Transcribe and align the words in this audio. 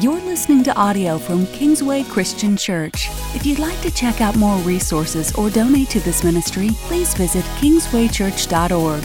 You're 0.00 0.20
listening 0.20 0.62
to 0.64 0.76
audio 0.76 1.16
from 1.16 1.46
Kingsway 1.46 2.02
Christian 2.02 2.54
Church. 2.54 3.08
If 3.34 3.46
you'd 3.46 3.58
like 3.58 3.80
to 3.80 3.90
check 3.90 4.20
out 4.20 4.36
more 4.36 4.58
resources 4.58 5.34
or 5.36 5.48
donate 5.48 5.88
to 5.90 6.00
this 6.00 6.22
ministry, 6.22 6.68
please 6.82 7.14
visit 7.14 7.42
kingswaychurch.org. 7.60 9.02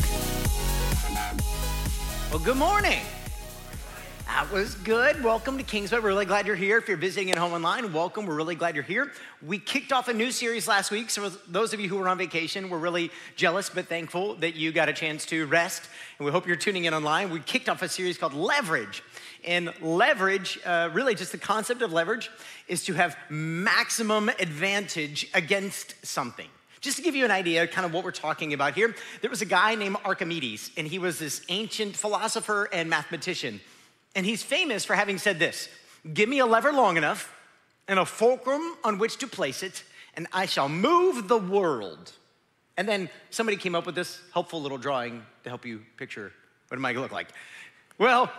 Well, 2.30 2.40
good 2.44 2.58
morning. 2.58 3.00
That 4.26 4.52
was 4.52 4.76
good. 4.76 5.24
Welcome 5.24 5.58
to 5.60 5.64
Kingsway. 5.64 6.00
We're 6.00 6.08
really 6.08 6.26
glad 6.26 6.46
you're 6.46 6.58
here. 6.58 6.80
If 6.80 6.90
you're 6.90 6.98
visiting 6.98 7.32
at 7.32 7.38
home 7.38 7.54
online, 7.54 7.94
welcome. 7.94 8.26
We're 8.26 8.36
really 8.36 8.56
glad 8.56 8.76
you're 8.76 8.84
here. 8.84 9.14
We 9.42 9.60
kicked 9.60 9.94
off 9.94 10.10
a 10.10 10.14
new 10.14 10.32
series 10.32 10.68
last 10.68 10.92
week. 10.92 11.10
So, 11.10 11.30
those 11.48 11.74
of 11.74 11.80
you 11.80 11.88
who 11.88 11.98
were 11.98 12.10
on 12.10 12.18
vacation, 12.18 12.70
we're 12.70 12.80
really 12.80 13.12
jealous 13.38 13.70
but 13.70 13.88
thankful 13.88 14.36
that 14.36 14.56
you 14.56 14.74
got 14.74 14.90
a 14.90 14.94
chance 14.94 15.26
to 15.28 15.46
rest. 15.46 15.84
And 16.20 16.26
we 16.26 16.32
hope 16.34 16.48
you're 16.48 16.58
tuning 16.58 16.84
in 16.84 16.94
online. 16.94 17.30
We 17.30 17.40
kicked 17.40 17.70
off 17.70 17.82
a 17.82 17.88
series 17.88 18.18
called 18.18 18.34
Leverage. 18.34 19.04
And 19.44 19.74
leverage, 19.82 20.60
uh, 20.66 20.90
really 20.94 21.16
just 21.16 21.32
the 21.32 21.38
concept 21.38 21.82
of 21.82 21.92
leverage, 21.92 22.30
is 22.68 22.84
to 22.86 22.94
have 22.94 23.18
maximum 23.30 24.30
advantage 24.30 25.28
against 25.34 26.06
something. 26.06 26.48
Just 26.82 26.98
to 26.98 27.04
give 27.04 27.16
you 27.16 27.26
an 27.26 27.32
idea, 27.32 27.68
kind 27.68 27.86
of 27.86 27.94
what 27.94 28.04
we're 28.04 28.12
talking 28.12 28.54
about 28.54 28.74
here, 28.74 28.96
there 29.22 29.30
was 29.30 29.42
a 29.42 29.46
guy 29.46 29.76
named 29.76 29.98
Archimedes, 30.04 30.72
and 30.78 30.88
he 30.88 30.98
was 30.98 31.20
this 31.20 31.42
ancient 31.50 31.96
philosopher 31.96 32.68
and 32.74 32.90
mathematician. 32.90 33.62
And 34.16 34.26
he's 34.26 34.42
famous 34.42 34.84
for 34.84 34.96
having 34.96 35.18
said 35.18 35.40
this 35.40 35.70
Give 36.14 36.28
me 36.28 36.40
a 36.40 36.46
lever 36.46 36.74
long 36.74 36.98
enough 36.98 37.34
and 37.88 38.00
a 38.00 38.06
fulcrum 38.06 38.76
on 38.84 38.98
which 38.98 39.18
to 39.18 39.28
place 39.28 39.62
it, 39.64 39.84
and 40.16 40.28
I 40.34 40.46
shall 40.48 40.70
move 40.70 41.28
the 41.28 41.38
world. 41.38 42.12
And 42.78 42.88
then 42.88 43.10
somebody 43.30 43.58
came 43.58 43.76
up 43.76 43.86
with 43.86 43.96
this 43.96 44.20
helpful 44.34 44.62
little 44.62 44.78
drawing 44.78 45.24
to 45.44 45.50
help 45.50 45.66
you 45.66 45.82
picture 45.98 46.32
what 46.68 46.78
it 46.78 46.80
might 46.80 46.96
look 46.96 47.12
like. 47.12 47.28
Well, 47.98 48.32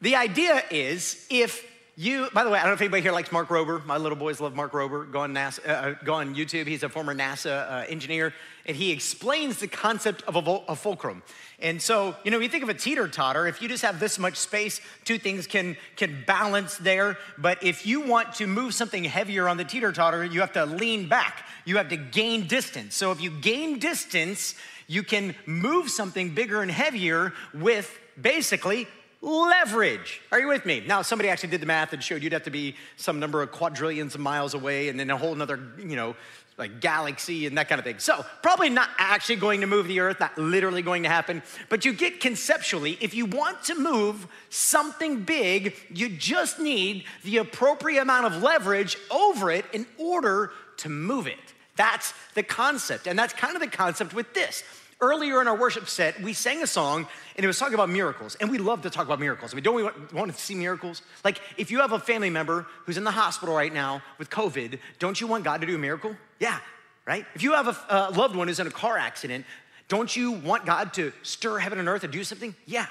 the 0.00 0.16
idea 0.16 0.62
is 0.70 1.26
if 1.30 1.64
you, 1.98 2.28
by 2.32 2.44
the 2.44 2.50
way, 2.50 2.60
I 2.60 2.62
don't 2.62 2.70
know 2.70 2.74
if 2.74 2.80
anybody 2.80 3.02
here 3.02 3.10
likes 3.10 3.32
Mark 3.32 3.48
Rober. 3.48 3.84
My 3.84 3.96
little 3.96 4.16
boys 4.16 4.40
love 4.40 4.54
Mark 4.54 4.70
Rober. 4.70 5.10
Go 5.10 5.22
on, 5.22 5.34
NASA, 5.34 5.68
uh, 5.68 5.72
uh, 5.72 5.94
go 6.04 6.14
on 6.14 6.36
YouTube. 6.36 6.68
He's 6.68 6.84
a 6.84 6.88
former 6.88 7.12
NASA 7.12 7.68
uh, 7.68 7.86
engineer, 7.88 8.32
and 8.66 8.76
he 8.76 8.92
explains 8.92 9.58
the 9.58 9.66
concept 9.66 10.22
of 10.28 10.36
a, 10.36 10.38
a, 10.68 10.76
fulcrum. 10.76 11.24
And 11.58 11.82
so, 11.82 12.14
you 12.22 12.30
know, 12.30 12.38
you 12.38 12.48
think 12.48 12.62
of 12.62 12.68
a 12.68 12.74
teeter 12.74 13.08
totter. 13.08 13.48
If 13.48 13.60
you 13.60 13.68
just 13.68 13.82
have 13.82 13.98
this 13.98 14.16
much 14.16 14.36
space, 14.36 14.80
two 15.04 15.18
things 15.18 15.48
can 15.48 15.76
can 15.96 16.22
balance 16.24 16.76
there. 16.76 17.18
But 17.36 17.64
if 17.64 17.84
you 17.84 18.02
want 18.02 18.32
to 18.34 18.46
move 18.46 18.74
something 18.74 19.02
heavier 19.02 19.48
on 19.48 19.56
the 19.56 19.64
teeter 19.64 19.90
totter, 19.90 20.24
you 20.24 20.38
have 20.38 20.52
to 20.52 20.66
lean 20.66 21.08
back. 21.08 21.44
You 21.64 21.78
have 21.78 21.88
to 21.88 21.96
gain 21.96 22.46
distance. 22.46 22.94
So 22.94 23.10
if 23.10 23.20
you 23.20 23.32
gain 23.32 23.80
distance, 23.80 24.54
you 24.86 25.02
can 25.02 25.34
move 25.46 25.90
something 25.90 26.32
bigger 26.32 26.62
and 26.62 26.70
heavier 26.70 27.32
with 27.52 27.98
basically 28.20 28.86
leverage. 29.20 30.20
Are 30.30 30.40
you 30.40 30.48
with 30.48 30.64
me? 30.64 30.82
Now, 30.86 31.02
somebody 31.02 31.28
actually 31.28 31.50
did 31.50 31.60
the 31.60 31.66
math 31.66 31.92
and 31.92 32.02
showed 32.02 32.22
you'd 32.22 32.32
have 32.32 32.44
to 32.44 32.50
be 32.50 32.76
some 32.96 33.18
number 33.18 33.42
of 33.42 33.50
quadrillions 33.50 34.14
of 34.14 34.20
miles 34.20 34.54
away 34.54 34.88
and 34.88 34.98
then 34.98 35.10
a 35.10 35.16
whole 35.16 35.40
other, 35.40 35.60
you 35.78 35.96
know, 35.96 36.14
like 36.56 36.80
galaxy 36.80 37.46
and 37.46 37.56
that 37.56 37.68
kind 37.68 37.78
of 37.78 37.84
thing. 37.84 37.98
So, 37.98 38.24
probably 38.42 38.68
not 38.68 38.88
actually 38.98 39.36
going 39.36 39.60
to 39.60 39.66
move 39.66 39.86
the 39.86 40.00
earth, 40.00 40.18
not 40.20 40.36
literally 40.36 40.82
going 40.82 41.04
to 41.04 41.08
happen, 41.08 41.42
but 41.68 41.84
you 41.84 41.92
get 41.92 42.20
conceptually, 42.20 42.98
if 43.00 43.14
you 43.14 43.26
want 43.26 43.62
to 43.64 43.76
move 43.76 44.26
something 44.50 45.22
big, 45.22 45.74
you 45.88 46.08
just 46.08 46.58
need 46.58 47.04
the 47.22 47.38
appropriate 47.38 48.02
amount 48.02 48.26
of 48.26 48.42
leverage 48.42 48.96
over 49.10 49.50
it 49.50 49.64
in 49.72 49.86
order 49.98 50.50
to 50.78 50.88
move 50.88 51.26
it. 51.26 51.38
That's 51.76 52.12
the 52.34 52.42
concept. 52.42 53.06
And 53.06 53.16
that's 53.16 53.32
kind 53.32 53.54
of 53.54 53.60
the 53.60 53.68
concept 53.68 54.12
with 54.12 54.34
this. 54.34 54.64
Earlier 55.00 55.40
in 55.40 55.46
our 55.46 55.56
worship 55.56 55.88
set, 55.88 56.20
we 56.20 56.32
sang 56.32 56.60
a 56.62 56.66
song 56.66 57.06
and 57.36 57.44
it 57.44 57.46
was 57.46 57.58
talking 57.58 57.74
about 57.74 57.88
miracles. 57.88 58.34
And 58.40 58.50
we 58.50 58.58
love 58.58 58.82
to 58.82 58.90
talk 58.90 59.06
about 59.06 59.20
miracles. 59.20 59.52
I 59.52 59.54
mean, 59.54 59.62
don't 59.62 59.76
we 59.76 59.84
want, 60.12 60.34
to 60.34 60.40
see 60.40 60.56
miracles? 60.56 61.02
Like, 61.24 61.40
if 61.56 61.70
you 61.70 61.80
have 61.80 61.92
a 61.92 62.00
family 62.00 62.30
member 62.30 62.66
who's 62.84 62.96
in 62.96 63.04
the 63.04 63.12
hospital 63.12 63.54
right 63.54 63.72
now 63.72 64.02
with 64.18 64.28
COVID, 64.28 64.80
don't 64.98 65.20
you 65.20 65.28
want 65.28 65.44
God 65.44 65.60
to 65.60 65.68
do 65.68 65.76
a 65.76 65.78
miracle? 65.78 66.16
Yeah, 66.40 66.58
right? 67.06 67.24
If 67.36 67.44
you 67.44 67.52
have 67.52 67.68
a, 67.68 67.76
a 67.88 68.10
loved 68.10 68.34
one 68.34 68.48
who's 68.48 68.58
in 68.58 68.66
a 68.66 68.72
car 68.72 68.98
accident, 68.98 69.46
don't 69.86 70.14
you 70.14 70.32
want 70.32 70.66
God 70.66 70.92
to 70.94 71.12
stir 71.22 71.58
heaven 71.58 71.78
and 71.78 71.88
earth 71.88 72.02
and 72.02 72.12
do 72.12 72.24
something? 72.24 72.56
Yeah. 72.66 72.86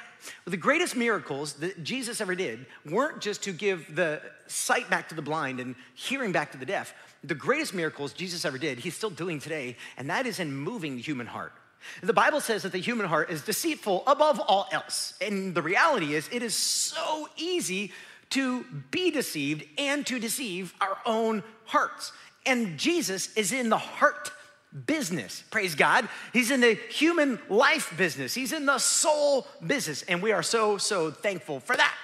Well, 0.45 0.51
the 0.51 0.57
greatest 0.57 0.95
miracles 0.95 1.53
that 1.55 1.83
Jesus 1.83 2.21
ever 2.21 2.35
did 2.35 2.65
weren't 2.89 3.21
just 3.21 3.43
to 3.43 3.51
give 3.51 3.95
the 3.95 4.21
sight 4.47 4.89
back 4.89 5.09
to 5.09 5.15
the 5.15 5.21
blind 5.21 5.59
and 5.59 5.75
hearing 5.93 6.31
back 6.31 6.53
to 6.53 6.57
the 6.57 6.65
deaf. 6.65 6.93
The 7.23 7.35
greatest 7.35 7.73
miracles 7.73 8.13
Jesus 8.13 8.45
ever 8.45 8.57
did, 8.57 8.79
he's 8.79 8.95
still 8.95 9.09
doing 9.09 9.39
today, 9.39 9.75
and 9.97 10.09
that 10.09 10.25
is 10.25 10.39
in 10.39 10.55
moving 10.55 10.95
the 10.95 11.01
human 11.01 11.27
heart. 11.27 11.51
The 12.01 12.13
Bible 12.13 12.41
says 12.41 12.63
that 12.63 12.71
the 12.71 12.79
human 12.79 13.07
heart 13.07 13.29
is 13.29 13.41
deceitful 13.41 14.03
above 14.07 14.39
all 14.39 14.67
else. 14.71 15.13
And 15.21 15.55
the 15.55 15.61
reality 15.61 16.13
is, 16.13 16.29
it 16.31 16.43
is 16.43 16.55
so 16.55 17.29
easy 17.37 17.91
to 18.31 18.63
be 18.91 19.11
deceived 19.11 19.63
and 19.77 20.05
to 20.07 20.19
deceive 20.19 20.73
our 20.81 20.97
own 21.05 21.43
hearts. 21.65 22.11
And 22.45 22.77
Jesus 22.77 23.35
is 23.35 23.51
in 23.51 23.69
the 23.69 23.77
heart 23.77 24.31
business. 24.85 25.43
Praise 25.49 25.75
God. 25.75 26.07
He's 26.33 26.51
in 26.51 26.61
the 26.61 26.73
human 26.89 27.39
life 27.49 27.93
business, 27.97 28.33
He's 28.33 28.53
in 28.53 28.65
the 28.65 28.79
soul 28.79 29.47
business. 29.65 30.03
And 30.03 30.21
we 30.21 30.31
are 30.31 30.43
so, 30.43 30.77
so 30.77 31.11
thankful 31.11 31.59
for 31.59 31.75
that. 31.75 31.95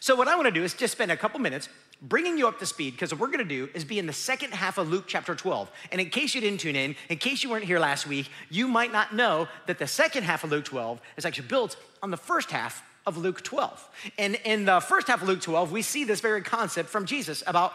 So, 0.00 0.14
what 0.14 0.28
I 0.28 0.36
want 0.36 0.46
to 0.46 0.52
do 0.52 0.62
is 0.62 0.74
just 0.74 0.92
spend 0.92 1.10
a 1.10 1.16
couple 1.16 1.40
minutes 1.40 1.68
bringing 2.02 2.38
you 2.38 2.48
up 2.48 2.58
to 2.58 2.66
speed 2.66 2.92
because 2.92 3.12
what 3.12 3.20
we're 3.20 3.26
going 3.26 3.38
to 3.38 3.44
do 3.44 3.68
is 3.74 3.84
be 3.84 3.98
in 3.98 4.06
the 4.06 4.12
second 4.12 4.52
half 4.52 4.78
of 4.78 4.88
Luke 4.88 5.04
chapter 5.06 5.34
12. 5.34 5.70
And 5.92 6.00
in 6.00 6.10
case 6.10 6.34
you 6.34 6.40
didn't 6.40 6.60
tune 6.60 6.76
in, 6.76 6.96
in 7.08 7.18
case 7.18 7.42
you 7.42 7.50
weren't 7.50 7.64
here 7.64 7.78
last 7.78 8.06
week, 8.06 8.28
you 8.48 8.68
might 8.68 8.92
not 8.92 9.14
know 9.14 9.48
that 9.66 9.78
the 9.78 9.86
second 9.86 10.24
half 10.24 10.44
of 10.44 10.50
Luke 10.50 10.64
12 10.64 11.00
is 11.16 11.24
actually 11.24 11.48
built 11.48 11.76
on 12.02 12.10
the 12.10 12.16
first 12.16 12.50
half 12.50 12.82
of 13.06 13.16
Luke 13.16 13.42
12. 13.42 13.88
And 14.18 14.36
in 14.44 14.64
the 14.64 14.80
first 14.80 15.08
half 15.08 15.22
of 15.22 15.28
Luke 15.28 15.40
12, 15.40 15.72
we 15.72 15.82
see 15.82 16.04
this 16.04 16.20
very 16.20 16.42
concept 16.42 16.88
from 16.88 17.06
Jesus 17.06 17.42
about 17.46 17.72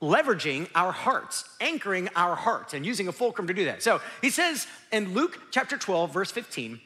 leveraging 0.00 0.68
our 0.74 0.90
hearts, 0.90 1.44
anchoring 1.60 2.08
our 2.16 2.34
hearts, 2.34 2.74
and 2.74 2.84
using 2.84 3.06
a 3.06 3.12
fulcrum 3.12 3.46
to 3.46 3.54
do 3.54 3.66
that. 3.66 3.82
So 3.82 4.00
he 4.20 4.30
says 4.30 4.66
in 4.90 5.14
Luke 5.14 5.38
chapter 5.52 5.78
12, 5.78 6.12
verse 6.12 6.32
15, 6.32 6.80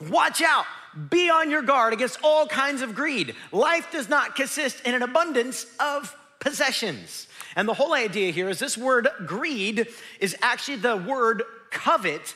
Watch 0.00 0.42
out, 0.42 0.66
be 1.10 1.30
on 1.30 1.50
your 1.50 1.62
guard 1.62 1.92
against 1.92 2.18
all 2.22 2.46
kinds 2.46 2.82
of 2.82 2.94
greed. 2.94 3.34
Life 3.52 3.90
does 3.92 4.08
not 4.08 4.36
consist 4.36 4.84
in 4.84 4.94
an 4.94 5.02
abundance 5.02 5.66
of 5.78 6.16
possessions. 6.40 7.26
And 7.56 7.68
the 7.68 7.74
whole 7.74 7.94
idea 7.94 8.32
here 8.32 8.48
is 8.48 8.58
this 8.58 8.76
word 8.76 9.08
greed 9.26 9.88
is 10.20 10.36
actually 10.42 10.76
the 10.76 10.96
word 10.96 11.42
covet. 11.70 12.34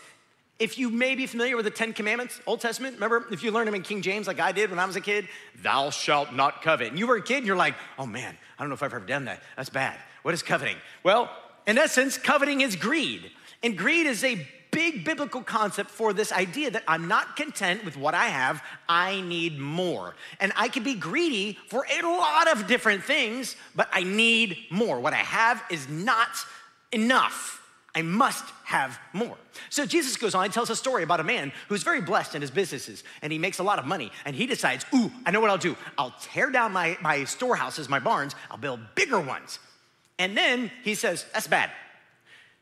If 0.59 0.79
you 0.79 0.91
may 0.91 1.15
be 1.15 1.27
familiar 1.27 1.57
with 1.57 1.65
the 1.65 1.71
Ten 1.71 1.93
Commandments, 1.93 2.41
Old 2.47 2.61
Testament, 2.61 2.95
remember 2.95 3.27
if 3.31 3.43
you 3.43 3.51
learned 3.51 3.69
them 3.69 3.75
in 3.75 3.83
King 3.83 4.03
James 4.03 4.27
like 4.27 4.41
I 4.41 4.53
did 4.53 4.71
when 4.71 4.79
I 4.79 4.87
was 4.87 4.97
a 4.97 5.01
kid, 5.01 5.29
thou 5.63 5.91
shalt 5.91 6.33
not 6.33 6.63
covet. 6.63 6.89
And 6.89 6.99
you 6.99 7.07
were 7.07 7.17
a 7.17 7.23
kid 7.23 7.39
and 7.39 7.47
you're 7.47 7.57
like, 7.57 7.75
oh 7.99 8.07
man, 8.07 8.37
I 8.59 8.63
don't 8.63 8.69
know 8.69 8.75
if 8.75 8.83
I've 8.83 8.95
ever 8.95 9.05
done 9.05 9.27
that. 9.27 9.43
That's 9.57 9.71
bad. 9.71 9.99
What 10.23 10.35
is 10.35 10.43
coveting? 10.43 10.77
Well, 11.03 11.31
in 11.67 11.79
essence, 11.79 12.19
coveting 12.19 12.61
is 12.61 12.77
greed. 12.77 13.31
And 13.63 13.77
greed 13.77 14.07
is 14.07 14.25
a 14.25 14.47
big 14.71 15.05
biblical 15.05 15.43
concept 15.43 15.91
for 15.91 16.13
this 16.13 16.33
idea 16.33 16.71
that 16.71 16.85
I'm 16.87 17.09
not 17.09 17.37
content 17.37 17.85
with 17.85 17.97
what 17.97 18.15
I 18.15 18.27
have, 18.27 18.63
I 18.89 19.21
need 19.23 19.59
more. 19.59 20.15
And 20.41 20.53
I 20.57 20.69
can 20.69 20.83
be 20.83 20.95
greedy 20.95 21.59
for 21.69 21.85
a 21.91 22.03
lot 22.03 22.53
of 22.53 22.67
different 22.67 23.03
things, 23.05 23.57
but 23.75 23.89
I 23.93 24.03
need 24.03 24.59
more. 24.71 25.01
What 25.01 25.13
I 25.13 25.17
have 25.17 25.63
is 25.71 25.89
not 25.89 26.29
enough. 26.93 27.57
I 27.95 28.03
must 28.03 28.45
have 28.65 28.99
more. 29.13 29.37
So 29.71 29.85
Jesus 29.87 30.17
goes 30.17 30.35
on 30.35 30.45
and 30.45 30.53
tells 30.53 30.71
a 30.71 30.77
story 30.77 31.03
about 31.03 31.21
a 31.21 31.25
man 31.25 31.53
who's 31.69 31.83
very 31.83 32.01
blessed 32.01 32.35
in 32.35 32.43
his 32.43 32.51
businesses 32.51 33.03
and 33.23 33.33
he 33.33 33.39
makes 33.39 33.59
a 33.59 33.63
lot 33.63 33.79
of 33.79 33.87
money 33.87 34.13
and 34.25 34.37
he 34.37 34.47
decides, 34.47 34.85
ooh, 34.95 35.11
I 35.27 35.31
know 35.31 35.41
what 35.41 35.51
I'll 35.51 35.59
do. 35.59 35.77
I'll 35.97 36.15
tear 36.21 36.51
down 36.51 36.73
my, 36.73 36.97
my 37.01 37.25
storehouses, 37.25 37.89
my 37.89 37.99
barns, 37.99 38.35
I'll 38.51 38.59
build 38.59 38.81
bigger 38.95 39.19
ones. 39.19 39.59
And 40.19 40.37
then 40.37 40.71
he 40.85 40.95
says, 40.95 41.25
that's 41.33 41.49
bad. 41.49 41.71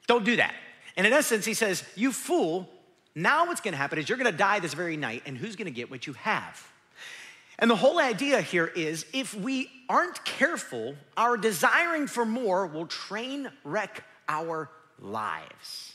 Don't 0.06 0.24
do 0.24 0.36
that. 0.36 0.54
And 0.96 1.06
in 1.06 1.12
essence, 1.12 1.44
he 1.44 1.54
says, 1.54 1.84
You 1.94 2.12
fool, 2.12 2.68
now 3.14 3.46
what's 3.46 3.60
gonna 3.60 3.76
happen 3.76 3.98
is 3.98 4.08
you're 4.08 4.18
gonna 4.18 4.32
die 4.32 4.60
this 4.60 4.74
very 4.74 4.96
night, 4.96 5.22
and 5.26 5.36
who's 5.36 5.56
gonna 5.56 5.70
get 5.70 5.90
what 5.90 6.06
you 6.06 6.14
have? 6.14 6.66
And 7.58 7.70
the 7.70 7.76
whole 7.76 7.98
idea 7.98 8.40
here 8.40 8.66
is 8.66 9.06
if 9.12 9.34
we 9.34 9.70
aren't 9.88 10.24
careful, 10.24 10.94
our 11.16 11.37
desiring 11.37 12.06
for 12.06 12.26
more 12.26 12.66
will 12.66 12.87
train 12.87 13.50
wreck 13.64 14.04
our 14.28 14.70
lives. 14.98 15.94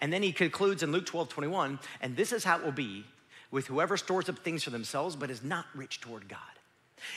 And 0.00 0.12
then 0.12 0.22
he 0.22 0.32
concludes 0.32 0.82
in 0.82 0.92
Luke 0.92 1.06
12 1.06 1.28
21, 1.28 1.78
and 2.00 2.16
this 2.16 2.32
is 2.32 2.44
how 2.44 2.58
it 2.58 2.64
will 2.64 2.72
be 2.72 3.04
with 3.50 3.66
whoever 3.66 3.96
stores 3.96 4.28
up 4.28 4.38
things 4.40 4.62
for 4.62 4.70
themselves 4.70 5.16
but 5.16 5.30
is 5.30 5.42
not 5.42 5.66
rich 5.74 6.00
toward 6.00 6.28
God. 6.28 6.38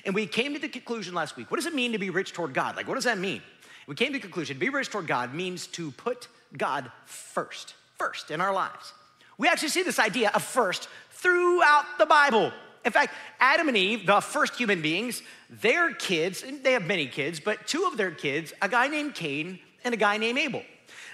And 0.05 0.15
we 0.15 0.25
came 0.25 0.53
to 0.53 0.59
the 0.59 0.69
conclusion 0.69 1.13
last 1.13 1.35
week 1.35 1.51
what 1.51 1.57
does 1.57 1.65
it 1.65 1.75
mean 1.75 1.91
to 1.91 1.97
be 1.97 2.09
rich 2.09 2.33
toward 2.33 2.53
God? 2.53 2.75
Like, 2.75 2.87
what 2.87 2.95
does 2.95 3.03
that 3.03 3.17
mean? 3.17 3.41
We 3.87 3.95
came 3.95 4.07
to 4.07 4.13
the 4.13 4.19
conclusion 4.19 4.55
to 4.55 4.59
be 4.59 4.69
rich 4.69 4.89
toward 4.89 5.07
God 5.07 5.33
means 5.33 5.67
to 5.67 5.91
put 5.91 6.27
God 6.57 6.91
first, 7.05 7.75
first 7.97 8.31
in 8.31 8.41
our 8.41 8.53
lives. 8.53 8.93
We 9.37 9.47
actually 9.47 9.69
see 9.69 9.83
this 9.83 9.99
idea 9.99 10.31
of 10.33 10.43
first 10.43 10.87
throughout 11.11 11.85
the 11.97 12.05
Bible. 12.05 12.51
In 12.83 12.91
fact, 12.91 13.13
Adam 13.39 13.67
and 13.67 13.77
Eve, 13.77 14.05
the 14.05 14.21
first 14.21 14.55
human 14.55 14.81
beings, 14.81 15.21
their 15.49 15.93
kids, 15.93 16.43
they 16.63 16.73
have 16.73 16.83
many 16.83 17.07
kids, 17.07 17.39
but 17.39 17.67
two 17.67 17.85
of 17.85 17.97
their 17.97 18.11
kids, 18.11 18.53
a 18.61 18.69
guy 18.69 18.87
named 18.87 19.13
Cain 19.15 19.59
and 19.83 19.93
a 19.93 19.97
guy 19.97 20.17
named 20.17 20.37
Abel, 20.37 20.63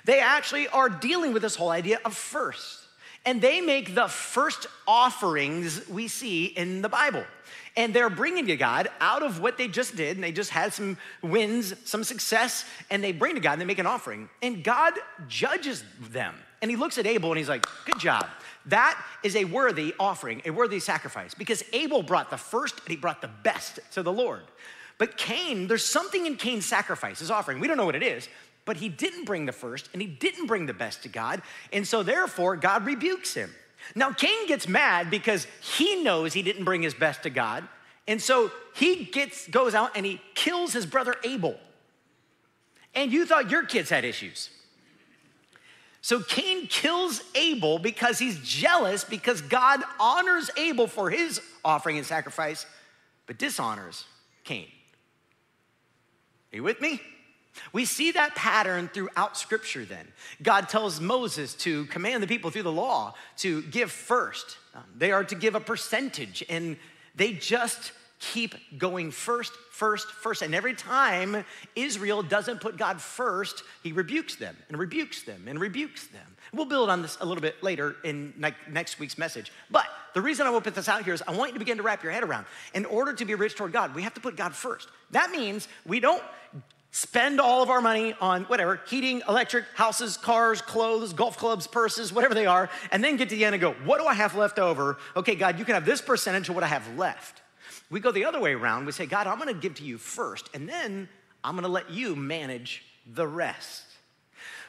they 0.06 0.20
actually 0.20 0.68
are 0.70 0.90
dealing 0.90 1.34
with 1.34 1.42
this 1.42 1.56
whole 1.56 1.70
idea 1.70 2.00
of 2.06 2.16
first. 2.16 2.87
And 3.26 3.42
they 3.42 3.62
make 3.62 3.94
the 3.96 4.08
first 4.08 4.68
offerings 4.88 5.88
we 5.90 6.08
see 6.08 6.46
in 6.46 6.82
the 6.82 6.90
Bible. 6.90 7.26
And 7.76 7.94
they're 7.94 8.10
bringing 8.10 8.48
to 8.48 8.58
God 8.58 8.90
out 9.00 9.22
of 9.22 9.40
what 9.40 9.58
they 9.58 9.68
just 9.68 9.96
did, 9.96 10.18
and 10.18 10.24
they 10.24 10.32
just 10.32 10.50
had 10.50 10.74
some 10.74 10.98
wins, 11.22 11.74
some 11.86 12.04
success, 12.04 12.66
and 12.90 13.04
they 13.04 13.12
bring 13.12 13.36
to 13.36 13.42
God 13.42 13.54
and 13.54 13.62
they 13.62 13.66
make 13.66 13.80
an 13.80 13.86
offering. 13.86 14.30
And 14.42 14.64
God 14.64 14.94
judges 15.28 15.84
them. 16.10 16.34
And 16.62 16.72
he 16.72 16.78
looks 16.78 16.98
at 16.98 17.06
Abel 17.06 17.32
and 17.32 17.38
he's 17.38 17.50
like, 17.50 17.68
Good 17.86 18.00
job. 18.00 18.28
That 18.66 19.02
is 19.24 19.36
a 19.36 19.46
worthy 19.46 19.94
offering, 20.00 20.42
a 20.46 20.50
worthy 20.50 20.80
sacrifice, 20.80 21.34
because 21.34 21.64
Abel 21.72 22.04
brought 22.04 22.30
the 22.30 22.38
first 22.38 22.80
and 22.80 22.90
he 22.90 22.98
brought 22.98 23.22
the 23.22 23.30
best 23.44 23.80
to 23.94 24.04
the 24.04 24.12
Lord. 24.12 24.42
But 24.98 25.16
Cain, 25.16 25.68
there's 25.68 25.86
something 25.86 26.26
in 26.26 26.36
Cain's 26.36 26.66
sacrifice, 26.66 27.20
his 27.20 27.32
offering. 27.32 27.60
We 27.60 27.68
don't 27.68 27.78
know 27.78 27.86
what 27.86 27.96
it 27.96 28.04
is, 28.04 28.28
but 28.68 28.78
he 28.78 28.90
didn't 28.90 29.24
bring 29.24 29.48
the 29.48 29.52
first 29.52 29.90
and 29.94 30.02
he 30.02 30.08
didn't 30.08 30.46
bring 30.46 30.68
the 30.68 30.74
best 30.74 31.02
to 31.04 31.10
God. 31.10 31.42
And 31.74 31.88
so 31.88 32.04
therefore, 32.04 32.58
God 32.58 32.86
rebukes 32.86 33.34
him. 33.34 33.50
Now, 33.96 34.12
Cain 34.12 34.46
gets 34.48 34.68
mad 34.68 35.10
because 35.10 35.48
he 35.62 36.04
knows 36.04 36.34
he 36.34 36.44
didn't 36.44 36.66
bring 36.66 36.84
his 36.84 36.94
best 36.94 37.24
to 37.24 37.30
God. 37.30 37.68
And 38.08 38.22
so 38.22 38.52
he 38.76 39.06
gets, 39.06 39.48
goes 39.48 39.74
out 39.74 39.92
and 39.96 40.06
he 40.06 40.22
kills 40.36 40.74
his 40.74 40.86
brother 40.86 41.16
Abel. 41.24 41.58
And 42.94 43.12
you 43.12 43.26
thought 43.26 43.50
your 43.50 43.66
kids 43.66 43.90
had 43.90 44.04
issues. 44.04 44.50
So 46.02 46.22
Cain 46.22 46.68
kills 46.68 47.24
Abel 47.36 47.80
because 47.80 48.20
he's 48.20 48.40
jealous 48.40 49.04
because 49.04 49.42
God 49.42 49.82
honors 50.00 50.50
Abel 50.58 50.88
for 50.88 51.10
his 51.10 51.42
offering 51.64 51.98
and 51.98 52.06
sacrifice, 52.06 52.66
but 53.28 53.38
dishonors 53.38 54.06
Cain. 54.44 54.68
Are 56.52 56.56
you 56.58 56.64
with 56.64 56.82
me? 56.82 57.02
We 57.74 57.86
see 57.86 58.12
that 58.12 58.36
pattern 58.36 58.90
throughout 58.94 59.38
scripture 59.38 59.86
then. 59.86 60.08
God 60.42 60.70
tells 60.70 61.00
Moses 61.00 61.54
to 61.56 61.86
command 61.86 62.24
the 62.24 62.28
people 62.28 62.50
through 62.50 62.64
the 62.64 62.72
law 62.72 63.16
to 63.38 63.62
give 63.64 63.92
first. 63.92 64.58
Um, 64.76 64.84
they 64.96 65.12
are 65.12 65.24
to 65.24 65.36
give 65.36 65.56
a 65.56 65.60
percentage, 65.60 66.44
and 66.50 66.78
they 67.16 67.34
just 67.34 67.92
keep 68.20 68.56
going 68.78 69.12
first, 69.12 69.54
first, 69.72 70.08
first. 70.12 70.42
And 70.42 70.56
every 70.56 70.74
time 70.74 71.46
Israel 71.76 72.24
doesn't 72.24 72.62
put 72.62 72.78
God 72.78 73.00
first, 73.00 73.64
he 73.84 73.92
rebukes 73.92 74.36
them 74.36 74.58
and 74.70 74.78
rebukes 74.78 75.24
them 75.24 75.44
and 75.48 75.60
rebukes 75.60 76.08
them. 76.08 76.26
We'll 76.54 76.66
build 76.66 76.90
on 76.90 77.02
this 77.02 77.18
a 77.22 77.26
little 77.26 77.42
bit 77.42 77.62
later 77.62 77.98
in 78.04 78.34
next 78.70 79.00
week's 79.00 79.18
message. 79.18 79.52
But 79.70 79.86
the 80.14 80.22
reason 80.22 80.48
I 80.48 80.52
to 80.52 80.62
put 80.62 80.74
this 80.74 80.90
out 80.90 81.04
here 81.04 81.14
is 81.14 81.22
I 81.28 81.32
want 81.32 81.50
you 81.50 81.54
to 81.54 81.60
begin 81.60 81.78
to 81.78 81.84
wrap 81.84 82.02
your 82.02 82.12
head 82.12 82.24
around. 82.24 82.46
In 82.74 82.86
order 82.86 83.14
to 83.14 83.26
be 83.26 83.36
rich 83.36 83.56
toward 83.56 83.72
God, 83.72 83.94
we 83.94 84.02
have 84.02 84.14
to 84.16 84.22
put 84.22 84.36
God 84.36 84.56
first. 84.56 84.90
That 85.12 85.30
means 85.32 85.68
we 85.86 86.00
don't 86.00 86.24
spend 86.98 87.40
all 87.40 87.62
of 87.62 87.70
our 87.70 87.80
money 87.80 88.16
on 88.20 88.44
whatever 88.46 88.82
heating, 88.88 89.22
electric, 89.30 89.66
houses, 89.76 90.18
cars, 90.18 90.64
clothes, 90.64 91.14
golf 91.14 91.38
clubs, 91.38 91.68
purses, 91.68 92.12
whatever 92.12 92.34
they 92.34 92.48
are, 92.48 92.72
and 92.92 93.04
then 93.04 93.18
get 93.18 93.30
to 93.30 93.36
the 93.36 93.46
end 93.46 93.54
and 93.54 93.62
go, 93.62 93.74
What 93.86 94.00
do 94.00 94.08
I 94.08 94.16
have 94.16 94.34
left 94.34 94.58
over? 94.58 94.98
Okay, 95.16 95.36
God, 95.36 95.60
you 95.60 95.66
can 95.66 95.76
have 95.76 95.86
this 95.86 96.02
percentage 96.02 96.50
of 96.50 96.56
what 96.56 96.64
I 96.64 96.68
have 96.68 96.98
left. 96.98 97.44
We 97.92 98.00
go 98.00 98.12
the 98.12 98.26
other 98.26 98.40
way 98.40 98.54
around. 98.54 98.88
We 98.88 98.94
say, 98.94 99.06
God, 99.06 99.28
I'm 99.28 99.38
gonna 99.38 99.54
give 99.54 99.76
to 99.76 99.84
you 99.84 100.00
first, 100.00 100.50
and 100.56 100.68
then 100.68 101.08
I'm 101.44 101.54
gonna 101.54 101.68
let 101.68 101.92
you 101.92 102.16
manage 102.16 102.84
the 103.06 103.28
rest. 103.28 103.84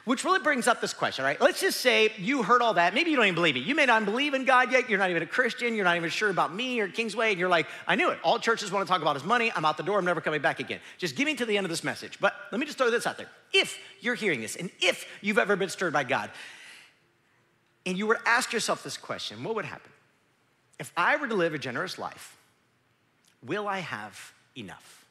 Which 0.09 0.23
really 0.23 0.39
brings 0.39 0.67
up 0.67 0.81
this 0.81 0.91
question, 0.91 1.23
right? 1.23 1.39
Let's 1.39 1.61
just 1.61 1.81
say 1.81 2.11
you 2.17 2.41
heard 2.41 2.63
all 2.63 2.73
that. 2.73 2.95
Maybe 2.95 3.11
you 3.11 3.15
don't 3.15 3.27
even 3.27 3.35
believe 3.35 3.53
me. 3.53 3.61
You 3.61 3.75
may 3.75 3.85
not 3.85 4.05
believe 4.05 4.33
in 4.33 4.43
God 4.43 4.71
yet. 4.71 4.89
You're 4.89 4.97
not 4.97 5.11
even 5.11 5.21
a 5.21 5.27
Christian. 5.27 5.75
You're 5.75 5.85
not 5.85 5.97
even 5.97 6.09
sure 6.09 6.31
about 6.31 6.51
me 6.51 6.79
or 6.79 6.87
Kingsway. 6.87 7.29
And 7.29 7.39
you're 7.39 7.47
like, 7.47 7.67
I 7.87 7.93
knew 7.93 8.09
it. 8.09 8.17
All 8.23 8.39
churches 8.39 8.71
want 8.71 8.87
to 8.87 8.91
talk 8.91 9.03
about 9.03 9.17
is 9.17 9.23
money. 9.23 9.51
I'm 9.55 9.65
out 9.65 9.77
the 9.77 9.83
door. 9.83 9.99
I'm 9.99 10.05
never 10.05 10.19
coming 10.19 10.41
back 10.41 10.59
again. 10.59 10.79
Just 10.97 11.15
give 11.15 11.27
me 11.27 11.35
to 11.35 11.45
the 11.45 11.55
end 11.55 11.67
of 11.67 11.69
this 11.69 11.83
message. 11.83 12.19
But 12.19 12.33
let 12.51 12.59
me 12.59 12.65
just 12.65 12.79
throw 12.79 12.89
this 12.89 13.05
out 13.05 13.19
there. 13.19 13.27
If 13.53 13.77
you're 14.01 14.15
hearing 14.15 14.41
this 14.41 14.55
and 14.55 14.71
if 14.81 15.05
you've 15.21 15.37
ever 15.37 15.55
been 15.55 15.69
stirred 15.69 15.93
by 15.93 16.05
God 16.05 16.31
and 17.85 17.95
you 17.95 18.07
were 18.07 18.15
to 18.15 18.27
ask 18.27 18.51
yourself 18.51 18.81
this 18.81 18.97
question, 18.97 19.43
what 19.43 19.53
would 19.53 19.65
happen? 19.65 19.91
If 20.79 20.91
I 20.97 21.17
were 21.17 21.27
to 21.27 21.35
live 21.35 21.53
a 21.53 21.59
generous 21.59 21.99
life, 21.99 22.35
will 23.45 23.67
I 23.67 23.77
have 23.77 24.33
enough? 24.57 25.05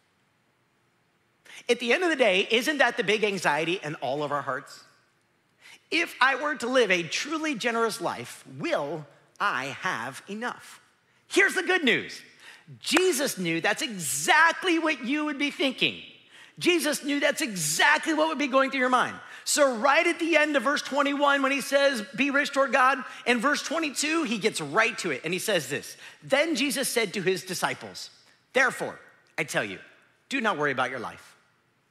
At 1.68 1.78
the 1.78 1.92
end 1.92 2.02
of 2.02 2.10
the 2.10 2.16
day, 2.16 2.48
isn't 2.50 2.78
that 2.78 2.96
the 2.96 3.04
big 3.04 3.22
anxiety 3.22 3.78
in 3.80 3.94
all 3.96 4.24
of 4.24 4.32
our 4.32 4.42
hearts? 4.42 4.86
If 5.90 6.14
I 6.20 6.34
were 6.36 6.54
to 6.56 6.66
live 6.66 6.90
a 6.90 7.02
truly 7.02 7.54
generous 7.54 8.00
life, 8.00 8.44
will 8.58 9.06
I 9.40 9.76
have 9.80 10.22
enough? 10.28 10.80
Here's 11.28 11.54
the 11.54 11.62
good 11.62 11.84
news 11.84 12.20
Jesus 12.80 13.38
knew 13.38 13.60
that's 13.60 13.82
exactly 13.82 14.78
what 14.78 15.04
you 15.04 15.24
would 15.24 15.38
be 15.38 15.50
thinking. 15.50 16.02
Jesus 16.58 17.04
knew 17.04 17.20
that's 17.20 17.40
exactly 17.40 18.14
what 18.14 18.28
would 18.28 18.38
be 18.38 18.48
going 18.48 18.70
through 18.70 18.80
your 18.80 18.88
mind. 18.88 19.14
So, 19.44 19.76
right 19.76 20.06
at 20.06 20.18
the 20.18 20.36
end 20.36 20.56
of 20.56 20.64
verse 20.64 20.82
21, 20.82 21.40
when 21.40 21.52
he 21.52 21.60
says, 21.60 22.02
Be 22.16 22.30
rich 22.30 22.52
toward 22.52 22.72
God, 22.72 22.98
in 23.26 23.38
verse 23.38 23.62
22, 23.62 24.24
he 24.24 24.38
gets 24.38 24.60
right 24.60 24.98
to 24.98 25.10
it 25.10 25.22
and 25.24 25.32
he 25.32 25.38
says 25.38 25.68
this 25.68 25.96
Then 26.22 26.54
Jesus 26.54 26.88
said 26.88 27.14
to 27.14 27.22
his 27.22 27.44
disciples, 27.44 28.10
Therefore, 28.52 28.98
I 29.38 29.44
tell 29.44 29.64
you, 29.64 29.78
do 30.28 30.40
not 30.40 30.58
worry 30.58 30.72
about 30.72 30.90
your 30.90 30.98
life, 30.98 31.36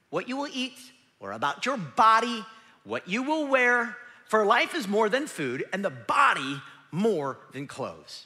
what 0.09 0.27
you 0.27 0.37
will 0.37 0.49
eat, 0.53 0.77
or 1.19 1.31
about 1.31 1.65
your 1.65 1.77
body 1.77 2.45
what 2.87 3.07
you 3.07 3.21
will 3.21 3.47
wear, 3.47 3.95
for 4.25 4.45
life 4.45 4.73
is 4.73 4.87
more 4.87 5.09
than 5.09 5.27
food, 5.27 5.65
and 5.73 5.83
the 5.83 5.89
body 5.89 6.61
more 6.91 7.37
than 7.51 7.67
clothes. 7.67 8.25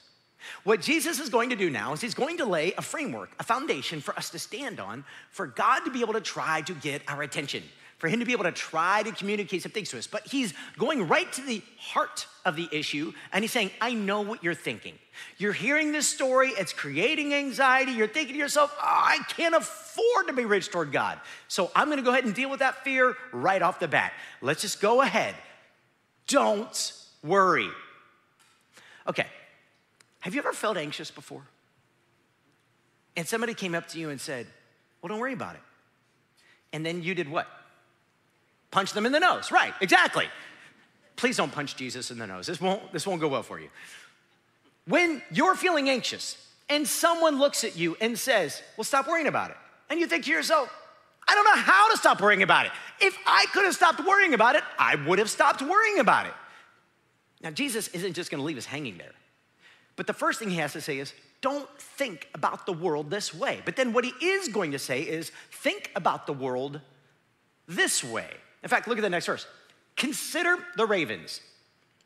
What 0.63 0.81
Jesus 0.81 1.19
is 1.19 1.29
going 1.29 1.49
to 1.49 1.55
do 1.55 1.69
now 1.69 1.93
is 1.93 2.01
he's 2.01 2.13
going 2.13 2.37
to 2.37 2.45
lay 2.45 2.73
a 2.73 2.81
framework, 2.81 3.31
a 3.39 3.43
foundation 3.43 4.01
for 4.01 4.15
us 4.15 4.29
to 4.31 4.39
stand 4.39 4.79
on, 4.79 5.03
for 5.29 5.47
God 5.47 5.81
to 5.81 5.91
be 5.91 6.01
able 6.01 6.13
to 6.13 6.21
try 6.21 6.61
to 6.61 6.73
get 6.73 7.01
our 7.07 7.21
attention, 7.21 7.63
for 8.01 8.07
him 8.07 8.19
to 8.19 8.25
be 8.25 8.31
able 8.31 8.45
to 8.45 8.51
try 8.51 9.03
to 9.03 9.11
communicate 9.11 9.61
some 9.61 9.71
things 9.71 9.91
to 9.91 9.97
us. 9.99 10.07
But 10.07 10.25
he's 10.25 10.55
going 10.79 11.07
right 11.07 11.31
to 11.33 11.41
the 11.41 11.61
heart 11.77 12.25
of 12.45 12.55
the 12.55 12.67
issue, 12.71 13.13
and 13.31 13.43
he's 13.43 13.51
saying, 13.51 13.69
I 13.79 13.93
know 13.93 14.21
what 14.21 14.43
you're 14.43 14.55
thinking. 14.55 14.95
You're 15.37 15.53
hearing 15.53 15.91
this 15.91 16.07
story, 16.07 16.49
it's 16.49 16.73
creating 16.73 17.35
anxiety. 17.35 17.91
You're 17.91 18.07
thinking 18.07 18.33
to 18.33 18.39
yourself, 18.39 18.75
oh, 18.75 18.83
I 18.83 19.19
can't 19.29 19.53
afford 19.53 20.25
to 20.25 20.33
be 20.33 20.45
rich 20.45 20.71
toward 20.71 20.91
God. 20.91 21.19
So 21.47 21.69
I'm 21.75 21.89
gonna 21.89 22.01
go 22.01 22.09
ahead 22.09 22.25
and 22.25 22.33
deal 22.33 22.49
with 22.49 22.61
that 22.61 22.83
fear 22.83 23.15
right 23.31 23.61
off 23.61 23.79
the 23.79 23.87
bat. 23.87 24.13
Let's 24.41 24.63
just 24.63 24.81
go 24.81 25.03
ahead. 25.03 25.35
Don't 26.25 26.93
worry. 27.23 27.69
Okay, 29.07 29.27
have 30.21 30.33
you 30.33 30.39
ever 30.39 30.53
felt 30.53 30.75
anxious 30.75 31.11
before? 31.11 31.43
And 33.15 33.27
somebody 33.27 33.53
came 33.53 33.75
up 33.75 33.89
to 33.89 33.99
you 33.99 34.09
and 34.09 34.19
said, 34.19 34.47
Well, 35.03 35.09
don't 35.09 35.19
worry 35.19 35.33
about 35.33 35.53
it. 35.53 35.61
And 36.73 36.83
then 36.83 37.03
you 37.03 37.13
did 37.13 37.29
what? 37.29 37.47
Punch 38.71 38.93
them 38.93 39.05
in 39.05 39.11
the 39.11 39.19
nose. 39.19 39.51
Right, 39.51 39.73
exactly. 39.81 40.27
Please 41.17 41.37
don't 41.37 41.51
punch 41.51 41.75
Jesus 41.75 42.09
in 42.09 42.17
the 42.17 42.25
nose. 42.25 42.47
This 42.47 42.59
won't, 42.59 42.91
this 42.93 43.05
won't 43.05 43.21
go 43.21 43.27
well 43.27 43.43
for 43.43 43.59
you. 43.59 43.69
When 44.87 45.21
you're 45.31 45.55
feeling 45.55 45.89
anxious 45.89 46.37
and 46.69 46.87
someone 46.87 47.37
looks 47.37 47.63
at 47.63 47.77
you 47.77 47.97
and 48.01 48.17
says, 48.17 48.61
Well, 48.77 48.85
stop 48.85 49.07
worrying 49.07 49.27
about 49.27 49.51
it. 49.51 49.57
And 49.89 49.99
you 49.99 50.07
think 50.07 50.25
to 50.25 50.31
yourself, 50.31 50.73
I 51.27 51.35
don't 51.35 51.43
know 51.45 51.61
how 51.61 51.91
to 51.91 51.97
stop 51.97 52.21
worrying 52.21 52.43
about 52.43 52.65
it. 52.65 52.71
If 52.99 53.15
I 53.27 53.45
could 53.53 53.65
have 53.65 53.75
stopped 53.75 54.05
worrying 54.05 54.33
about 54.33 54.55
it, 54.55 54.63
I 54.79 54.95
would 54.95 55.19
have 55.19 55.29
stopped 55.29 55.61
worrying 55.61 55.99
about 55.99 56.25
it. 56.25 56.33
Now, 57.43 57.51
Jesus 57.51 57.89
isn't 57.89 58.13
just 58.13 58.31
gonna 58.31 58.43
leave 58.43 58.57
us 58.57 58.65
hanging 58.65 58.97
there. 58.97 59.11
But 59.95 60.07
the 60.07 60.13
first 60.13 60.39
thing 60.39 60.49
he 60.49 60.57
has 60.57 60.73
to 60.73 60.81
say 60.81 60.97
is, 60.97 61.13
don't 61.41 61.67
think 61.79 62.29
about 62.33 62.65
the 62.65 62.73
world 62.73 63.09
this 63.09 63.33
way. 63.33 63.61
But 63.65 63.75
then 63.75 63.93
what 63.93 64.05
he 64.05 64.11
is 64.25 64.47
going 64.47 64.71
to 64.71 64.79
say 64.79 65.01
is, 65.01 65.31
think 65.51 65.91
about 65.95 66.25
the 66.27 66.33
world 66.33 66.79
this 67.67 68.03
way. 68.03 68.29
In 68.63 68.69
fact, 68.69 68.87
look 68.87 68.97
at 68.97 69.01
the 69.01 69.09
next 69.09 69.25
verse. 69.25 69.45
Consider 69.95 70.57
the 70.77 70.85
Ravens, 70.85 71.41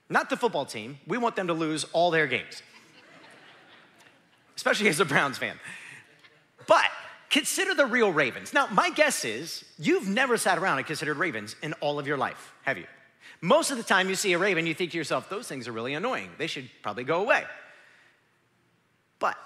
not 0.09 0.29
the 0.29 0.37
football 0.37 0.65
team. 0.65 0.99
We 1.07 1.17
want 1.17 1.35
them 1.35 1.47
to 1.47 1.53
lose 1.53 1.83
all 1.85 2.11
their 2.11 2.27
games, 2.27 2.63
especially 4.55 4.87
as 4.89 4.99
a 4.99 5.05
Browns 5.05 5.37
fan. 5.37 5.59
But 6.67 6.89
consider 7.29 7.73
the 7.73 7.85
real 7.85 8.11
Ravens. 8.11 8.53
Now, 8.53 8.67
my 8.67 8.89
guess 8.89 9.25
is 9.25 9.63
you've 9.77 10.07
never 10.07 10.37
sat 10.37 10.57
around 10.57 10.77
and 10.77 10.87
considered 10.87 11.17
Ravens 11.17 11.55
in 11.61 11.73
all 11.73 11.99
of 11.99 12.07
your 12.07 12.17
life, 12.17 12.53
have 12.63 12.77
you? 12.77 12.85
Most 13.41 13.69
of 13.69 13.77
the 13.77 13.83
time 13.83 14.09
you 14.09 14.15
see 14.15 14.33
a 14.33 14.37
raven, 14.37 14.65
you 14.65 14.73
think 14.73 14.91
to 14.91 14.97
yourself, 14.97 15.29
those 15.29 15.47
things 15.47 15.67
are 15.67 15.71
really 15.71 15.93
annoying. 15.93 16.31
They 16.37 16.47
should 16.47 16.69
probably 16.81 17.03
go 17.03 17.21
away. 17.21 17.43
But 19.19 19.37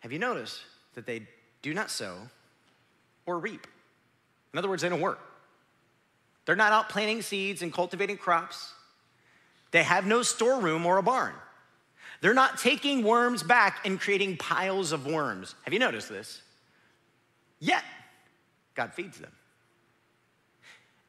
have 0.00 0.12
you 0.12 0.18
noticed 0.18 0.60
that 0.94 1.06
they 1.06 1.26
do 1.62 1.72
not 1.72 1.90
sow 1.90 2.16
or 3.26 3.38
reap? 3.38 3.66
In 4.52 4.58
other 4.58 4.68
words, 4.68 4.82
they 4.82 4.88
don't 4.88 5.00
work. 5.00 5.20
They're 6.50 6.56
not 6.56 6.72
out 6.72 6.88
planting 6.88 7.22
seeds 7.22 7.62
and 7.62 7.72
cultivating 7.72 8.16
crops. 8.16 8.72
They 9.70 9.84
have 9.84 10.04
no 10.04 10.22
storeroom 10.22 10.84
or 10.84 10.98
a 10.98 11.02
barn. 11.02 11.32
They're 12.20 12.34
not 12.34 12.58
taking 12.58 13.04
worms 13.04 13.44
back 13.44 13.86
and 13.86 14.00
creating 14.00 14.36
piles 14.36 14.90
of 14.90 15.06
worms. 15.06 15.54
Have 15.62 15.72
you 15.72 15.78
noticed 15.78 16.08
this? 16.08 16.42
Yet, 17.60 17.84
God 18.74 18.92
feeds 18.92 19.18
them. 19.18 19.30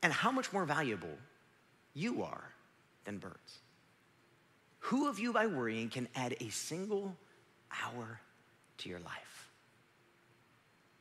And 0.03 0.13
how 0.13 0.29
much 0.29 0.53
more 0.53 0.63
valuable 0.63 1.17
you 1.95 2.21
are 2.21 2.43
than 3.05 3.17
birds. 3.17 3.61
Who 4.77 5.09
of 5.09 5.17
you, 5.17 5.33
by 5.33 5.47
worrying, 5.47 5.89
can 5.89 6.07
add 6.13 6.35
a 6.39 6.49
single 6.49 7.15
hour 7.83 8.19
to 8.77 8.89
your 8.89 8.99
life? 8.99 9.49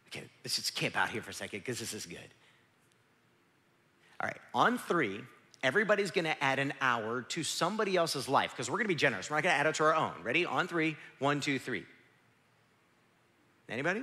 Okay, 0.08 0.24
let's 0.42 0.56
just 0.56 0.74
camp 0.74 0.96
out 0.96 1.10
here 1.10 1.20
for 1.20 1.28
a 1.28 1.34
second 1.34 1.58
because 1.58 1.78
this 1.78 1.92
is 1.92 2.06
good. 2.06 2.30
All 4.20 4.26
right, 4.26 4.38
on 4.54 4.76
three, 4.76 5.20
everybody's 5.62 6.10
gonna 6.10 6.36
add 6.40 6.58
an 6.58 6.74
hour 6.80 7.22
to 7.22 7.42
somebody 7.42 7.96
else's 7.96 8.28
life 8.28 8.50
because 8.50 8.70
we're 8.70 8.78
gonna 8.78 8.88
be 8.88 8.94
generous. 8.94 9.30
We're 9.30 9.36
not 9.36 9.44
gonna 9.44 9.54
add 9.54 9.66
it 9.66 9.74
to 9.76 9.84
our 9.84 9.94
own. 9.94 10.12
Ready? 10.22 10.44
On 10.44 10.68
three. 10.68 10.96
One, 11.18 11.40
two, 11.40 11.58
three. 11.58 11.86
Anybody? 13.68 14.02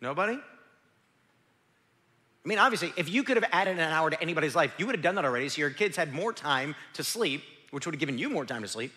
Nobody? 0.00 0.34
I 2.44 2.48
mean, 2.48 2.58
obviously, 2.58 2.92
if 2.96 3.08
you 3.08 3.22
could 3.22 3.36
have 3.36 3.48
added 3.52 3.78
an 3.78 3.92
hour 3.92 4.10
to 4.10 4.20
anybody's 4.20 4.56
life, 4.56 4.74
you 4.76 4.86
would 4.86 4.96
have 4.96 5.02
done 5.02 5.14
that 5.14 5.24
already. 5.24 5.48
So 5.48 5.60
your 5.60 5.70
kids 5.70 5.96
had 5.96 6.12
more 6.12 6.32
time 6.32 6.74
to 6.94 7.04
sleep, 7.04 7.42
which 7.70 7.86
would 7.86 7.94
have 7.94 8.00
given 8.00 8.18
you 8.18 8.28
more 8.28 8.44
time 8.44 8.62
to 8.62 8.68
sleep, 8.68 8.92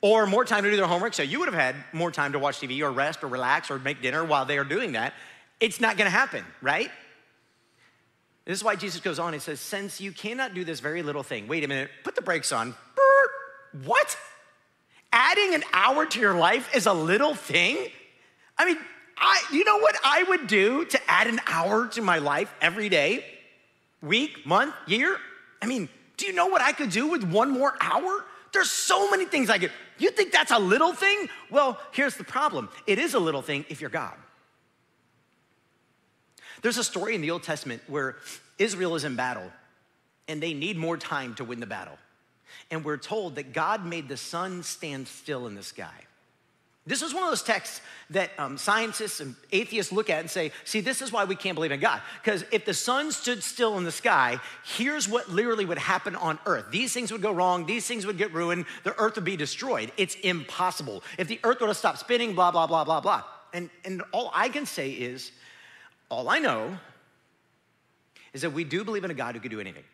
or 0.00 0.26
more 0.26 0.44
time 0.44 0.64
to 0.64 0.70
do 0.70 0.76
their 0.76 0.86
homework. 0.86 1.12
So 1.12 1.22
you 1.22 1.38
would 1.38 1.52
have 1.52 1.60
had 1.60 1.76
more 1.92 2.10
time 2.10 2.32
to 2.32 2.38
watch 2.38 2.60
TV 2.60 2.80
or 2.80 2.90
rest 2.90 3.22
or 3.22 3.28
relax 3.28 3.70
or 3.70 3.78
make 3.78 4.00
dinner 4.00 4.24
while 4.24 4.46
they 4.46 4.56
are 4.56 4.64
doing 4.64 4.92
that. 4.92 5.12
It's 5.60 5.80
not 5.80 5.98
gonna 5.98 6.08
happen, 6.08 6.44
right? 6.62 6.90
This 8.48 8.60
is 8.60 8.64
why 8.64 8.76
Jesus 8.76 9.02
goes 9.02 9.18
on 9.18 9.34
and 9.34 9.42
says, 9.42 9.60
Since 9.60 10.00
you 10.00 10.10
cannot 10.10 10.54
do 10.54 10.64
this 10.64 10.80
very 10.80 11.02
little 11.02 11.22
thing, 11.22 11.48
wait 11.48 11.64
a 11.64 11.68
minute, 11.68 11.90
put 12.02 12.14
the 12.14 12.22
brakes 12.22 12.50
on. 12.50 12.74
What? 13.84 14.16
Adding 15.12 15.54
an 15.54 15.64
hour 15.74 16.06
to 16.06 16.18
your 16.18 16.32
life 16.32 16.74
is 16.74 16.86
a 16.86 16.94
little 16.94 17.34
thing? 17.34 17.76
I 18.56 18.64
mean, 18.64 18.78
I, 19.18 19.42
you 19.52 19.64
know 19.64 19.76
what 19.76 19.96
I 20.02 20.22
would 20.30 20.46
do 20.46 20.86
to 20.86 21.10
add 21.10 21.26
an 21.26 21.40
hour 21.46 21.88
to 21.88 22.00
my 22.00 22.20
life 22.20 22.50
every 22.62 22.88
day, 22.88 23.22
week, 24.00 24.46
month, 24.46 24.74
year? 24.86 25.18
I 25.60 25.66
mean, 25.66 25.90
do 26.16 26.24
you 26.24 26.32
know 26.32 26.46
what 26.46 26.62
I 26.62 26.72
could 26.72 26.90
do 26.90 27.06
with 27.06 27.24
one 27.24 27.50
more 27.50 27.76
hour? 27.82 28.24
There's 28.54 28.70
so 28.70 29.10
many 29.10 29.26
things 29.26 29.50
I 29.50 29.58
could. 29.58 29.72
You 29.98 30.10
think 30.10 30.32
that's 30.32 30.52
a 30.52 30.58
little 30.58 30.94
thing? 30.94 31.28
Well, 31.50 31.78
here's 31.92 32.16
the 32.16 32.24
problem 32.24 32.70
it 32.86 32.98
is 32.98 33.12
a 33.12 33.18
little 33.18 33.42
thing 33.42 33.66
if 33.68 33.82
you're 33.82 33.90
God. 33.90 34.14
There's 36.62 36.78
a 36.78 36.84
story 36.84 37.14
in 37.14 37.20
the 37.20 37.30
Old 37.30 37.42
Testament 37.42 37.82
where 37.86 38.16
Israel 38.58 38.94
is 38.94 39.04
in 39.04 39.16
battle 39.16 39.50
and 40.26 40.42
they 40.42 40.54
need 40.54 40.76
more 40.76 40.96
time 40.96 41.34
to 41.36 41.44
win 41.44 41.60
the 41.60 41.66
battle. 41.66 41.98
And 42.70 42.84
we're 42.84 42.98
told 42.98 43.36
that 43.36 43.52
God 43.52 43.84
made 43.84 44.08
the 44.08 44.16
sun 44.16 44.62
stand 44.62 45.08
still 45.08 45.46
in 45.46 45.54
the 45.54 45.62
sky. 45.62 46.04
This 46.86 47.02
is 47.02 47.12
one 47.12 47.22
of 47.22 47.28
those 47.28 47.42
texts 47.42 47.82
that 48.10 48.30
um, 48.38 48.56
scientists 48.56 49.20
and 49.20 49.36
atheists 49.52 49.92
look 49.92 50.08
at 50.08 50.20
and 50.20 50.30
say, 50.30 50.52
see, 50.64 50.80
this 50.80 51.02
is 51.02 51.12
why 51.12 51.24
we 51.24 51.36
can't 51.36 51.54
believe 51.54 51.70
in 51.70 51.80
God. 51.80 52.00
Because 52.22 52.46
if 52.50 52.64
the 52.64 52.72
sun 52.72 53.12
stood 53.12 53.42
still 53.42 53.76
in 53.76 53.84
the 53.84 53.92
sky, 53.92 54.40
here's 54.64 55.06
what 55.06 55.28
literally 55.28 55.66
would 55.66 55.78
happen 55.78 56.16
on 56.16 56.38
earth. 56.46 56.64
These 56.70 56.94
things 56.94 57.12
would 57.12 57.20
go 57.20 57.30
wrong, 57.30 57.66
these 57.66 57.86
things 57.86 58.06
would 58.06 58.16
get 58.16 58.32
ruined, 58.32 58.64
the 58.84 58.98
earth 58.98 59.16
would 59.16 59.24
be 59.24 59.36
destroyed. 59.36 59.92
It's 59.98 60.14
impossible. 60.14 61.02
If 61.18 61.28
the 61.28 61.38
earth 61.44 61.60
were 61.60 61.66
to 61.66 61.74
stop 61.74 61.98
spinning, 61.98 62.34
blah, 62.34 62.52
blah, 62.52 62.66
blah, 62.66 62.84
blah, 62.84 63.02
blah. 63.02 63.22
And, 63.52 63.68
and 63.84 64.02
all 64.12 64.30
I 64.32 64.48
can 64.48 64.64
say 64.64 64.90
is, 64.90 65.30
all 66.10 66.28
I 66.28 66.38
know 66.38 66.78
is 68.32 68.42
that 68.42 68.50
we 68.50 68.64
do 68.64 68.84
believe 68.84 69.04
in 69.04 69.10
a 69.10 69.14
God 69.14 69.34
who 69.34 69.40
could 69.40 69.50
do 69.50 69.60
anything. 69.60 69.84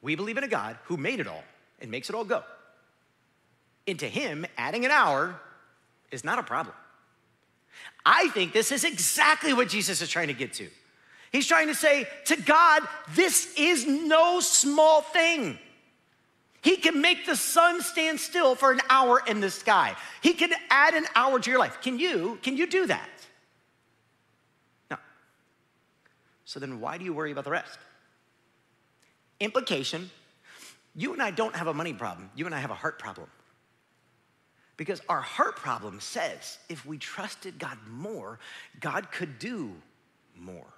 We 0.00 0.14
believe 0.14 0.38
in 0.38 0.44
a 0.44 0.48
God 0.48 0.78
who 0.84 0.96
made 0.96 1.20
it 1.20 1.26
all 1.26 1.42
and 1.80 1.90
makes 1.90 2.08
it 2.08 2.14
all 2.14 2.24
go 2.24 2.42
into 3.86 4.06
him, 4.06 4.46
adding 4.58 4.84
an 4.84 4.90
hour 4.90 5.40
is 6.10 6.22
not 6.22 6.38
a 6.38 6.42
problem. 6.42 6.74
I 8.04 8.28
think 8.28 8.52
this 8.52 8.70
is 8.70 8.84
exactly 8.84 9.52
what 9.52 9.68
Jesus 9.68 10.02
is 10.02 10.08
trying 10.08 10.28
to 10.28 10.34
get 10.34 10.52
to. 10.54 10.68
He's 11.32 11.46
trying 11.46 11.68
to 11.68 11.74
say 11.74 12.06
to 12.26 12.36
God, 12.36 12.82
this 13.14 13.52
is 13.56 13.86
no 13.86 14.40
small 14.40 15.00
thing. 15.00 15.58
He 16.62 16.76
can 16.76 17.00
make 17.00 17.24
the 17.24 17.36
sun 17.36 17.80
stand 17.82 18.20
still 18.20 18.54
for 18.54 18.72
an 18.72 18.80
hour 18.90 19.22
in 19.26 19.40
the 19.40 19.50
sky. 19.50 19.94
He 20.22 20.34
can 20.34 20.52
add 20.70 20.94
an 20.94 21.06
hour 21.14 21.38
to 21.38 21.50
your 21.50 21.58
life. 21.58 21.80
Can 21.80 21.98
you? 21.98 22.38
Can 22.42 22.56
you 22.56 22.66
do 22.66 22.86
that? 22.86 23.08
No. 24.90 24.96
So 26.48 26.58
then 26.58 26.80
why 26.80 26.96
do 26.96 27.04
you 27.04 27.12
worry 27.12 27.30
about 27.30 27.44
the 27.44 27.50
rest? 27.50 27.78
Implication, 29.38 30.10
you 30.94 31.12
and 31.12 31.20
I 31.20 31.30
don't 31.30 31.54
have 31.54 31.66
a 31.66 31.74
money 31.74 31.92
problem. 31.92 32.30
You 32.34 32.46
and 32.46 32.54
I 32.54 32.58
have 32.58 32.70
a 32.70 32.74
heart 32.74 32.98
problem. 32.98 33.28
Because 34.78 35.02
our 35.10 35.20
heart 35.20 35.56
problem 35.56 36.00
says 36.00 36.56
if 36.70 36.86
we 36.86 36.96
trusted 36.96 37.58
God 37.58 37.76
more, 37.86 38.38
God 38.80 39.12
could 39.12 39.38
do 39.38 39.74
more. 40.34 40.72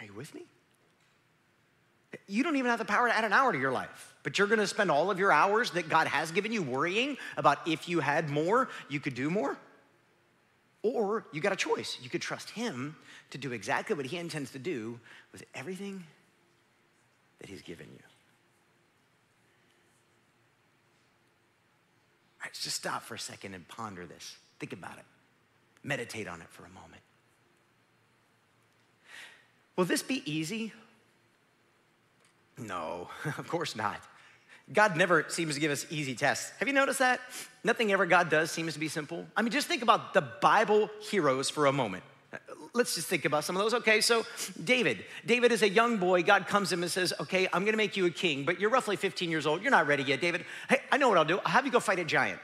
Are 0.00 0.06
you 0.06 0.12
with 0.12 0.34
me? 0.34 0.42
You 2.26 2.42
don't 2.42 2.56
even 2.56 2.70
have 2.70 2.80
the 2.80 2.84
power 2.84 3.06
to 3.06 3.16
add 3.16 3.22
an 3.22 3.32
hour 3.32 3.52
to 3.52 3.58
your 3.60 3.70
life, 3.70 4.16
but 4.24 4.38
you're 4.38 4.48
gonna 4.48 4.66
spend 4.66 4.90
all 4.90 5.08
of 5.08 5.20
your 5.20 5.30
hours 5.30 5.70
that 5.70 5.88
God 5.88 6.08
has 6.08 6.32
given 6.32 6.50
you 6.50 6.64
worrying 6.64 7.16
about 7.36 7.68
if 7.68 7.88
you 7.88 8.00
had 8.00 8.28
more, 8.28 8.70
you 8.88 8.98
could 8.98 9.14
do 9.14 9.30
more. 9.30 9.56
Or 10.82 11.26
you 11.32 11.40
got 11.40 11.52
a 11.52 11.56
choice. 11.56 11.98
You 12.00 12.08
could 12.08 12.22
trust 12.22 12.50
Him 12.50 12.96
to 13.30 13.38
do 13.38 13.52
exactly 13.52 13.96
what 13.96 14.06
He 14.06 14.16
intends 14.16 14.52
to 14.52 14.58
do 14.58 15.00
with 15.32 15.44
everything 15.54 16.04
that 17.40 17.48
He's 17.48 17.62
given 17.62 17.86
you. 17.92 18.02
right, 22.48 22.54
just 22.54 22.76
stop 22.76 23.02
for 23.02 23.14
a 23.14 23.18
second 23.18 23.54
and 23.54 23.66
ponder 23.68 24.06
this. 24.06 24.36
Think 24.58 24.72
about 24.72 24.96
it. 24.98 25.04
Meditate 25.82 26.26
on 26.26 26.40
it 26.40 26.48
for 26.48 26.64
a 26.64 26.70
moment. 26.70 27.02
Will 29.76 29.84
this 29.84 30.02
be 30.02 30.22
easy? 30.30 30.72
No, 32.56 33.08
of 33.24 33.46
course 33.46 33.76
not. 33.76 34.00
God 34.72 34.96
never 34.96 35.24
seems 35.28 35.54
to 35.54 35.60
give 35.60 35.70
us 35.70 35.86
easy 35.90 36.14
tests. 36.14 36.52
Have 36.58 36.68
you 36.68 36.74
noticed 36.74 36.98
that? 36.98 37.20
Nothing 37.64 37.92
ever 37.92 38.06
God 38.06 38.28
does 38.28 38.50
seems 38.50 38.74
to 38.74 38.78
be 38.78 38.88
simple. 38.88 39.26
I 39.36 39.42
mean, 39.42 39.50
just 39.50 39.66
think 39.66 39.82
about 39.82 40.14
the 40.14 40.20
Bible 40.20 40.90
heroes 41.00 41.48
for 41.48 41.66
a 41.66 41.72
moment. 41.72 42.04
Let's 42.74 42.94
just 42.94 43.08
think 43.08 43.24
about 43.24 43.44
some 43.44 43.56
of 43.56 43.62
those. 43.62 43.72
Okay, 43.74 44.00
so 44.02 44.26
David. 44.62 45.04
David 45.24 45.52
is 45.52 45.62
a 45.62 45.68
young 45.68 45.96
boy. 45.96 46.22
God 46.22 46.46
comes 46.46 46.68
to 46.68 46.74
him 46.74 46.82
and 46.82 46.92
says, 46.92 47.14
Okay, 47.18 47.48
I'm 47.52 47.64
gonna 47.64 47.78
make 47.78 47.96
you 47.96 48.04
a 48.06 48.10
king, 48.10 48.44
but 48.44 48.60
you're 48.60 48.70
roughly 48.70 48.96
15 48.96 49.30
years 49.30 49.46
old. 49.46 49.62
You're 49.62 49.70
not 49.70 49.86
ready 49.86 50.02
yet, 50.02 50.20
David. 50.20 50.44
Hey, 50.68 50.80
I 50.92 50.98
know 50.98 51.08
what 51.08 51.16
I'll 51.16 51.24
do. 51.24 51.38
I'll 51.38 51.52
have 51.52 51.64
you 51.64 51.72
go 51.72 51.80
fight 51.80 51.98
a 51.98 52.04
giant. 52.04 52.40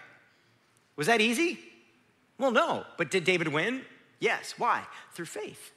Was 0.97 1.09
that 1.09 1.21
easy? 1.21 1.59
Well, 2.39 2.51
no. 2.51 2.85
But 2.97 3.11
did 3.11 3.25
David 3.25 3.49
win? 3.49 3.83
Yes. 4.19 4.55
Why? 4.57 4.85
Through 5.13 5.27
faith. 5.27 5.73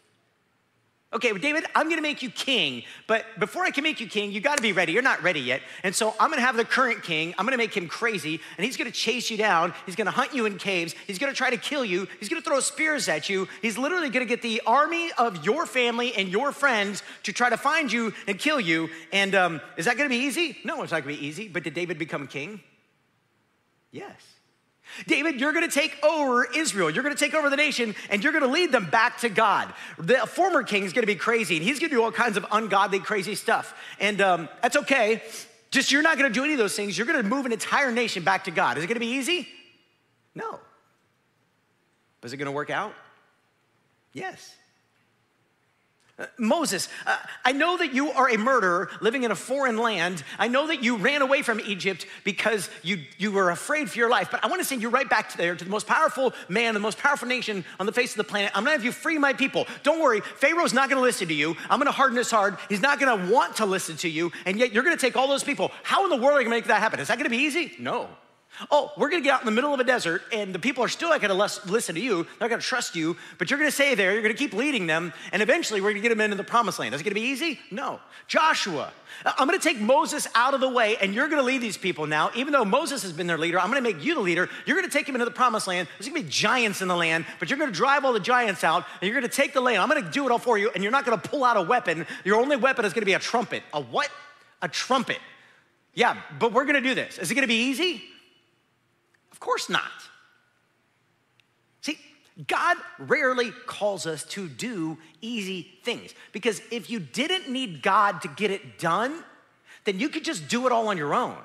Okay, 1.14 1.32
but 1.32 1.42
David, 1.42 1.66
I'm 1.74 1.88
gonna 1.88 2.02
make 2.02 2.22
you 2.22 2.30
king, 2.30 2.84
but 3.08 3.26
before 3.40 3.64
I 3.64 3.72
can 3.72 3.82
make 3.82 4.02
you 4.02 4.08
king, 4.08 4.30
you 4.30 4.42
gotta 4.42 4.62
be 4.62 4.74
ready. 4.74 4.92
You're 4.92 5.02
not 5.02 5.24
ready 5.24 5.40
yet. 5.40 5.62
And 5.84 5.96
so 5.96 6.14
I'm 6.20 6.30
gonna 6.30 6.42
have 6.42 6.58
the 6.58 6.66
current 6.66 7.02
king, 7.02 7.34
I'm 7.38 7.46
gonna 7.46 7.56
make 7.56 7.76
him 7.76 7.88
crazy, 7.88 8.42
and 8.58 8.66
he's 8.66 8.76
gonna 8.76 8.92
chase 8.92 9.32
you 9.32 9.38
down. 9.38 9.74
He's 9.86 9.96
gonna 9.96 10.12
hunt 10.12 10.34
you 10.34 10.46
in 10.46 10.58
caves. 10.58 10.94
He's 11.08 11.18
gonna 11.18 11.34
try 11.34 11.50
to 11.50 11.56
kill 11.56 11.86
you. 11.86 12.10
He's 12.20 12.28
gonna 12.28 12.42
throw 12.42 12.60
spears 12.60 13.08
at 13.08 13.30
you. 13.30 13.48
He's 13.62 13.78
literally 13.78 14.10
gonna 14.10 14.26
get 14.26 14.42
the 14.42 14.62
army 14.68 15.10
of 15.18 15.46
your 15.46 15.66
family 15.66 16.14
and 16.14 16.28
your 16.28 16.52
friends 16.52 17.04
to 17.24 17.32
try 17.32 17.50
to 17.50 17.58
find 17.58 17.90
you 17.90 18.14
and 18.28 18.38
kill 18.38 18.60
you. 18.60 18.90
And 19.14 19.34
um, 19.34 19.62
is 19.78 19.86
that 19.86 19.96
gonna 19.96 20.10
be 20.10 20.18
easy? 20.18 20.58
No, 20.66 20.84
it's 20.84 20.92
not 20.92 21.04
gonna 21.04 21.16
be 21.16 21.26
easy. 21.26 21.48
But 21.48 21.64
did 21.64 21.74
David 21.74 21.98
become 21.98 22.28
king? 22.28 22.60
Yes. 23.92 24.37
David, 25.06 25.40
you're 25.40 25.54
gonna 25.54 25.68
take 25.68 25.98
over 26.04 26.46
Israel. 26.46 26.90
You're 26.90 27.04
gonna 27.04 27.16
take 27.16 27.34
over 27.34 27.50
the 27.50 27.56
nation 27.56 27.96
and 28.10 28.24
you're 28.24 28.34
gonna 28.34 28.48
lead 28.48 28.72
them 28.72 28.90
back 28.90 29.20
to 29.20 29.30
God. 29.30 29.74
The 29.98 30.18
former 30.28 30.64
king 30.64 30.84
is 30.84 30.94
gonna 30.94 31.08
be 31.08 31.16
crazy 31.16 31.58
and 31.58 31.64
he's 31.64 31.80
gonna 31.80 31.92
do 31.92 32.04
all 32.04 32.12
kinds 32.12 32.38
of 32.38 32.46
ungodly, 32.52 33.00
crazy 33.00 33.36
stuff. 33.36 33.76
And 34.00 34.22
um, 34.22 34.50
that's 34.62 34.78
okay. 34.78 35.24
Just 35.72 35.92
you're 35.92 36.02
not 36.02 36.18
gonna 36.18 36.30
do 36.30 36.44
any 36.44 36.54
of 36.54 36.60
those 36.60 36.76
things. 36.76 36.98
You're 36.98 37.08
gonna 37.08 37.24
move 37.24 37.46
an 37.46 37.52
entire 37.52 37.92
nation 37.92 38.24
back 38.24 38.46
to 38.46 38.52
God. 38.52 38.78
Is 38.78 38.84
it 38.84 38.88
gonna 38.88 39.00
be 39.00 39.08
easy? 39.08 39.48
No. 40.34 40.60
But 42.22 42.28
is 42.28 42.34
it 42.34 42.38
gonna 42.38 42.52
work 42.52 42.70
out? 42.70 42.94
Yes. 44.14 44.56
Moses, 46.40 46.90
uh, 47.06 47.16
I 47.46 47.52
know 47.52 47.78
that 47.78 47.94
you 47.94 48.10
are 48.10 48.28
a 48.28 48.38
murderer 48.38 48.90
living 49.02 49.22
in 49.22 49.30
a 49.30 49.36
foreign 49.36 49.78
land. 49.78 50.24
I 50.40 50.48
know 50.48 50.68
that 50.68 50.84
you 50.84 50.98
ran 50.98 51.22
away 51.22 51.44
from 51.44 51.60
Egypt 51.60 52.08
because 52.24 52.72
you, 52.82 53.02
you 53.20 53.32
were 53.32 53.52
afraid 53.52 53.88
for 53.88 54.00
your 54.00 54.10
life, 54.10 54.30
but 54.32 54.44
I 54.44 54.48
want 54.48 54.60
to 54.60 54.66
send 54.66 54.82
you 54.82 54.90
right 54.90 55.08
back 55.08 55.30
to 55.30 55.38
there 55.38 55.56
to 55.56 55.64
the 55.64 55.70
most 55.70 55.86
powerful 55.86 56.34
man, 56.50 56.74
the 56.74 56.80
most 56.80 56.98
powerful 56.98 57.28
nation 57.28 57.64
on 57.80 57.86
the 57.86 57.92
face 57.92 58.12
of 58.14 58.18
the 58.18 58.24
planet. 58.24 58.52
I'm 58.56 58.64
gonna 58.64 58.72
have 58.72 58.84
you 58.84 58.92
free 58.92 59.20
my 59.20 59.34
people. 59.34 59.68
Don't 59.84 60.02
worry, 60.02 60.22
Pharaoh's 60.22 60.74
not 60.74 60.90
gonna 60.90 61.02
listen 61.02 61.28
to 61.28 61.36
you. 61.36 61.56
I'm 61.70 61.80
gonna 61.80 61.92
harden 61.92 62.18
his 62.18 62.32
heart. 62.32 62.60
He's 62.68 62.82
not 62.82 63.00
gonna 63.00 63.32
want 63.32 63.58
to 63.58 63.68
listen 63.68 63.96
to 63.98 64.10
you, 64.10 64.32
and 64.48 64.58
yet 64.58 64.74
you're 64.74 64.84
gonna 64.84 64.98
take 64.98 65.16
all 65.16 65.28
those 65.28 65.44
people. 65.44 65.72
How 65.84 66.04
in 66.04 66.10
the 66.10 66.18
world 66.18 66.38
are 66.38 66.42
you 66.42 66.46
gonna 66.46 66.56
make 66.56 66.66
that 66.66 66.80
happen? 66.80 67.00
Is 67.00 67.10
that 67.10 67.20
gonna 67.20 67.30
be 67.30 67.38
easy? 67.38 67.74
No. 67.78 68.10
Oh, 68.72 68.92
we're 68.98 69.10
gonna 69.10 69.22
get 69.22 69.34
out 69.34 69.42
in 69.42 69.46
the 69.46 69.52
middle 69.52 69.74
of 69.74 69.80
a 69.80 69.84
desert 69.84 70.24
and 70.32 70.54
the 70.54 70.60
people 70.60 70.84
are 70.84 70.88
still 70.88 71.10
not 71.10 71.22
gonna 71.22 71.34
listen 71.34 71.96
to 71.96 72.02
you, 72.02 72.26
they're 72.40 72.50
gonna 72.50 72.62
trust 72.62 72.96
you, 72.96 73.16
but 73.38 73.50
you're 73.50 73.60
gonna 73.60 73.72
stay 73.72 73.96
there, 73.96 74.14
you're 74.14 74.22
gonna 74.22 74.34
keep 74.34 74.54
leading 74.54 74.88
them, 74.88 75.14
and 75.32 75.42
eventually 75.42 75.82
we're 75.82 75.92
gonna 75.92 76.02
get 76.02 76.10
them 76.10 76.22
into 76.22 76.36
the 76.36 76.44
promised 76.44 76.80
land. 76.80 76.96
Is 76.96 77.02
it 77.02 77.04
gonna 77.04 77.16
be 77.16 77.22
easy? 77.22 77.60
No. 77.72 78.00
Joshua, 78.28 78.92
I'm 79.26 79.48
gonna 79.48 79.60
take 79.60 79.80
Moses 79.80 80.28
out 80.36 80.54
of 80.54 80.62
the 80.62 80.70
way 80.70 80.98
and 80.98 81.14
you're 81.14 81.28
gonna 81.28 81.44
lead 81.44 81.62
these 81.62 81.78
people 81.78 82.08
now. 82.08 82.32
Even 82.36 82.52
though 82.52 82.66
Moses 82.66 83.04
has 83.04 83.14
been 83.14 83.28
their 83.28 83.38
leader, 83.38 83.60
I'm 83.60 83.70
gonna 83.70 83.82
make 83.82 84.04
you 84.04 84.16
the 84.16 84.22
leader. 84.22 84.50
You're 84.66 84.76
gonna 84.76 84.92
take 84.92 85.06
them 85.06 85.16
into 85.16 85.26
the 85.26 85.32
promised 85.32 85.68
land. 85.68 85.88
There's 85.98 86.10
gonna 86.10 86.24
be 86.24 86.30
giants 86.30 86.82
in 86.82 86.88
the 86.88 86.96
land, 86.96 87.26
but 87.40 87.50
you're 87.50 87.60
gonna 87.60 87.72
drive 87.72 88.06
all 88.06 88.14
the 88.14 88.20
giants 88.20 88.64
out 88.64 88.86
and 89.02 89.08
you're 89.10 89.20
gonna 89.20 89.32
take 89.32 89.54
the 89.54 89.62
land. 89.62 89.82
I'm 89.82 89.88
gonna 89.88 90.10
do 90.12 90.26
it 90.26 90.32
all 90.32 90.40
for 90.40 90.58
you, 90.58 90.72
and 90.74 90.84
you're 90.84 90.92
not 90.92 91.06
gonna 91.06 91.18
pull 91.18 91.44
out 91.44 91.58
a 91.58 91.62
weapon. 91.62 92.06
Your 92.26 92.38
only 92.38 92.58
weapon 92.58 92.86
is 92.86 92.94
gonna 92.94 93.06
be 93.06 93.14
a 93.14 93.20
trumpet. 93.20 93.64
A 93.74 93.82
what? 93.82 94.10
A 94.62 94.68
trumpet. 94.68 95.20
Yeah, 95.94 96.18
but 96.40 96.54
we're 96.54 96.66
gonna 96.66 96.82
do 96.82 96.96
this. 96.96 97.18
Is 97.18 97.32
it 97.32 97.36
gonna 97.36 97.48
be 97.48 97.70
easy? 97.70 98.04
Of 99.38 99.42
course 99.42 99.70
not. 99.70 99.84
See, 101.82 102.00
God 102.48 102.76
rarely 102.98 103.52
calls 103.68 104.08
us 104.08 104.24
to 104.30 104.50
do 104.50 104.98
easy 105.22 105.78
things 105.84 106.16
because 106.32 106.60
if 106.72 106.90
you 106.90 107.00
didn't 107.00 107.48
need 107.48 107.84
God 107.84 108.24
to 108.24 108.30
get 108.30 108.50
it 108.50 108.80
done, 108.80 109.24
then 109.86 110.00
you 110.00 110.10
could 110.10 110.26
just 110.26 110.48
do 110.48 110.66
it 110.66 110.72
all 110.72 110.88
on 110.88 110.98
your 110.98 111.14
own. 111.14 111.38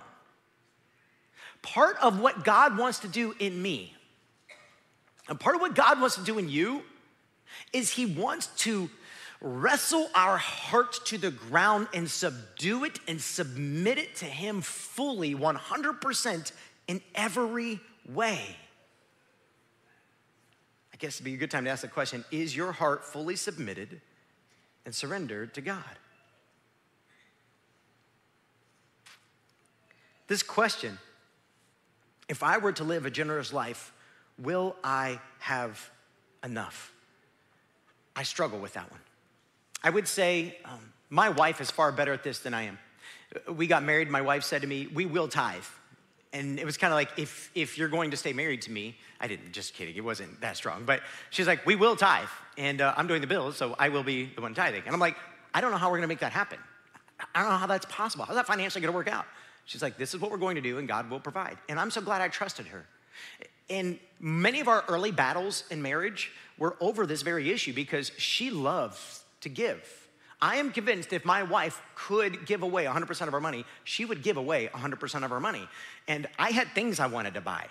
Part 1.61 1.99
of 2.00 2.18
what 2.18 2.44
God 2.44 2.78
wants 2.78 3.00
to 3.00 3.08
do 3.08 3.34
in 3.38 3.61
me, 3.61 3.94
and 5.28 5.38
part 5.38 5.54
of 5.54 5.61
what 5.61 5.75
God 5.75 6.00
wants 6.00 6.16
to 6.16 6.25
do 6.25 6.38
in 6.38 6.49
you, 6.49 6.80
is 7.75 7.90
He 7.90 8.06
wants 8.06 8.46
to 8.61 8.88
wrestle 9.42 10.08
our 10.14 10.38
hearts 10.38 10.99
to 11.11 11.18
the 11.18 11.30
ground 11.30 11.88
and 11.92 12.11
subdue 12.11 12.84
it 12.84 13.00
and 13.06 13.20
submit 13.20 13.99
it 13.99 14.16
to 14.16 14.25
Him 14.25 14.62
fully, 14.62 15.34
100% 15.34 16.52
in 16.88 17.00
every 17.14 17.80
way 18.08 18.56
I 20.92 20.96
guess 20.98 21.16
it'd 21.16 21.24
be 21.24 21.34
a 21.34 21.36
good 21.36 21.50
time 21.50 21.64
to 21.64 21.70
ask 21.70 21.82
the 21.82 21.88
question 21.88 22.24
Is 22.30 22.54
your 22.54 22.72
heart 22.72 23.04
fully 23.04 23.36
submitted 23.36 24.00
and 24.84 24.94
surrendered 24.94 25.54
to 25.54 25.60
God? 25.60 25.84
This 30.28 30.42
question, 30.42 30.98
if 32.28 32.42
I 32.42 32.58
were 32.58 32.72
to 32.72 32.84
live 32.84 33.04
a 33.04 33.10
generous 33.10 33.52
life, 33.52 33.92
will 34.38 34.76
I 34.82 35.20
have 35.40 35.90
enough? 36.42 36.92
I 38.14 38.22
struggle 38.22 38.58
with 38.58 38.74
that 38.74 38.90
one. 38.90 39.00
I 39.82 39.90
would 39.90 40.08
say 40.08 40.56
um, 40.64 40.92
my 41.10 41.28
wife 41.28 41.60
is 41.60 41.70
far 41.70 41.92
better 41.92 42.12
at 42.12 42.22
this 42.22 42.38
than 42.38 42.54
I 42.54 42.62
am. 42.62 42.78
We 43.52 43.66
got 43.66 43.82
married, 43.82 44.08
my 44.08 44.22
wife 44.22 44.44
said 44.44 44.62
to 44.62 44.68
me, 44.68 44.86
We 44.86 45.06
will 45.06 45.28
tithe. 45.28 45.64
And 46.32 46.58
it 46.58 46.64
was 46.64 46.76
kind 46.76 46.92
of 46.92 46.96
like, 46.96 47.10
if, 47.18 47.50
if 47.54 47.76
you're 47.76 47.88
going 47.88 48.10
to 48.12 48.16
stay 48.16 48.32
married 48.32 48.62
to 48.62 48.70
me, 48.70 48.96
I 49.20 49.26
didn't, 49.26 49.52
just 49.52 49.74
kidding, 49.74 49.94
it 49.94 50.04
wasn't 50.04 50.40
that 50.40 50.56
strong. 50.56 50.84
But 50.84 51.02
she's 51.30 51.46
like, 51.46 51.66
we 51.66 51.76
will 51.76 51.94
tithe, 51.94 52.28
and 52.56 52.80
uh, 52.80 52.94
I'm 52.96 53.06
doing 53.06 53.20
the 53.20 53.26
bills, 53.26 53.56
so 53.56 53.76
I 53.78 53.90
will 53.90 54.02
be 54.02 54.30
the 54.34 54.40
one 54.40 54.54
tithing. 54.54 54.82
And 54.86 54.94
I'm 54.94 55.00
like, 55.00 55.16
I 55.52 55.60
don't 55.60 55.70
know 55.70 55.76
how 55.76 55.90
we're 55.90 55.98
gonna 55.98 56.08
make 56.08 56.20
that 56.20 56.32
happen. 56.32 56.58
I 57.34 57.42
don't 57.42 57.50
know 57.50 57.58
how 57.58 57.66
that's 57.66 57.86
possible. 57.86 58.24
How's 58.24 58.36
that 58.36 58.46
financially 58.46 58.80
gonna 58.80 58.96
work 58.96 59.08
out? 59.08 59.26
She's 59.66 59.82
like, 59.82 59.98
this 59.98 60.14
is 60.14 60.20
what 60.20 60.30
we're 60.30 60.38
going 60.38 60.56
to 60.56 60.62
do, 60.62 60.78
and 60.78 60.88
God 60.88 61.10
will 61.10 61.20
provide. 61.20 61.58
And 61.68 61.78
I'm 61.78 61.90
so 61.90 62.00
glad 62.00 62.20
I 62.22 62.28
trusted 62.28 62.66
her. 62.68 62.84
And 63.70 63.98
many 64.18 64.60
of 64.60 64.68
our 64.68 64.84
early 64.88 65.12
battles 65.12 65.64
in 65.70 65.82
marriage 65.82 66.32
were 66.58 66.76
over 66.80 67.06
this 67.06 67.22
very 67.22 67.50
issue 67.50 67.72
because 67.72 68.10
she 68.16 68.50
loves 68.50 69.22
to 69.42 69.48
give. 69.48 70.01
I 70.42 70.56
am 70.56 70.72
convinced 70.72 71.12
if 71.12 71.25
my 71.25 71.44
wife 71.44 71.80
could 71.94 72.46
give 72.46 72.62
away 72.62 72.84
100% 72.84 73.26
of 73.26 73.32
her 73.32 73.40
money, 73.40 73.64
she 73.84 74.04
would 74.04 74.25
give 74.25 74.37
away 74.37 74.68
100% 74.75 75.25
of 75.25 75.30
her 75.30 75.38
money. 75.38 75.68
And 76.08 76.26
I 76.37 76.50
had 76.50 76.66
things 76.75 76.99
I 76.99 77.06
wanted 77.06 77.34
to 77.34 77.40
buy. 77.40 77.68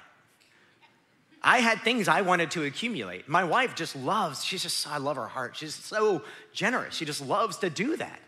I 1.44 1.58
had 1.58 1.82
things 1.82 2.08
I 2.08 2.22
wanted 2.22 2.52
to 2.52 2.64
accumulate. 2.64 3.28
My 3.28 3.44
wife 3.44 3.76
just 3.76 3.96
loves, 3.96 4.46
she's 4.46 4.64
just, 4.64 4.88
I 4.88 4.98
love 4.98 5.18
her 5.18 5.28
heart. 5.28 5.58
She's 5.58 5.76
so 5.76 6.22
generous. 6.54 6.96
She 6.96 7.04
just 7.04 7.22
loves 7.22 7.58
to 7.58 7.70
do 7.70 7.98
that. 7.98 8.20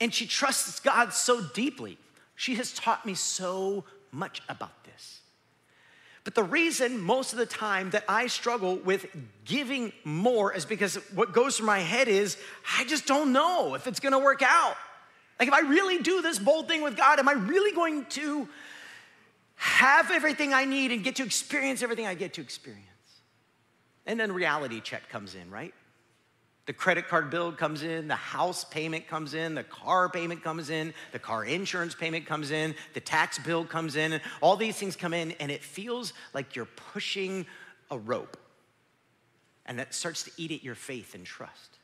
And 0.00 0.12
she 0.12 0.26
trusts 0.26 0.80
God 0.80 1.14
so 1.14 1.40
deeply. 1.40 1.96
She 2.34 2.56
has 2.56 2.74
taught 2.74 3.06
me 3.06 3.14
so 3.14 3.84
much 4.12 4.42
about 4.50 4.84
this. 4.84 5.20
But 6.28 6.34
the 6.34 6.42
reason 6.42 7.00
most 7.00 7.32
of 7.32 7.38
the 7.38 7.46
time 7.46 7.88
that 7.92 8.04
I 8.06 8.26
struggle 8.26 8.76
with 8.76 9.06
giving 9.46 9.94
more 10.04 10.52
is 10.52 10.66
because 10.66 10.96
what 11.14 11.32
goes 11.32 11.56
through 11.56 11.64
my 11.64 11.78
head 11.78 12.06
is 12.06 12.36
I 12.76 12.84
just 12.84 13.06
don't 13.06 13.32
know 13.32 13.74
if 13.74 13.86
it's 13.86 13.98
gonna 13.98 14.18
work 14.18 14.42
out. 14.42 14.76
Like, 15.40 15.48
if 15.48 15.54
I 15.54 15.60
really 15.60 16.02
do 16.02 16.20
this 16.20 16.38
bold 16.38 16.68
thing 16.68 16.82
with 16.82 16.98
God, 16.98 17.18
am 17.18 17.30
I 17.30 17.32
really 17.32 17.74
going 17.74 18.04
to 18.10 18.46
have 19.54 20.10
everything 20.10 20.52
I 20.52 20.66
need 20.66 20.92
and 20.92 21.02
get 21.02 21.16
to 21.16 21.22
experience 21.22 21.82
everything 21.82 22.06
I 22.06 22.12
get 22.12 22.34
to 22.34 22.42
experience? 22.42 22.84
And 24.04 24.20
then 24.20 24.30
reality 24.30 24.82
check 24.82 25.08
comes 25.08 25.34
in, 25.34 25.50
right? 25.50 25.72
The 26.68 26.74
credit 26.74 27.08
card 27.08 27.30
bill 27.30 27.50
comes 27.50 27.82
in, 27.82 28.08
the 28.08 28.14
house 28.14 28.62
payment 28.62 29.08
comes 29.08 29.32
in, 29.32 29.54
the 29.54 29.62
car 29.62 30.10
payment 30.10 30.44
comes 30.44 30.68
in, 30.68 30.92
the 31.12 31.18
car 31.18 31.46
insurance 31.46 31.94
payment 31.94 32.26
comes 32.26 32.50
in, 32.50 32.74
the 32.92 33.00
tax 33.00 33.38
bill 33.38 33.64
comes 33.64 33.96
in, 33.96 34.20
all 34.42 34.54
these 34.54 34.76
things 34.76 34.94
come 34.94 35.14
in, 35.14 35.32
and 35.40 35.50
it 35.50 35.64
feels 35.64 36.12
like 36.34 36.54
you're 36.54 36.68
pushing 36.92 37.46
a 37.90 37.96
rope. 37.96 38.36
And 39.64 39.78
that 39.78 39.94
starts 39.94 40.24
to 40.24 40.30
eat 40.36 40.52
at 40.52 40.62
your 40.62 40.74
faith 40.74 41.14
and 41.14 41.24
trust. 41.24 41.78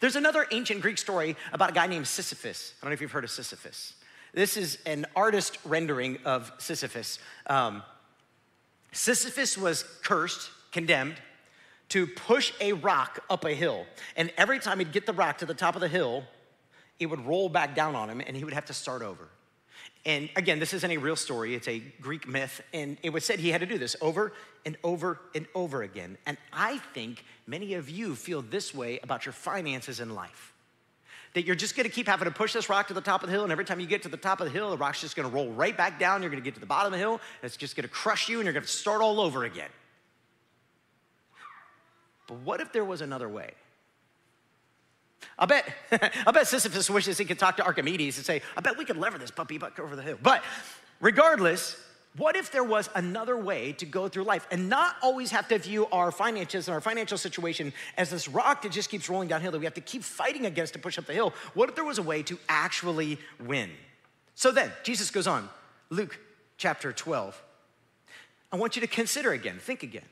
There's 0.00 0.16
another 0.16 0.46
ancient 0.50 0.80
Greek 0.80 0.96
story 0.96 1.36
about 1.52 1.72
a 1.72 1.74
guy 1.74 1.86
named 1.86 2.06
Sisyphus. 2.06 2.72
I 2.80 2.86
don't 2.86 2.92
know 2.92 2.94
if 2.94 3.02
you've 3.02 3.12
heard 3.12 3.24
of 3.24 3.30
Sisyphus. 3.30 3.92
This 4.32 4.56
is 4.56 4.78
an 4.86 5.04
artist 5.14 5.58
rendering 5.66 6.16
of 6.24 6.50
Sisyphus. 6.56 7.18
Um, 7.46 7.82
Sisyphus 8.90 9.58
was 9.58 9.84
cursed, 10.02 10.48
condemned, 10.72 11.16
to 11.90 12.06
push 12.06 12.52
a 12.60 12.72
rock 12.72 13.20
up 13.30 13.44
a 13.44 13.54
hill. 13.54 13.86
And 14.16 14.32
every 14.36 14.58
time 14.58 14.78
he'd 14.78 14.92
get 14.92 15.06
the 15.06 15.12
rock 15.12 15.38
to 15.38 15.46
the 15.46 15.54
top 15.54 15.74
of 15.74 15.80
the 15.80 15.88
hill, 15.88 16.24
it 16.98 17.06
would 17.06 17.24
roll 17.26 17.48
back 17.48 17.74
down 17.74 17.94
on 17.94 18.08
him 18.08 18.20
and 18.20 18.36
he 18.36 18.44
would 18.44 18.54
have 18.54 18.66
to 18.66 18.74
start 18.74 19.02
over. 19.02 19.28
And 20.06 20.28
again, 20.36 20.58
this 20.58 20.74
isn't 20.74 20.90
a 20.90 20.98
real 20.98 21.16
story, 21.16 21.54
it's 21.54 21.68
a 21.68 21.78
Greek 22.00 22.28
myth. 22.28 22.60
And 22.72 22.98
it 23.02 23.10
was 23.10 23.24
said 23.24 23.38
he 23.38 23.50
had 23.50 23.60
to 23.60 23.66
do 23.66 23.78
this 23.78 23.96
over 24.00 24.32
and 24.66 24.76
over 24.84 25.18
and 25.34 25.46
over 25.54 25.82
again. 25.82 26.18
And 26.26 26.36
I 26.52 26.78
think 26.92 27.24
many 27.46 27.74
of 27.74 27.88
you 27.88 28.14
feel 28.14 28.42
this 28.42 28.74
way 28.74 28.98
about 29.02 29.24
your 29.24 29.32
finances 29.32 30.00
in 30.00 30.14
life. 30.14 30.52
That 31.32 31.44
you're 31.46 31.56
just 31.56 31.74
gonna 31.76 31.88
keep 31.88 32.06
having 32.06 32.26
to 32.26 32.34
push 32.34 32.52
this 32.52 32.68
rock 32.68 32.88
to 32.88 32.94
the 32.94 33.00
top 33.00 33.22
of 33.22 33.28
the 33.28 33.32
hill, 33.32 33.42
and 33.42 33.50
every 33.50 33.64
time 33.64 33.80
you 33.80 33.86
get 33.86 34.02
to 34.02 34.08
the 34.08 34.16
top 34.16 34.40
of 34.40 34.46
the 34.46 34.52
hill, 34.52 34.70
the 34.70 34.76
rock's 34.76 35.00
just 35.00 35.16
gonna 35.16 35.28
roll 35.28 35.50
right 35.50 35.76
back 35.76 35.98
down. 35.98 36.22
You're 36.22 36.30
gonna 36.30 36.42
get 36.42 36.54
to 36.54 36.60
the 36.60 36.66
bottom 36.66 36.92
of 36.92 36.92
the 36.92 36.98
hill, 36.98 37.14
and 37.14 37.44
it's 37.44 37.56
just 37.56 37.74
gonna 37.74 37.88
crush 37.88 38.28
you, 38.28 38.38
and 38.38 38.44
you're 38.44 38.52
gonna 38.52 38.66
start 38.66 39.00
all 39.00 39.20
over 39.20 39.44
again. 39.44 39.70
But 42.26 42.38
what 42.38 42.60
if 42.60 42.72
there 42.72 42.84
was 42.84 43.00
another 43.00 43.28
way? 43.28 43.52
I 45.38 45.46
bet, 45.46 45.68
I 46.26 46.30
bet 46.30 46.46
Sisyphus 46.46 46.88
wishes 46.88 47.18
he 47.18 47.24
could 47.24 47.38
talk 47.38 47.56
to 47.56 47.64
Archimedes 47.64 48.16
and 48.16 48.26
say, 48.26 48.42
I 48.56 48.60
bet 48.60 48.76
we 48.78 48.84
could 48.84 48.96
lever 48.96 49.18
this 49.18 49.30
puppy 49.30 49.58
back 49.58 49.78
over 49.78 49.96
the 49.96 50.02
hill. 50.02 50.18
But 50.22 50.42
regardless, 51.00 51.76
what 52.16 52.36
if 52.36 52.52
there 52.52 52.62
was 52.62 52.88
another 52.94 53.36
way 53.36 53.72
to 53.72 53.86
go 53.86 54.08
through 54.08 54.22
life 54.22 54.46
and 54.50 54.68
not 54.68 54.96
always 55.02 55.32
have 55.32 55.48
to 55.48 55.58
view 55.58 55.86
our 55.86 56.12
finances 56.12 56.68
and 56.68 56.74
our 56.74 56.80
financial 56.80 57.18
situation 57.18 57.72
as 57.96 58.10
this 58.10 58.28
rock 58.28 58.62
that 58.62 58.70
just 58.70 58.88
keeps 58.88 59.08
rolling 59.08 59.28
downhill 59.28 59.50
that 59.50 59.58
we 59.58 59.64
have 59.64 59.74
to 59.74 59.80
keep 59.80 60.04
fighting 60.04 60.46
against 60.46 60.74
to 60.74 60.78
push 60.78 60.96
up 60.96 61.06
the 61.06 61.12
hill? 61.12 61.34
What 61.54 61.68
if 61.68 61.74
there 61.74 61.84
was 61.84 61.98
a 61.98 62.02
way 62.02 62.22
to 62.24 62.38
actually 62.48 63.18
win? 63.44 63.70
So 64.36 64.52
then, 64.52 64.70
Jesus 64.84 65.10
goes 65.10 65.26
on, 65.26 65.48
Luke 65.90 66.18
chapter 66.56 66.92
12. 66.92 67.40
I 68.52 68.56
want 68.56 68.76
you 68.76 68.80
to 68.80 68.88
consider 68.88 69.32
again, 69.32 69.58
think 69.58 69.82
again, 69.82 70.04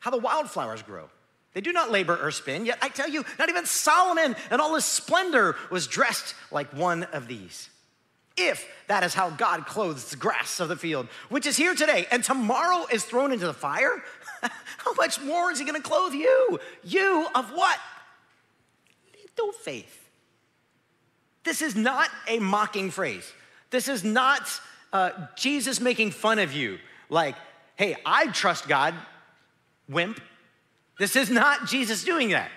how 0.00 0.10
the 0.10 0.18
wildflowers 0.18 0.82
grow. 0.82 1.08
They 1.56 1.62
do 1.62 1.72
not 1.72 1.90
labor 1.90 2.18
or 2.22 2.30
spin, 2.32 2.66
yet 2.66 2.76
I 2.82 2.90
tell 2.90 3.08
you, 3.08 3.24
not 3.38 3.48
even 3.48 3.64
Solomon 3.64 4.36
in 4.50 4.60
all 4.60 4.74
his 4.74 4.84
splendor 4.84 5.56
was 5.70 5.86
dressed 5.86 6.34
like 6.50 6.70
one 6.74 7.04
of 7.04 7.28
these. 7.28 7.70
If 8.36 8.68
that 8.88 9.02
is 9.04 9.14
how 9.14 9.30
God 9.30 9.64
clothes 9.64 10.10
the 10.10 10.18
grass 10.18 10.60
of 10.60 10.68
the 10.68 10.76
field, 10.76 11.08
which 11.30 11.46
is 11.46 11.56
here 11.56 11.74
today 11.74 12.06
and 12.10 12.22
tomorrow 12.22 12.84
is 12.92 13.04
thrown 13.04 13.32
into 13.32 13.46
the 13.46 13.54
fire, 13.54 14.04
how 14.42 14.92
much 14.98 15.18
more 15.22 15.50
is 15.50 15.58
he 15.58 15.64
gonna 15.64 15.80
clothe 15.80 16.12
you? 16.12 16.60
You 16.84 17.26
of 17.34 17.48
what? 17.52 17.78
Little 19.38 19.52
faith. 19.52 20.10
This 21.42 21.62
is 21.62 21.74
not 21.74 22.10
a 22.28 22.38
mocking 22.38 22.90
phrase. 22.90 23.32
This 23.70 23.88
is 23.88 24.04
not 24.04 24.42
uh, 24.92 25.12
Jesus 25.36 25.80
making 25.80 26.10
fun 26.10 26.38
of 26.38 26.52
you, 26.52 26.76
like, 27.08 27.34
hey, 27.76 27.96
I 28.04 28.26
trust 28.26 28.68
God, 28.68 28.92
wimp. 29.88 30.20
This 30.98 31.16
is 31.16 31.30
not 31.30 31.66
Jesus 31.66 32.04
doing 32.04 32.30
that. 32.30 32.50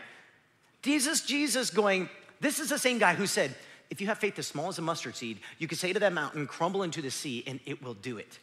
Jesus, 0.81 1.21
Jesus 1.21 1.69
going, 1.69 2.09
this 2.39 2.59
is 2.59 2.69
the 2.69 2.79
same 2.79 2.99
guy 2.99 3.13
who 3.13 3.27
said, 3.27 3.53
if 3.89 3.99
you 3.99 4.07
have 4.07 4.17
faith 4.19 4.37
as 4.39 4.47
small 4.47 4.69
as 4.69 4.77
a 4.77 4.81
mustard 4.81 5.15
seed, 5.15 5.39
you 5.57 5.67
can 5.67 5.77
say 5.77 5.91
to 5.91 5.99
that 5.99 6.13
mountain, 6.13 6.47
crumble 6.47 6.83
into 6.83 7.01
the 7.01 7.11
sea, 7.11 7.43
and 7.47 7.59
it 7.65 7.83
will 7.83 7.95
do 7.95 8.17
it. 8.17 8.39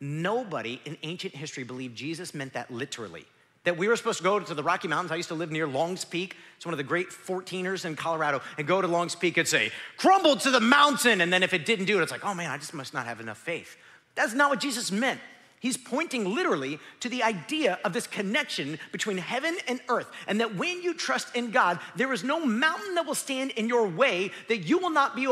Nobody 0.00 0.80
in 0.84 0.96
ancient 1.02 1.34
history 1.34 1.64
believed 1.64 1.96
Jesus 1.96 2.34
meant 2.34 2.52
that 2.52 2.70
literally. 2.70 3.24
That 3.64 3.76
we 3.76 3.88
were 3.88 3.96
supposed 3.96 4.18
to 4.18 4.24
go 4.24 4.38
to 4.38 4.54
the 4.54 4.62
Rocky 4.62 4.88
Mountains. 4.88 5.12
I 5.12 5.16
used 5.16 5.28
to 5.28 5.34
live 5.34 5.50
near 5.50 5.66
Long's 5.66 6.04
Peak. 6.04 6.36
It's 6.56 6.64
one 6.64 6.72
of 6.72 6.78
the 6.78 6.84
great 6.84 7.08
14ers 7.08 7.84
in 7.84 7.96
Colorado. 7.96 8.40
And 8.56 8.66
go 8.66 8.80
to 8.80 8.86
Long's 8.86 9.14
Peak 9.14 9.36
and 9.36 9.46
say, 9.46 9.70
crumble 9.96 10.36
to 10.36 10.50
the 10.50 10.60
mountain. 10.60 11.20
And 11.20 11.32
then 11.32 11.42
if 11.42 11.52
it 11.52 11.66
didn't 11.66 11.86
do 11.86 11.98
it, 11.98 12.02
it's 12.02 12.12
like, 12.12 12.24
oh 12.24 12.34
man, 12.34 12.50
I 12.50 12.58
just 12.58 12.74
must 12.74 12.94
not 12.94 13.06
have 13.06 13.20
enough 13.20 13.38
faith. 13.38 13.76
That's 14.14 14.34
not 14.34 14.50
what 14.50 14.60
Jesus 14.60 14.92
meant. 14.92 15.20
He's 15.60 15.76
pointing 15.76 16.24
literally 16.34 16.78
to 17.00 17.08
the 17.08 17.24
idea 17.24 17.80
of 17.84 17.92
this 17.92 18.06
connection 18.06 18.78
between 18.92 19.18
heaven 19.18 19.56
and 19.66 19.80
earth, 19.88 20.06
and 20.28 20.40
that 20.40 20.54
when 20.54 20.82
you 20.82 20.94
trust 20.94 21.34
in 21.34 21.50
God, 21.50 21.80
there 21.96 22.12
is 22.12 22.22
no 22.22 22.44
mountain 22.46 22.94
that 22.94 23.06
will 23.06 23.16
stand 23.16 23.50
in 23.52 23.68
your 23.68 23.88
way 23.88 24.30
that 24.48 24.58
you 24.58 24.78
will 24.78 24.90
not 24.90 25.16
be 25.16 25.24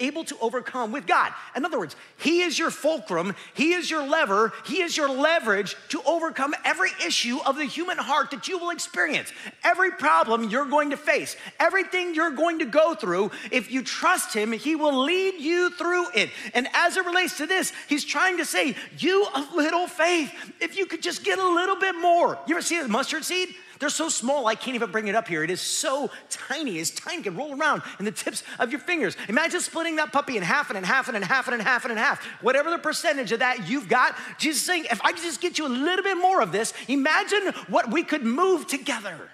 able 0.00 0.24
to 0.24 0.38
overcome 0.40 0.90
with 0.90 1.06
God. 1.06 1.32
In 1.54 1.66
other 1.66 1.78
words, 1.78 1.96
He 2.16 2.40
is 2.40 2.58
your 2.58 2.70
fulcrum, 2.70 3.34
He 3.52 3.74
is 3.74 3.90
your 3.90 4.08
lever, 4.08 4.54
He 4.64 4.80
is 4.80 4.96
your 4.96 5.08
leverage 5.10 5.76
to 5.90 6.00
overcome 6.06 6.54
every 6.64 6.90
issue 7.06 7.38
of 7.44 7.56
the 7.56 7.64
human 7.64 7.98
heart 7.98 8.30
that 8.30 8.48
you 8.48 8.58
will 8.58 8.70
experience, 8.70 9.32
every 9.62 9.90
problem 9.90 10.48
you're 10.48 10.64
going 10.64 10.90
to 10.90 10.96
face, 10.96 11.36
everything 11.60 12.14
you're 12.14 12.30
going 12.30 12.60
to 12.60 12.64
go 12.64 12.94
through. 12.94 13.32
If 13.50 13.70
you 13.70 13.82
trust 13.82 14.32
Him, 14.32 14.52
He 14.52 14.76
will 14.76 15.04
lead 15.04 15.34
you 15.34 15.68
through 15.70 16.06
it. 16.14 16.30
And 16.54 16.68
as 16.72 16.96
it 16.96 17.04
relates 17.04 17.36
to 17.36 17.46
this, 17.46 17.70
He's 17.86 18.04
trying 18.04 18.38
to 18.38 18.46
say, 18.46 18.76
You 18.96 19.26
a 19.34 19.46
little 19.54 19.73
little 19.74 19.88
faith. 19.88 20.32
If 20.60 20.76
you 20.76 20.86
could 20.86 21.02
just 21.02 21.24
get 21.24 21.38
a 21.38 21.46
little 21.46 21.76
bit 21.76 21.94
more. 21.96 22.38
You 22.46 22.54
ever 22.54 22.62
see 22.62 22.78
a 22.78 22.88
mustard 22.88 23.24
seed? 23.24 23.54
They're 23.80 23.90
so 23.90 24.08
small, 24.08 24.46
I 24.46 24.54
can't 24.54 24.76
even 24.76 24.90
bring 24.90 25.08
it 25.08 25.14
up 25.14 25.26
here. 25.26 25.42
It 25.42 25.50
is 25.50 25.60
so 25.60 26.10
tiny. 26.30 26.78
It's 26.78 26.90
tiny, 26.90 27.18
it 27.18 27.24
can 27.24 27.36
roll 27.36 27.58
around 27.58 27.82
in 27.98 28.04
the 28.04 28.12
tips 28.12 28.42
of 28.58 28.70
your 28.70 28.80
fingers. 28.80 29.16
Imagine 29.28 29.60
splitting 29.60 29.96
that 29.96 30.12
puppy 30.12 30.36
in 30.36 30.42
half 30.42 30.70
and 30.70 30.78
in 30.78 30.84
half 30.84 31.08
and 31.08 31.16
in 31.16 31.22
half 31.22 31.48
and 31.48 31.54
in 31.54 31.60
half 31.60 31.84
and 31.84 31.92
in 31.92 31.98
half. 31.98 32.24
Whatever 32.40 32.70
the 32.70 32.78
percentage 32.78 33.32
of 33.32 33.40
that 33.40 33.68
you've 33.68 33.88
got, 33.88 34.16
Jesus 34.38 34.62
is 34.62 34.66
saying, 34.66 34.86
if 34.90 35.00
I 35.02 35.12
could 35.12 35.22
just 35.22 35.40
get 35.40 35.58
you 35.58 35.66
a 35.66 35.68
little 35.68 36.04
bit 36.04 36.16
more 36.16 36.40
of 36.40 36.52
this, 36.52 36.72
imagine 36.88 37.52
what 37.68 37.90
we 37.90 38.04
could 38.04 38.22
move 38.22 38.66
together. 38.66 39.28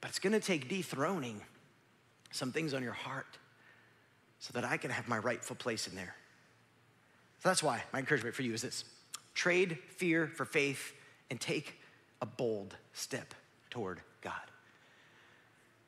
But 0.00 0.10
it's 0.10 0.18
gonna 0.18 0.40
take 0.40 0.68
dethroning 0.68 1.40
some 2.30 2.52
things 2.52 2.74
on 2.74 2.82
your 2.82 2.92
heart 2.92 3.38
so 4.40 4.52
that 4.52 4.64
I 4.64 4.76
can 4.76 4.90
have 4.90 5.08
my 5.08 5.18
rightful 5.18 5.56
place 5.56 5.88
in 5.88 5.96
there. 5.96 6.14
So 7.44 7.50
that's 7.50 7.62
why 7.62 7.84
my 7.92 7.98
encouragement 7.98 8.34
for 8.34 8.40
you 8.40 8.54
is 8.54 8.62
this 8.62 8.86
trade 9.34 9.76
fear 9.98 10.26
for 10.28 10.46
faith 10.46 10.94
and 11.28 11.38
take 11.38 11.78
a 12.22 12.26
bold 12.26 12.74
step 12.94 13.34
toward 13.68 14.00
God. 14.22 14.32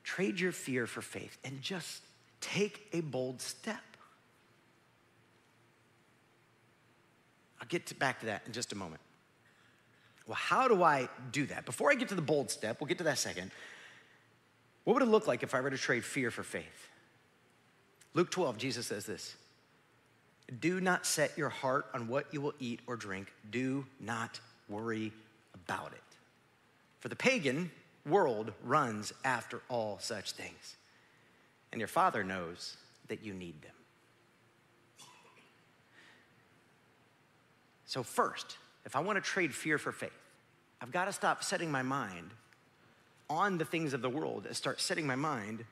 Trade 0.03 0.39
your 0.39 0.51
fear 0.51 0.85
for 0.85 1.01
faith 1.01 1.39
and 1.43 1.59
just 1.59 2.03
take 2.41 2.87
a 2.93 3.01
bold 3.01 3.41
step. 3.41 3.81
I'll 7.59 7.67
get 7.67 7.87
to 7.87 7.95
back 7.95 8.19
to 8.19 8.27
that 8.27 8.43
in 8.45 8.53
just 8.53 8.71
a 8.71 8.75
moment. 8.75 9.01
Well, 10.27 10.35
how 10.35 10.67
do 10.67 10.83
I 10.83 11.09
do 11.31 11.47
that? 11.47 11.65
Before 11.65 11.89
I 11.89 11.95
get 11.95 12.09
to 12.09 12.15
the 12.15 12.21
bold 12.21 12.51
step, 12.51 12.79
we'll 12.79 12.87
get 12.87 12.99
to 12.99 13.05
that 13.05 13.17
second. 13.17 13.49
What 14.83 14.93
would 14.93 15.01
it 15.01 15.09
look 15.09 15.25
like 15.25 15.41
if 15.41 15.55
I 15.55 15.61
were 15.61 15.71
to 15.71 15.77
trade 15.77 16.05
fear 16.05 16.29
for 16.29 16.43
faith? 16.43 16.87
Luke 18.13 18.29
12, 18.29 18.59
Jesus 18.59 18.85
says 18.85 19.07
this 19.07 19.35
Do 20.59 20.79
not 20.79 21.05
set 21.05 21.37
your 21.37 21.49
heart 21.49 21.87
on 21.93 22.07
what 22.07 22.27
you 22.31 22.39
will 22.39 22.53
eat 22.59 22.79
or 22.87 22.95
drink. 22.95 23.31
Do 23.51 23.85
not 23.99 24.39
worry 24.69 25.11
about 25.53 25.91
it. 25.91 26.01
For 26.99 27.09
the 27.09 27.15
pagan 27.15 27.69
world 28.05 28.53
runs 28.63 29.11
after 29.25 29.61
all 29.69 29.97
such 29.99 30.31
things, 30.31 30.77
and 31.71 31.79
your 31.79 31.89
Father 31.89 32.23
knows 32.23 32.77
that 33.09 33.23
you 33.23 33.33
need 33.33 33.61
them. 33.61 33.71
So, 37.85 38.03
first, 38.03 38.57
if 38.85 38.95
I 38.95 38.99
want 38.99 39.17
to 39.17 39.21
trade 39.21 39.53
fear 39.53 39.77
for 39.77 39.91
faith, 39.91 40.11
I've 40.81 40.91
got 40.91 41.05
to 41.05 41.13
stop 41.13 41.43
setting 41.43 41.71
my 41.71 41.81
mind 41.81 42.31
on 43.29 43.57
the 43.57 43.65
things 43.65 43.93
of 43.93 44.01
the 44.01 44.09
world 44.09 44.45
and 44.45 44.55
start 44.55 44.79
setting 44.79 45.05
my 45.05 45.15
mind 45.15 45.65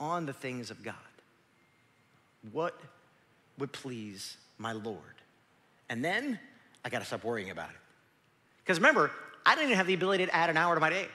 on 0.00 0.26
the 0.26 0.32
things 0.32 0.70
of 0.70 0.82
God. 0.82 0.94
What 2.52 2.78
would 3.58 3.72
please 3.72 4.36
my 4.58 4.72
Lord? 4.72 5.00
And 5.88 6.04
then 6.04 6.38
I 6.84 6.88
got 6.88 7.00
to 7.00 7.04
stop 7.04 7.24
worrying 7.24 7.50
about 7.50 7.70
it. 7.70 7.76
Because 8.64 8.78
remember, 8.78 9.10
I 9.44 9.54
didn't 9.54 9.66
even 9.66 9.76
have 9.76 9.86
the 9.86 9.94
ability 9.94 10.26
to 10.26 10.34
add 10.34 10.50
an 10.50 10.56
hour 10.56 10.74
to 10.74 10.80
my 10.80 10.90
day. 10.90 11.08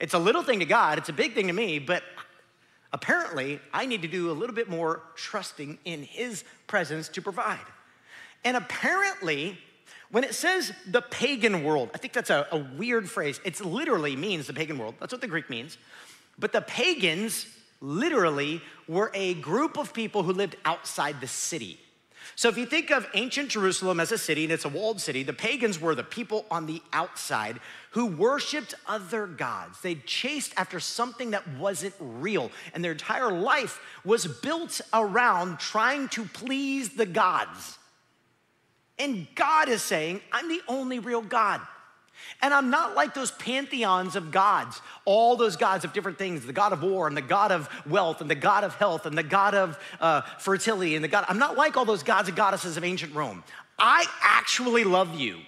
It's 0.00 0.14
a 0.14 0.18
little 0.18 0.42
thing 0.42 0.60
to 0.60 0.64
God, 0.64 0.98
it's 0.98 1.08
a 1.08 1.12
big 1.12 1.34
thing 1.34 1.48
to 1.48 1.52
me, 1.52 1.78
but 1.78 2.02
apparently 2.92 3.60
I 3.72 3.86
need 3.86 4.02
to 4.02 4.08
do 4.08 4.30
a 4.30 4.32
little 4.32 4.54
bit 4.54 4.68
more 4.68 5.02
trusting 5.16 5.78
in 5.84 6.02
His 6.02 6.44
presence 6.66 7.08
to 7.10 7.22
provide. 7.22 7.58
And 8.44 8.56
apparently, 8.56 9.58
when 10.10 10.24
it 10.24 10.34
says 10.34 10.72
the 10.86 11.02
pagan 11.02 11.64
world, 11.64 11.90
I 11.94 11.98
think 11.98 12.12
that's 12.12 12.30
a, 12.30 12.46
a 12.52 12.58
weird 12.58 13.10
phrase. 13.10 13.40
It 13.44 13.62
literally 13.64 14.16
means 14.16 14.46
the 14.46 14.54
pagan 14.54 14.78
world. 14.78 14.94
That's 15.00 15.12
what 15.12 15.20
the 15.20 15.26
Greek 15.26 15.50
means. 15.50 15.76
But 16.38 16.52
the 16.52 16.62
pagans 16.62 17.46
literally 17.80 18.60
were 18.86 19.10
a 19.14 19.34
group 19.34 19.76
of 19.76 19.92
people 19.92 20.22
who 20.22 20.32
lived 20.32 20.56
outside 20.64 21.20
the 21.20 21.26
city. 21.26 21.78
So 22.34 22.48
if 22.48 22.56
you 22.56 22.66
think 22.66 22.90
of 22.90 23.06
ancient 23.14 23.48
Jerusalem 23.48 24.00
as 24.00 24.12
a 24.12 24.18
city, 24.18 24.44
and 24.44 24.52
it's 24.52 24.64
a 24.64 24.68
walled 24.68 25.00
city, 25.00 25.22
the 25.22 25.32
pagans 25.32 25.80
were 25.80 25.94
the 25.94 26.04
people 26.04 26.46
on 26.50 26.66
the 26.66 26.82
outside 26.92 27.58
who 27.92 28.06
worshiped 28.06 28.74
other 28.86 29.26
gods. 29.26 29.80
They 29.80 29.96
chased 29.96 30.52
after 30.56 30.78
something 30.78 31.32
that 31.32 31.48
wasn't 31.56 31.94
real, 31.98 32.52
and 32.74 32.84
their 32.84 32.92
entire 32.92 33.32
life 33.32 33.80
was 34.04 34.26
built 34.26 34.80
around 34.92 35.58
trying 35.58 36.08
to 36.10 36.24
please 36.24 36.90
the 36.90 37.06
gods. 37.06 37.78
And 38.98 39.26
God 39.34 39.68
is 39.68 39.82
saying, 39.82 40.20
I'm 40.30 40.48
the 40.48 40.62
only 40.68 40.98
real 40.98 41.22
God. 41.22 41.60
And 42.40 42.54
I'm 42.54 42.70
not 42.70 42.94
like 42.94 43.14
those 43.14 43.30
pantheons 43.32 44.16
of 44.16 44.30
gods, 44.30 44.80
all 45.04 45.36
those 45.36 45.56
gods 45.56 45.84
of 45.84 45.92
different 45.92 46.18
things 46.18 46.46
the 46.46 46.52
God 46.52 46.72
of 46.72 46.82
war, 46.82 47.08
and 47.08 47.16
the 47.16 47.22
God 47.22 47.52
of 47.52 47.68
wealth, 47.86 48.20
and 48.20 48.30
the 48.30 48.34
God 48.34 48.64
of 48.64 48.74
health, 48.74 49.06
and 49.06 49.16
the 49.16 49.22
God 49.22 49.54
of 49.54 49.78
uh, 50.00 50.22
fertility, 50.38 50.94
and 50.94 51.04
the 51.04 51.08
God. 51.08 51.24
I'm 51.28 51.38
not 51.38 51.56
like 51.56 51.76
all 51.76 51.84
those 51.84 52.02
gods 52.02 52.28
and 52.28 52.36
goddesses 52.36 52.76
of 52.76 52.84
ancient 52.84 53.14
Rome. 53.14 53.42
I 53.78 54.06
actually 54.22 54.84
love 54.84 55.18
you. 55.18 55.38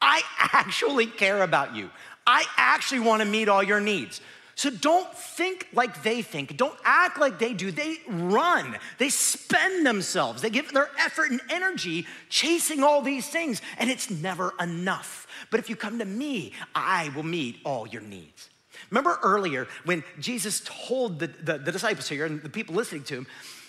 I 0.00 0.22
actually 0.52 1.06
care 1.06 1.42
about 1.42 1.74
you. 1.76 1.90
I 2.26 2.44
actually 2.56 3.00
want 3.00 3.22
to 3.22 3.28
meet 3.28 3.48
all 3.48 3.62
your 3.62 3.80
needs. 3.80 4.20
So 4.54 4.70
don't 4.70 5.12
think 5.14 5.68
like 5.72 6.02
they 6.02 6.22
think. 6.22 6.56
Don't 6.56 6.78
act 6.84 7.18
like 7.18 7.38
they 7.38 7.54
do. 7.54 7.70
They 7.70 7.96
run, 8.06 8.76
they 8.98 9.08
spend 9.08 9.86
themselves, 9.86 10.42
they 10.42 10.50
give 10.50 10.72
their 10.72 10.90
effort 10.98 11.30
and 11.30 11.40
energy 11.50 12.06
chasing 12.28 12.82
all 12.82 13.02
these 13.02 13.26
things, 13.26 13.62
and 13.78 13.90
it's 13.90 14.10
never 14.10 14.52
enough. 14.60 15.26
But 15.50 15.60
if 15.60 15.70
you 15.70 15.76
come 15.76 15.98
to 15.98 16.04
me, 16.04 16.52
I 16.74 17.10
will 17.14 17.22
meet 17.22 17.60
all 17.64 17.86
your 17.86 18.02
needs. 18.02 18.50
Remember 18.90 19.18
earlier 19.22 19.68
when 19.84 20.04
Jesus 20.20 20.62
told 20.64 21.18
the, 21.18 21.28
the, 21.28 21.58
the 21.58 21.72
disciples 21.72 22.08
here 22.08 22.26
and 22.26 22.42
the 22.42 22.50
people 22.50 22.74
listening 22.74 23.04
to 23.04 23.16
him, 23.16 23.26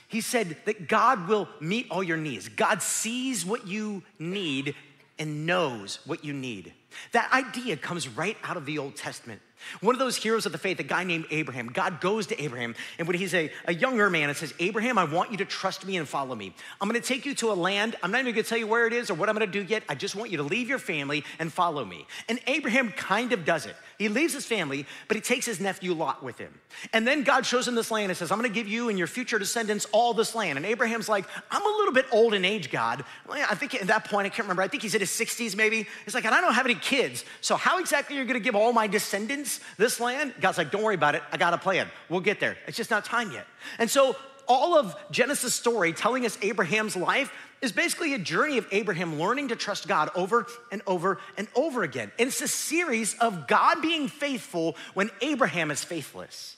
he 0.10 0.22
said 0.22 0.58
that 0.66 0.88
God 0.88 1.28
will 1.28 1.48
meet 1.60 1.88
all 1.90 2.04
your 2.04 2.18
needs. 2.18 2.50
God 2.50 2.82
sees 2.82 3.46
what 3.46 3.66
you 3.68 4.04
need 4.20 4.76
and 5.18 5.46
knows 5.46 6.00
what 6.06 6.26
you 6.26 6.34
need. 6.34 6.74
That 7.14 7.32
idea 7.32 7.78
comes 7.78 8.08
right 8.08 8.38
out 8.44 8.58
of 8.58 8.66
the 8.66 8.78
Old 8.78 8.96
Testament. 8.96 9.42
One 9.82 9.96
of 9.96 10.00
those 10.00 10.16
heroes 10.16 10.46
of 10.46 10.52
the 10.52 10.58
faith, 10.58 10.80
a 10.80 10.84
guy 10.84 11.04
named 11.04 11.26
Abraham, 11.32 11.68
God 11.68 12.02
goes 12.02 12.28
to 12.28 12.42
Abraham, 12.42 12.76
and 12.98 13.08
when 13.08 13.18
he's 13.18 13.34
a, 13.34 13.52
a 13.66 13.74
younger 13.74 14.10
man, 14.10 14.30
and 14.30 14.38
says, 14.38 14.54
Abraham, 14.60 14.98
I 14.98 15.04
want 15.04 15.32
you 15.32 15.38
to 15.38 15.46
trust 15.46 15.86
me 15.86 15.98
and 15.98 16.08
follow 16.08 16.36
me. 16.36 16.54
I'm 16.82 16.88
gonna 16.88 17.00
take 17.00 17.26
you 17.26 17.36
to 17.36 17.52
a 17.52 17.54
land. 17.54 17.96
I'm 18.04 18.12
not 18.12 18.22
even 18.22 18.34
gonna 18.34 18.44
tell 18.44 18.58
you 18.58 18.68
where 18.68 18.88
it 18.88 18.94
is 18.94 19.10
or 19.10 19.14
what 19.14 19.30
I'm 19.30 19.36
gonna 19.36 19.48
do 19.48 19.64
yet. 19.64 19.84
I 19.90 19.96
just 19.96 20.16
want 20.16 20.32
you 20.32 20.38
to 20.38 20.44
leave 20.44 20.70
your 20.70 20.80
family 20.80 21.24
and 21.40 21.52
follow 21.52 21.86
me. 21.86 22.06
And 22.30 22.40
Abraham 22.48 22.92
kind 22.92 23.34
of 23.34 23.46
does 23.46 23.66
it. 23.66 23.76
He 23.98 24.10
leaves 24.10 24.34
his 24.34 24.46
family, 24.46 24.86
but 25.08 25.16
he 25.16 25.22
takes 25.22 25.46
his 25.46 25.60
nephew 25.60 25.94
Lot 25.94 26.24
with 26.24 26.38
him. 26.38 26.54
And 26.92 27.08
then 27.08 27.24
God 27.24 27.46
shows 27.46 27.68
him 27.68 27.76
this 27.76 27.92
land 27.92 28.10
and 28.10 28.18
says, 28.18 28.32
I'm 28.32 28.38
gonna 28.38 28.50
give 28.50 28.68
you 28.68 28.90
and 28.90 28.98
your 28.98 29.08
future 29.08 29.40
descendants 29.40 29.86
all 29.92 30.14
this 30.14 30.36
land. 30.36 30.58
And 30.58 30.66
Abraham's 30.66 31.08
like, 31.08 31.26
I'm 31.52 31.62
a 31.62 31.78
little 31.78 31.94
bit 31.94 32.06
old 32.12 32.34
in 32.34 32.44
age, 32.44 32.72
God. 32.72 33.06
I 33.30 33.56
think 33.56 33.76
at 33.76 33.88
that 33.88 34.06
point, 34.06 34.26
I 34.26 34.30
can't 34.30 34.46
remember, 34.46 34.62
I 34.62 34.68
think 34.68 34.84
he's 34.84 34.96
in 34.96 35.00
his 35.00 35.12
60s 35.12 35.56
maybe. 35.56 35.88
He's 36.06 36.16
like, 36.16 36.26
and 36.26 36.34
I 36.34 36.42
don't 36.42 36.54
have 36.54 36.66
any 36.66 36.76
kids. 36.76 37.24
So 37.42 37.56
how 37.56 37.80
exactly 37.80 38.18
are 38.18 38.22
you 38.22 38.26
gonna 38.26 38.40
give 38.40 38.56
all 38.56 38.74
my 38.74 38.88
descendants 38.88 39.53
this 39.78 40.00
land? 40.00 40.34
God's 40.40 40.58
like, 40.58 40.72
don't 40.72 40.84
worry 40.84 40.96
about 40.96 41.16
it. 41.16 41.24
I 41.32 41.38
got 41.38 41.54
a 41.54 41.58
plan. 41.58 41.88
We'll 42.10 42.22
get 42.22 42.40
there. 42.40 42.58
It's 42.68 42.78
just 42.78 42.92
not 42.92 43.06
time 43.06 43.32
yet. 43.32 43.46
And 43.80 43.90
so 43.90 44.16
all 44.48 44.78
of 44.78 44.96
Genesis' 45.12 45.54
story 45.54 45.94
telling 45.94 46.26
us 46.26 46.38
Abraham's 46.42 46.96
life 46.96 47.32
is 47.62 47.72
basically 47.72 48.14
a 48.14 48.20
journey 48.20 48.58
of 48.58 48.68
Abraham 48.72 49.20
learning 49.20 49.48
to 49.50 49.56
trust 49.56 49.88
God 49.88 50.10
over 50.16 50.46
and 50.72 50.82
over 50.86 51.20
and 51.38 51.48
over 51.56 51.84
again. 51.84 52.12
And 52.20 52.28
it's 52.28 52.42
a 52.42 52.48
series 52.48 53.16
of 53.20 53.48
God 53.48 53.82
being 53.82 54.08
faithful 54.08 54.76
when 54.94 55.10
Abraham 55.22 55.72
is 55.72 55.84
faithless. 55.84 56.58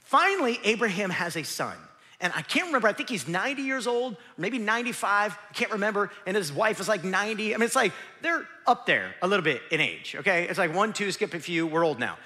Finally, 0.00 0.58
Abraham 0.64 1.10
has 1.10 1.36
a 1.36 1.42
son. 1.42 1.76
And 2.22 2.32
I 2.34 2.40
can't 2.40 2.66
remember, 2.66 2.88
I 2.88 2.94
think 2.94 3.10
he's 3.10 3.28
90 3.28 3.62
years 3.62 3.86
old, 3.86 4.16
maybe 4.38 4.58
95, 4.58 5.32
I 5.32 5.52
can't 5.52 5.72
remember. 5.72 6.10
And 6.26 6.36
his 6.36 6.52
wife 6.52 6.80
is 6.80 6.88
like 6.88 7.04
90. 7.04 7.54
I 7.54 7.58
mean, 7.58 7.66
it's 7.66 7.76
like 7.76 7.92
they're 8.22 8.48
up 8.66 8.86
there 8.86 9.14
a 9.20 9.28
little 9.28 9.44
bit 9.44 9.60
in 9.70 9.80
age, 9.80 10.16
okay? 10.18 10.44
It's 10.48 10.58
like 10.58 10.74
one, 10.74 10.94
two, 10.94 11.12
skip 11.12 11.34
a 11.34 11.40
few, 11.40 11.66
we're 11.66 11.84
old 11.84 11.98
now 11.98 12.16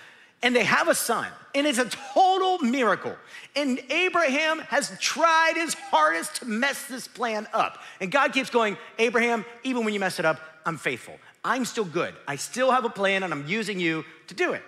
and 0.42 0.54
they 0.54 0.64
have 0.64 0.88
a 0.88 0.94
son. 0.94 1.28
And 1.54 1.66
it's 1.66 1.78
a 1.78 1.88
total 2.14 2.58
miracle. 2.58 3.16
And 3.54 3.80
Abraham 3.90 4.58
has 4.60 4.96
tried 5.00 5.54
his 5.56 5.74
hardest 5.74 6.36
to 6.36 6.44
mess 6.46 6.84
this 6.84 7.08
plan 7.08 7.46
up. 7.52 7.82
And 8.00 8.12
God 8.12 8.32
keeps 8.32 8.50
going, 8.50 8.76
Abraham, 8.98 9.44
even 9.64 9.84
when 9.84 9.94
you 9.94 10.00
mess 10.00 10.18
it 10.18 10.24
up, 10.24 10.40
I'm 10.66 10.76
faithful. 10.76 11.14
I'm 11.44 11.64
still 11.64 11.84
good. 11.84 12.14
I 12.28 12.36
still 12.36 12.70
have 12.70 12.84
a 12.84 12.90
plan 12.90 13.22
and 13.22 13.32
I'm 13.32 13.46
using 13.46 13.80
you 13.80 14.04
to 14.26 14.34
do 14.34 14.52
it. 14.52 14.62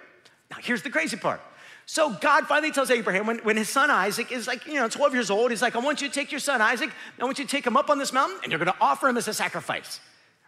Now, 0.51 0.57
here's 0.61 0.83
the 0.83 0.91
crazy 0.91 1.17
part. 1.17 1.41
So 1.91 2.11
God 2.11 2.47
finally 2.47 2.71
tells 2.71 2.91
Abraham 2.91 3.27
when, 3.27 3.39
when 3.39 3.57
his 3.57 3.71
son 3.71 3.91
Isaac 3.91 4.31
is 4.31 4.47
like, 4.47 4.67
you 4.67 4.75
know, 4.75 4.91
12 4.91 5.15
years 5.15 5.31
old, 5.31 5.51
he's 5.51 5.63
like, 5.63 5.75
I 5.75 5.79
want 5.79 6.03
you 6.03 6.09
to 6.09 6.13
take 6.13 6.31
your 6.31 6.39
son 6.39 6.61
Isaac, 6.61 6.91
I 7.19 7.25
want 7.25 7.39
you 7.39 7.47
to 7.47 7.51
take 7.51 7.67
him 7.67 7.79
up 7.79 7.89
on 7.89 7.99
this 7.99 8.13
mountain 8.13 8.39
and 8.43 8.53
you're 8.53 8.59
gonna 8.59 8.77
offer 8.79 9.09
him 9.09 9.17
as 9.17 9.27
a 9.27 9.33
sacrifice. 9.33 9.99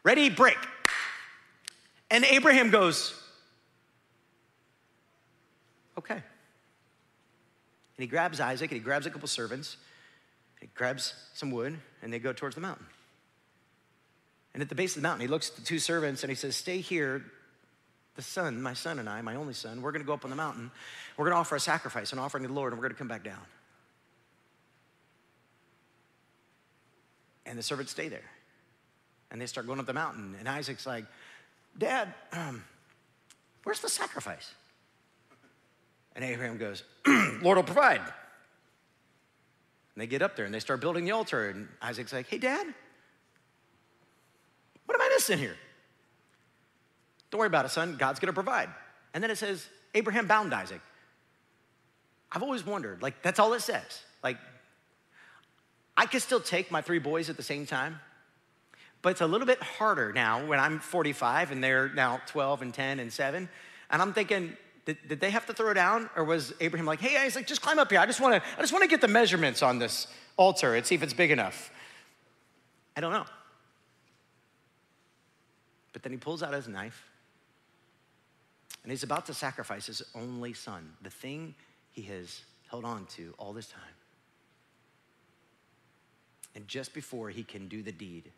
Ready, 0.02 0.28
break. 0.28 0.58
And 2.10 2.26
Abraham 2.26 2.68
goes, 2.68 3.18
okay. 5.96 6.12
And 6.12 6.22
he 7.96 8.06
grabs 8.06 8.38
Isaac 8.38 8.70
and 8.70 8.78
he 8.78 8.84
grabs 8.84 9.06
a 9.06 9.10
couple 9.10 9.26
servants, 9.26 9.78
he 10.60 10.68
grabs 10.74 11.14
some 11.32 11.50
wood, 11.50 11.78
and 12.02 12.12
they 12.12 12.18
go 12.18 12.34
towards 12.34 12.54
the 12.54 12.60
mountain. 12.60 12.84
And 14.52 14.62
at 14.62 14.68
the 14.68 14.74
base 14.74 14.94
of 14.94 15.00
the 15.00 15.08
mountain, 15.08 15.22
he 15.22 15.28
looks 15.28 15.48
at 15.48 15.56
the 15.56 15.62
two 15.62 15.78
servants 15.78 16.22
and 16.22 16.28
he 16.28 16.36
says, 16.36 16.54
Stay 16.54 16.80
here. 16.80 17.24
The 18.16 18.22
son, 18.22 18.60
my 18.60 18.74
son 18.74 18.98
and 18.98 19.08
I, 19.08 19.20
my 19.22 19.36
only 19.36 19.54
son, 19.54 19.82
we're 19.82 19.92
gonna 19.92 20.04
go 20.04 20.12
up 20.12 20.24
on 20.24 20.30
the 20.30 20.36
mountain. 20.36 20.70
We're 21.16 21.26
gonna 21.26 21.40
offer 21.40 21.56
a 21.56 21.60
sacrifice, 21.60 22.12
an 22.12 22.18
offering 22.18 22.42
to 22.42 22.48
the 22.48 22.54
Lord, 22.54 22.72
and 22.72 22.80
we're 22.80 22.88
gonna 22.88 22.98
come 22.98 23.08
back 23.08 23.24
down. 23.24 23.40
And 27.46 27.58
the 27.58 27.62
servants 27.62 27.92
stay 27.92 28.08
there. 28.08 28.30
And 29.30 29.40
they 29.40 29.46
start 29.46 29.66
going 29.66 29.78
up 29.78 29.86
the 29.86 29.92
mountain. 29.92 30.34
And 30.38 30.48
Isaac's 30.48 30.86
like, 30.86 31.04
Dad, 31.78 32.12
um, 32.32 32.64
where's 33.62 33.80
the 33.80 33.88
sacrifice? 33.88 34.54
And 36.14 36.24
Abraham 36.24 36.58
goes, 36.58 36.82
Lord 37.42 37.56
will 37.56 37.62
provide. 37.62 38.00
And 38.00 38.08
they 39.96 40.06
get 40.06 40.22
up 40.22 40.36
there 40.36 40.44
and 40.44 40.54
they 40.54 40.60
start 40.60 40.80
building 40.80 41.04
the 41.04 41.12
altar. 41.12 41.48
And 41.50 41.68
Isaac's 41.80 42.12
like, 42.12 42.28
Hey, 42.28 42.38
Dad, 42.38 42.66
what 44.86 44.94
am 44.94 45.00
I 45.00 45.08
missing 45.14 45.38
here? 45.38 45.56
Don't 47.30 47.38
worry 47.38 47.46
about 47.46 47.64
it, 47.64 47.70
son. 47.70 47.96
God's 47.96 48.20
gonna 48.20 48.32
provide. 48.32 48.68
And 49.14 49.22
then 49.22 49.30
it 49.30 49.38
says, 49.38 49.68
Abraham 49.94 50.26
bound 50.26 50.52
Isaac. 50.54 50.80
I've 52.32 52.42
always 52.42 52.64
wondered, 52.64 53.02
like, 53.02 53.22
that's 53.22 53.38
all 53.38 53.52
it 53.54 53.60
says. 53.60 54.02
Like, 54.22 54.36
I 55.96 56.06
could 56.06 56.22
still 56.22 56.40
take 56.40 56.70
my 56.70 56.80
three 56.80 56.98
boys 56.98 57.28
at 57.28 57.36
the 57.36 57.42
same 57.42 57.66
time, 57.66 58.00
but 59.02 59.10
it's 59.10 59.20
a 59.20 59.26
little 59.26 59.46
bit 59.46 59.60
harder 59.62 60.12
now 60.12 60.44
when 60.46 60.60
I'm 60.60 60.78
45 60.78 61.50
and 61.50 61.62
they're 61.62 61.88
now 61.88 62.20
12 62.26 62.62
and 62.62 62.74
10 62.74 63.00
and 63.00 63.12
7. 63.12 63.48
And 63.90 64.02
I'm 64.02 64.12
thinking, 64.12 64.56
did, 64.84 64.98
did 65.08 65.20
they 65.20 65.30
have 65.30 65.46
to 65.46 65.52
throw 65.52 65.74
down? 65.74 66.08
Or 66.16 66.24
was 66.24 66.52
Abraham 66.60 66.86
like, 66.86 67.00
hey, 67.00 67.16
Isaac, 67.18 67.46
just 67.46 67.62
climb 67.62 67.78
up 67.78 67.90
here. 67.90 68.00
I 68.00 68.06
just 68.06 68.20
wanna, 68.20 68.42
I 68.56 68.60
just 68.60 68.72
wanna 68.72 68.86
get 68.86 69.00
the 69.00 69.08
measurements 69.08 69.62
on 69.62 69.78
this 69.78 70.06
altar 70.36 70.74
and 70.74 70.86
see 70.86 70.94
if 70.94 71.02
it's 71.02 71.14
big 71.14 71.30
enough. 71.30 71.70
I 72.96 73.00
don't 73.00 73.12
know. 73.12 73.26
But 75.92 76.02
then 76.02 76.12
he 76.12 76.18
pulls 76.18 76.42
out 76.42 76.54
his 76.54 76.68
knife 76.68 77.09
and 78.82 78.90
he's 78.90 79.02
about 79.02 79.26
to 79.26 79.34
sacrifice 79.34 79.86
his 79.86 80.02
only 80.14 80.52
son, 80.52 80.92
the 81.02 81.10
thing 81.10 81.54
he 81.90 82.02
has 82.02 82.42
held 82.68 82.84
on 82.84 83.06
to 83.16 83.34
all 83.38 83.52
this 83.52 83.68
time. 83.68 83.82
And 86.54 86.66
just 86.66 86.94
before 86.94 87.30
he 87.30 87.42
can 87.42 87.68
do 87.68 87.82
the 87.82 87.92
deed, 87.92 88.30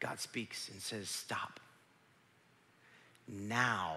God 0.00 0.18
speaks 0.20 0.68
and 0.68 0.80
says, 0.80 1.08
Stop. 1.08 1.60
Now, 3.28 3.96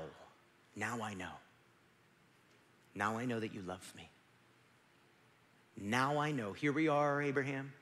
now 0.76 1.02
I 1.02 1.14
know. 1.16 1.32
Now 2.94 3.18
I 3.18 3.26
know 3.26 3.40
that 3.40 3.54
you 3.54 3.62
love 3.62 3.92
me. 3.98 4.10
Now 5.78 6.20
I 6.20 6.32
know. 6.32 6.54
Here 6.54 6.72
we 6.72 6.88
are, 6.88 7.22
Abraham. 7.22 7.74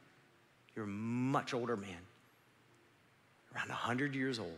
You're 0.75 0.85
a 0.85 0.87
much 0.87 1.53
older 1.53 1.77
man, 1.77 1.99
around 3.53 3.69
100 3.69 4.15
years 4.15 4.39
old. 4.39 4.57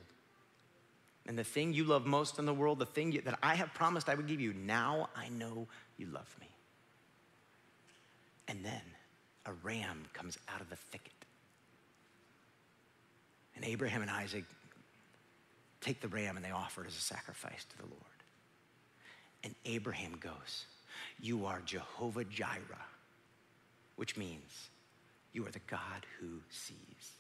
And 1.28 1.38
the 1.38 1.44
thing 1.44 1.74
you 1.74 1.84
love 1.84 2.06
most 2.06 2.38
in 2.38 2.46
the 2.46 2.54
world, 2.54 2.80
the 2.80 2.86
thing 2.86 3.12
you, 3.12 3.22
that 3.22 3.40
I 3.42 3.56
have 3.56 3.74
promised 3.74 4.10
I 4.10 4.16
would 4.16 4.28
give 4.28 4.40
you, 4.40 4.54
now 4.54 5.10
I 5.16 5.30
know 5.30 5.68
you 5.98 6.08
love 6.08 6.34
me. 6.40 6.48
And 8.48 8.64
then 8.64 8.82
a 9.46 9.54
ram 9.64 10.06
comes 10.14 10.38
out 10.54 10.62
of 10.62 10.70
the 10.70 10.76
thicket. 10.76 11.12
And 13.56 13.66
Abraham 13.66 14.02
and 14.02 14.12
Isaac 14.12 14.44
take 15.82 16.02
the 16.02 16.08
ram 16.08 16.36
and 16.36 16.46
they 16.46 16.52
offer 16.52 16.84
it 16.84 16.88
as 16.88 16.96
a 16.96 17.02
sacrifice 17.02 17.66
to 17.72 17.78
the 17.78 17.86
Lord. 17.86 18.02
And 19.44 19.56
Abraham 19.66 20.18
goes, 20.20 20.66
You 21.20 21.46
are 21.46 21.62
Jehovah 21.66 22.26
Jireh, 22.26 22.86
which 23.96 24.18
means 24.18 24.70
you 25.34 25.46
are 25.46 25.52
the 25.52 25.60
God 25.68 26.06
who 26.20 26.40
sees. 26.50 27.12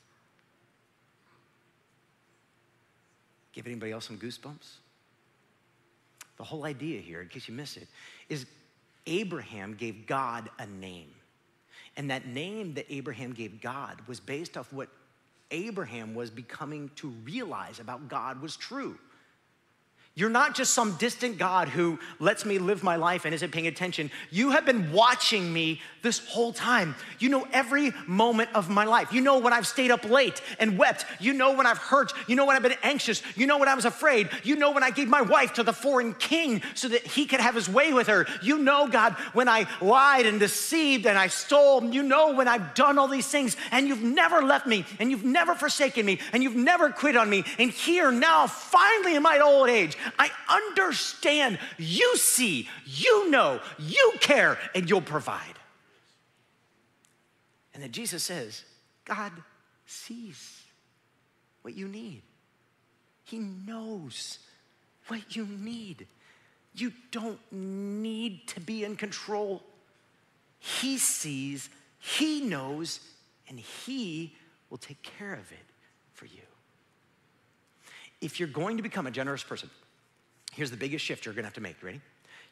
Give 3.55 3.65
anybody 3.65 3.93
else 3.93 4.05
some 4.05 4.17
goosebumps? 4.17 4.67
The 6.37 6.43
whole 6.43 6.65
idea 6.65 6.99
here, 6.99 7.21
in 7.21 7.29
case 7.29 7.47
you 7.47 7.53
miss 7.53 7.77
it, 7.77 7.87
is 8.27 8.45
Abraham 9.07 9.75
gave 9.75 10.05
God 10.05 10.49
a 10.59 10.65
name. 10.67 11.09
And 11.95 12.11
that 12.11 12.27
name 12.27 12.73
that 12.73 12.85
Abraham 12.89 13.31
gave 13.31 13.61
God 13.61 14.01
was 14.07 14.19
based 14.19 14.57
off 14.57 14.73
what 14.73 14.89
Abraham 15.51 16.13
was 16.13 16.29
becoming 16.29 16.91
to 16.97 17.07
realize 17.23 17.79
about 17.79 18.09
God 18.09 18.41
was 18.41 18.57
true. 18.57 18.99
You're 20.17 20.29
not 20.29 20.55
just 20.55 20.73
some 20.73 20.95
distant 20.95 21.37
God 21.37 21.67
who 21.67 21.99
lets 22.19 22.45
me 22.45 22.57
live 22.57 22.83
my 22.83 22.95
life 22.95 23.25
and 23.25 23.35
isn't 23.35 23.51
paying 23.51 23.67
attention. 23.67 24.09
You 24.31 24.51
have 24.51 24.65
been 24.65 24.93
watching 24.93 25.51
me 25.51 25.81
this 26.03 26.25
whole 26.25 26.53
time. 26.53 26.95
You 27.19 27.27
know 27.27 27.45
every 27.51 27.91
moment 28.07 28.49
of 28.55 28.69
my 28.69 28.85
life. 28.85 29.11
You 29.11 29.19
know 29.19 29.39
when 29.39 29.51
I've 29.51 29.67
stayed 29.67 29.91
up 29.91 30.09
late 30.09 30.41
and 30.57 30.77
wept. 30.77 31.05
You 31.19 31.33
know 31.33 31.53
when 31.53 31.65
I've 31.65 31.79
hurt. 31.79 32.13
You 32.29 32.37
know 32.37 32.45
when 32.45 32.55
I've 32.55 32.63
been 32.63 32.77
anxious. 32.81 33.21
You 33.35 33.45
know 33.45 33.57
when 33.57 33.67
I 33.67 33.73
was 33.73 33.83
afraid. 33.83 34.29
You 34.43 34.55
know 34.55 34.71
when 34.71 34.83
I 34.83 34.89
gave 34.89 35.09
my 35.09 35.21
wife 35.21 35.51
to 35.55 35.63
the 35.63 35.73
foreign 35.73 36.13
king 36.13 36.61
so 36.75 36.87
that 36.87 37.05
he 37.05 37.25
could 37.25 37.41
have 37.41 37.55
his 37.55 37.67
way 37.67 37.91
with 37.91 38.07
her. 38.07 38.25
You 38.41 38.59
know, 38.59 38.87
God, 38.87 39.15
when 39.33 39.49
I 39.49 39.67
lied 39.81 40.27
and 40.27 40.39
deceived 40.39 41.07
and 41.07 41.17
I 41.17 41.27
stole. 41.27 41.83
You 41.83 42.03
know 42.03 42.35
when 42.35 42.47
I've 42.47 42.73
done 42.73 42.97
all 42.97 43.09
these 43.09 43.27
things 43.27 43.57
and 43.69 43.85
you've 43.85 44.01
never 44.01 44.41
left 44.41 44.65
me 44.65 44.85
and 44.97 45.11
you've 45.11 45.25
never 45.25 45.55
forsaken 45.55 46.05
me 46.05 46.21
and 46.31 46.41
you've 46.41 46.55
never 46.55 46.89
quit 46.89 47.17
on 47.17 47.29
me. 47.29 47.43
And 47.59 47.69
here 47.69 48.13
now, 48.13 48.47
finally 48.47 49.17
in 49.17 49.21
my 49.21 49.39
old 49.39 49.67
age, 49.67 49.97
I 50.19 50.29
understand 50.49 51.59
you 51.77 52.15
see, 52.17 52.69
you 52.85 53.29
know, 53.29 53.59
you 53.79 54.13
care, 54.19 54.57
and 54.73 54.89
you'll 54.89 55.01
provide. 55.01 55.55
And 57.73 57.83
then 57.83 57.91
Jesus 57.91 58.23
says, 58.23 58.63
God 59.03 59.31
sees 59.85 60.61
what 61.61 61.75
you 61.75 61.87
need. 61.87 62.21
He 63.23 63.39
knows 63.39 64.39
what 65.07 65.35
you 65.35 65.45
need. 65.45 66.07
You 66.73 66.93
don't 67.11 67.39
need 67.51 68.47
to 68.49 68.59
be 68.59 68.83
in 68.83 68.95
control. 68.95 69.63
He 70.59 70.97
sees, 70.97 71.69
He 71.99 72.41
knows, 72.41 72.99
and 73.47 73.59
He 73.59 74.35
will 74.69 74.77
take 74.77 75.01
care 75.01 75.33
of 75.33 75.51
it 75.51 75.65
for 76.13 76.25
you. 76.25 76.41
If 78.21 78.39
you're 78.39 78.49
going 78.49 78.77
to 78.77 78.83
become 78.83 79.07
a 79.07 79.11
generous 79.11 79.43
person, 79.43 79.69
Here's 80.55 80.71
the 80.71 80.77
biggest 80.77 81.03
shift 81.03 81.25
you're 81.25 81.35
gonna 81.35 81.47
have 81.47 81.53
to 81.55 81.61
make. 81.61 81.81
Ready? 81.83 81.99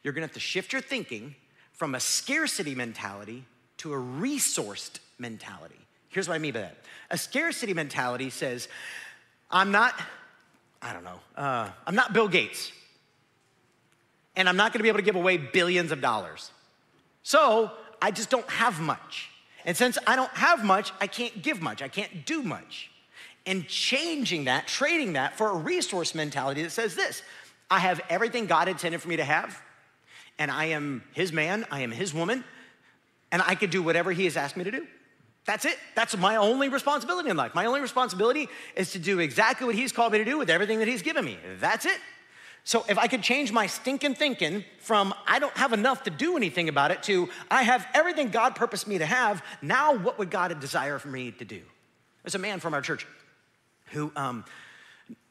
You're 0.02 0.12
gonna 0.12 0.26
have 0.26 0.34
to 0.34 0.40
shift 0.40 0.72
your 0.72 0.82
thinking 0.82 1.34
from 1.72 1.94
a 1.94 2.00
scarcity 2.00 2.74
mentality 2.74 3.44
to 3.78 3.94
a 3.94 3.96
resourced 3.96 4.98
mentality. 5.18 5.80
Here's 6.08 6.28
what 6.28 6.34
I 6.34 6.38
mean 6.38 6.52
by 6.52 6.60
that. 6.60 6.76
A 7.10 7.18
scarcity 7.18 7.72
mentality 7.74 8.30
says, 8.30 8.68
I'm 9.50 9.72
not, 9.72 9.98
I 10.82 10.92
don't 10.92 11.04
know, 11.04 11.18
uh, 11.36 11.70
I'm 11.86 11.94
not 11.94 12.12
Bill 12.12 12.28
Gates, 12.28 12.72
and 14.36 14.48
I'm 14.48 14.56
not 14.56 14.72
gonna 14.72 14.82
be 14.82 14.88
able 14.88 14.98
to 14.98 15.04
give 15.04 15.16
away 15.16 15.38
billions 15.38 15.90
of 15.90 16.00
dollars. 16.00 16.50
So 17.22 17.72
I 18.02 18.10
just 18.10 18.28
don't 18.28 18.48
have 18.50 18.80
much. 18.80 19.30
And 19.64 19.74
since 19.74 19.96
I 20.06 20.14
don't 20.14 20.30
have 20.32 20.62
much, 20.62 20.92
I 21.00 21.06
can't 21.06 21.42
give 21.42 21.62
much, 21.62 21.80
I 21.80 21.88
can't 21.88 22.26
do 22.26 22.42
much. 22.42 22.90
And 23.46 23.66
changing 23.66 24.44
that, 24.44 24.66
trading 24.66 25.14
that 25.14 25.36
for 25.38 25.50
a 25.50 25.54
resource 25.54 26.14
mentality 26.14 26.62
that 26.62 26.70
says 26.70 26.94
this 26.94 27.22
I 27.70 27.78
have 27.78 28.00
everything 28.08 28.46
God 28.46 28.68
intended 28.68 29.00
for 29.00 29.08
me 29.08 29.16
to 29.16 29.24
have, 29.24 29.60
and 30.38 30.50
I 30.50 30.66
am 30.66 31.02
His 31.12 31.32
man, 31.32 31.66
I 31.70 31.80
am 31.80 31.90
His 31.90 32.12
woman, 32.14 32.44
and 33.32 33.42
I 33.42 33.54
could 33.54 33.70
do 33.70 33.82
whatever 33.82 34.12
He 34.12 34.24
has 34.24 34.36
asked 34.36 34.56
me 34.56 34.64
to 34.64 34.70
do. 34.70 34.86
That's 35.46 35.64
it. 35.64 35.76
That's 35.94 36.16
my 36.16 36.36
only 36.36 36.68
responsibility 36.68 37.28
in 37.28 37.36
life. 37.36 37.54
My 37.54 37.66
only 37.66 37.80
responsibility 37.80 38.48
is 38.76 38.92
to 38.92 38.98
do 38.98 39.18
exactly 39.18 39.66
what 39.66 39.74
He's 39.74 39.92
called 39.92 40.12
me 40.12 40.18
to 40.18 40.24
do 40.24 40.38
with 40.38 40.48
everything 40.50 40.78
that 40.78 40.88
He's 40.88 41.02
given 41.02 41.24
me. 41.24 41.38
That's 41.58 41.84
it. 41.84 41.98
So 42.66 42.82
if 42.88 42.96
I 42.96 43.08
could 43.08 43.22
change 43.22 43.52
my 43.52 43.66
stinking 43.66 44.14
thinking 44.14 44.64
from 44.78 45.12
I 45.26 45.38
don't 45.38 45.56
have 45.56 45.74
enough 45.74 46.04
to 46.04 46.10
do 46.10 46.36
anything 46.38 46.70
about 46.70 46.90
it 46.90 47.02
to 47.04 47.28
I 47.50 47.62
have 47.62 47.86
everything 47.92 48.30
God 48.30 48.56
purposed 48.56 48.88
me 48.88 48.96
to 48.98 49.06
have, 49.06 49.44
now 49.60 49.94
what 49.94 50.18
would 50.18 50.30
God 50.30 50.58
desire 50.60 50.98
for 50.98 51.08
me 51.08 51.30
to 51.32 51.44
do? 51.44 51.60
There's 52.22 52.34
a 52.34 52.38
man 52.38 52.60
from 52.60 52.72
our 52.72 52.80
church 52.80 53.06
who, 53.90 54.10
um, 54.16 54.46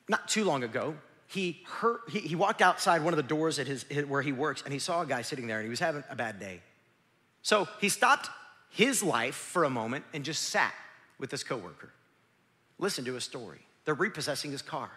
not 0.08 0.28
too 0.28 0.44
long 0.44 0.64
ago, 0.64 0.96
he, 1.34 1.66
he, 2.12 2.20
he 2.20 2.36
walked 2.36 2.62
outside 2.62 3.04
one 3.04 3.12
of 3.14 3.18
the 3.18 3.24
doors 3.24 3.58
at 3.58 3.66
his, 3.66 3.84
where 4.08 4.22
he 4.22 4.32
works 4.32 4.62
and 4.64 4.72
he 4.72 4.80
saw 4.80 5.02
a 5.02 5.06
guy 5.06 5.24
sitting 5.24 5.48
there 5.48 5.58
and 5.58 5.66
he 5.66 5.70
was 5.70 5.80
having 5.80 6.04
a 6.10 6.16
bad 6.16 6.40
day. 6.40 6.62
So 7.42 7.68
he 7.82 7.90
stopped 7.90 8.30
his 8.70 9.02
life 9.02 9.36
for 9.36 9.64
a 9.64 9.70
moment 9.70 10.06
and 10.14 10.24
just 10.24 10.44
sat 10.44 10.74
with 11.18 11.32
his 11.32 11.44
coworker. 11.44 11.92
Listened 12.78 13.08
to 13.08 13.14
his 13.14 13.24
story. 13.24 13.60
They're 13.86 13.94
repossessing 13.96 14.52
his 14.52 14.62
car. 14.62 14.92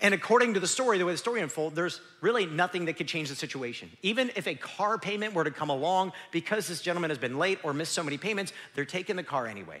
And 0.00 0.12
according 0.12 0.54
to 0.54 0.60
the 0.60 0.66
story, 0.66 0.98
the 0.98 1.06
way 1.06 1.12
the 1.12 1.18
story 1.18 1.40
unfolds, 1.40 1.74
there's 1.74 2.00
really 2.20 2.46
nothing 2.46 2.84
that 2.84 2.94
could 2.94 3.08
change 3.08 3.30
the 3.30 3.34
situation. 3.34 3.90
Even 4.02 4.30
if 4.36 4.46
a 4.46 4.54
car 4.54 4.98
payment 4.98 5.34
were 5.34 5.44
to 5.44 5.50
come 5.50 5.70
along, 5.70 6.12
because 6.32 6.68
this 6.68 6.82
gentleman 6.82 7.10
has 7.10 7.18
been 7.18 7.38
late 7.38 7.58
or 7.62 7.72
missed 7.72 7.92
so 7.92 8.02
many 8.02 8.18
payments, 8.18 8.52
they're 8.74 8.84
taking 8.84 9.16
the 9.16 9.22
car 9.22 9.46
anyway. 9.46 9.80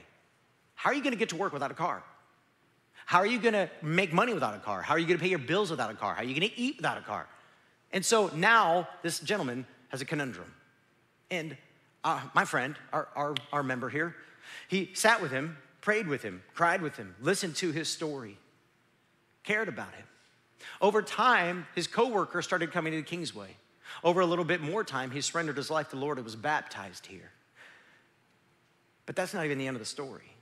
How 0.74 0.90
are 0.90 0.94
you 0.94 1.02
gonna 1.02 1.16
get 1.16 1.28
to 1.30 1.36
work 1.36 1.52
without 1.52 1.70
a 1.70 1.74
car? 1.74 2.02
How 3.06 3.20
are 3.20 3.26
you 3.26 3.38
gonna 3.38 3.70
make 3.82 4.12
money 4.12 4.34
without 4.34 4.54
a 4.56 4.58
car? 4.58 4.82
How 4.82 4.94
are 4.94 4.98
you 4.98 5.06
gonna 5.06 5.20
pay 5.20 5.28
your 5.28 5.38
bills 5.38 5.70
without 5.70 5.90
a 5.90 5.94
car? 5.94 6.14
How 6.14 6.22
are 6.22 6.24
you 6.24 6.34
gonna 6.34 6.52
eat 6.56 6.78
without 6.78 6.98
a 6.98 7.02
car? 7.02 7.28
And 7.92 8.04
so 8.04 8.30
now 8.34 8.88
this 9.02 9.20
gentleman 9.20 9.64
has 9.90 10.00
a 10.00 10.04
conundrum. 10.04 10.52
And 11.30 11.56
uh, 12.02 12.20
my 12.34 12.44
friend, 12.44 12.74
our, 12.92 13.06
our, 13.14 13.34
our 13.52 13.62
member 13.62 13.88
here, 13.88 14.16
he 14.66 14.90
sat 14.92 15.22
with 15.22 15.30
him, 15.30 15.56
prayed 15.80 16.08
with 16.08 16.22
him, 16.22 16.42
cried 16.52 16.82
with 16.82 16.96
him, 16.96 17.14
listened 17.20 17.54
to 17.56 17.70
his 17.70 17.88
story, 17.88 18.38
cared 19.44 19.68
about 19.68 19.94
him. 19.94 20.04
Over 20.80 21.00
time, 21.00 21.68
his 21.76 21.86
coworker 21.86 22.42
started 22.42 22.72
coming 22.72 22.92
to 22.92 23.02
Kingsway. 23.02 23.56
Over 24.02 24.20
a 24.20 24.26
little 24.26 24.44
bit 24.44 24.60
more 24.60 24.82
time, 24.82 25.12
he 25.12 25.20
surrendered 25.20 25.56
his 25.56 25.70
life 25.70 25.90
to 25.90 25.96
the 25.96 26.02
Lord 26.02 26.18
and 26.18 26.24
was 26.24 26.34
baptized 26.34 27.06
here. 27.06 27.30
But 29.06 29.14
that's 29.14 29.32
not 29.32 29.44
even 29.44 29.58
the 29.58 29.68
end 29.68 29.76
of 29.76 29.80
the 29.80 29.86
story. 29.86 30.35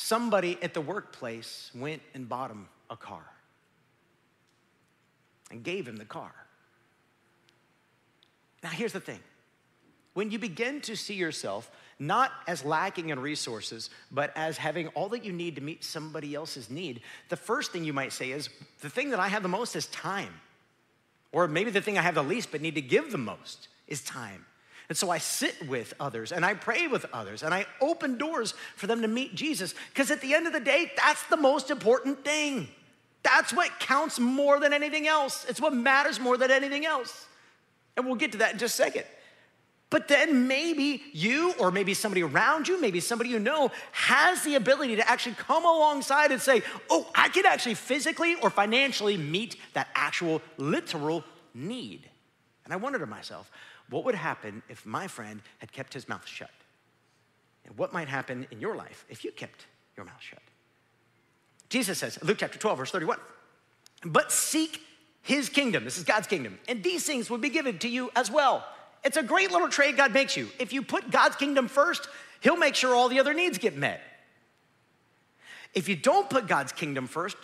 Somebody 0.00 0.56
at 0.62 0.72
the 0.72 0.80
workplace 0.80 1.70
went 1.74 2.00
and 2.14 2.28
bought 2.28 2.50
him 2.50 2.68
a 2.88 2.96
car 2.96 3.24
and 5.50 5.62
gave 5.62 5.86
him 5.86 5.96
the 5.96 6.04
car. 6.04 6.32
Now, 8.62 8.70
here's 8.70 8.92
the 8.92 9.00
thing 9.00 9.20
when 10.14 10.30
you 10.30 10.38
begin 10.38 10.80
to 10.82 10.96
see 10.96 11.14
yourself 11.14 11.70
not 11.98 12.32
as 12.46 12.64
lacking 12.64 13.10
in 13.10 13.20
resources, 13.20 13.90
but 14.10 14.32
as 14.34 14.56
having 14.56 14.88
all 14.88 15.10
that 15.10 15.22
you 15.22 15.32
need 15.32 15.56
to 15.56 15.60
meet 15.60 15.84
somebody 15.84 16.34
else's 16.34 16.70
need, 16.70 17.02
the 17.28 17.36
first 17.36 17.70
thing 17.70 17.84
you 17.84 17.92
might 17.92 18.12
say 18.12 18.30
is 18.30 18.48
the 18.80 18.88
thing 18.88 19.10
that 19.10 19.20
I 19.20 19.28
have 19.28 19.42
the 19.42 19.48
most 19.48 19.76
is 19.76 19.86
time. 19.88 20.32
Or 21.30 21.46
maybe 21.46 21.70
the 21.70 21.82
thing 21.82 21.98
I 21.98 22.02
have 22.02 22.14
the 22.14 22.24
least 22.24 22.50
but 22.50 22.62
need 22.62 22.74
to 22.76 22.80
give 22.80 23.12
the 23.12 23.18
most 23.18 23.68
is 23.86 24.02
time. 24.02 24.46
And 24.90 24.98
so 24.98 25.08
I 25.08 25.18
sit 25.18 25.68
with 25.68 25.94
others 26.00 26.32
and 26.32 26.44
I 26.44 26.54
pray 26.54 26.88
with 26.88 27.06
others 27.12 27.44
and 27.44 27.54
I 27.54 27.64
open 27.80 28.18
doors 28.18 28.54
for 28.74 28.88
them 28.88 29.02
to 29.02 29.08
meet 29.08 29.36
Jesus 29.36 29.72
because 29.90 30.10
at 30.10 30.20
the 30.20 30.34
end 30.34 30.48
of 30.48 30.52
the 30.52 30.58
day, 30.58 30.90
that's 30.96 31.22
the 31.28 31.36
most 31.36 31.70
important 31.70 32.24
thing. 32.24 32.66
That's 33.22 33.52
what 33.52 33.70
counts 33.78 34.18
more 34.18 34.58
than 34.58 34.72
anything 34.72 35.06
else. 35.06 35.46
It's 35.48 35.60
what 35.60 35.72
matters 35.72 36.18
more 36.18 36.36
than 36.36 36.50
anything 36.50 36.86
else. 36.86 37.26
And 37.96 38.04
we'll 38.04 38.16
get 38.16 38.32
to 38.32 38.38
that 38.38 38.54
in 38.54 38.58
just 38.58 38.80
a 38.80 38.82
second. 38.82 39.04
But 39.90 40.08
then 40.08 40.48
maybe 40.48 41.04
you, 41.12 41.54
or 41.60 41.70
maybe 41.70 41.94
somebody 41.94 42.24
around 42.24 42.66
you, 42.66 42.80
maybe 42.80 42.98
somebody 42.98 43.30
you 43.30 43.38
know, 43.38 43.70
has 43.92 44.42
the 44.42 44.56
ability 44.56 44.96
to 44.96 45.08
actually 45.08 45.36
come 45.36 45.64
alongside 45.64 46.32
and 46.32 46.42
say, 46.42 46.62
Oh, 46.88 47.06
I 47.14 47.28
can 47.28 47.46
actually 47.46 47.74
physically 47.74 48.34
or 48.42 48.50
financially 48.50 49.16
meet 49.16 49.54
that 49.74 49.86
actual 49.94 50.42
literal 50.56 51.22
need. 51.54 52.10
And 52.64 52.72
I 52.72 52.76
wondered 52.76 53.00
to 53.00 53.06
myself, 53.06 53.50
what 53.90 54.04
would 54.04 54.14
happen 54.14 54.62
if 54.68 54.86
my 54.86 55.06
friend 55.06 55.42
had 55.58 55.72
kept 55.72 55.92
his 55.92 56.08
mouth 56.08 56.26
shut? 56.26 56.50
And 57.66 57.76
what 57.76 57.92
might 57.92 58.08
happen 58.08 58.46
in 58.50 58.60
your 58.60 58.76
life 58.76 59.04
if 59.08 59.24
you 59.24 59.32
kept 59.32 59.66
your 59.96 60.06
mouth 60.06 60.20
shut? 60.20 60.42
Jesus 61.68 61.98
says, 61.98 62.18
Luke 62.22 62.38
chapter 62.38 62.58
12, 62.58 62.78
verse 62.78 62.90
31, 62.90 63.18
but 64.04 64.32
seek 64.32 64.80
his 65.22 65.48
kingdom. 65.48 65.84
This 65.84 65.98
is 65.98 66.04
God's 66.04 66.26
kingdom. 66.26 66.58
And 66.68 66.82
these 66.82 67.04
things 67.04 67.30
will 67.30 67.38
be 67.38 67.50
given 67.50 67.78
to 67.78 67.88
you 67.88 68.10
as 68.16 68.30
well. 68.30 68.66
It's 69.04 69.16
a 69.16 69.22
great 69.22 69.50
little 69.50 69.68
trade 69.68 69.96
God 69.96 70.12
makes 70.12 70.36
you. 70.36 70.48
If 70.58 70.72
you 70.72 70.82
put 70.82 71.10
God's 71.10 71.36
kingdom 71.36 71.68
first, 71.68 72.08
He'll 72.40 72.56
make 72.56 72.74
sure 72.74 72.94
all 72.94 73.08
the 73.08 73.20
other 73.20 73.34
needs 73.34 73.58
get 73.58 73.76
met. 73.76 74.00
If 75.74 75.88
you 75.88 75.96
don't 75.96 76.28
put 76.28 76.46
God's 76.48 76.72
kingdom 76.72 77.06
first, 77.06 77.36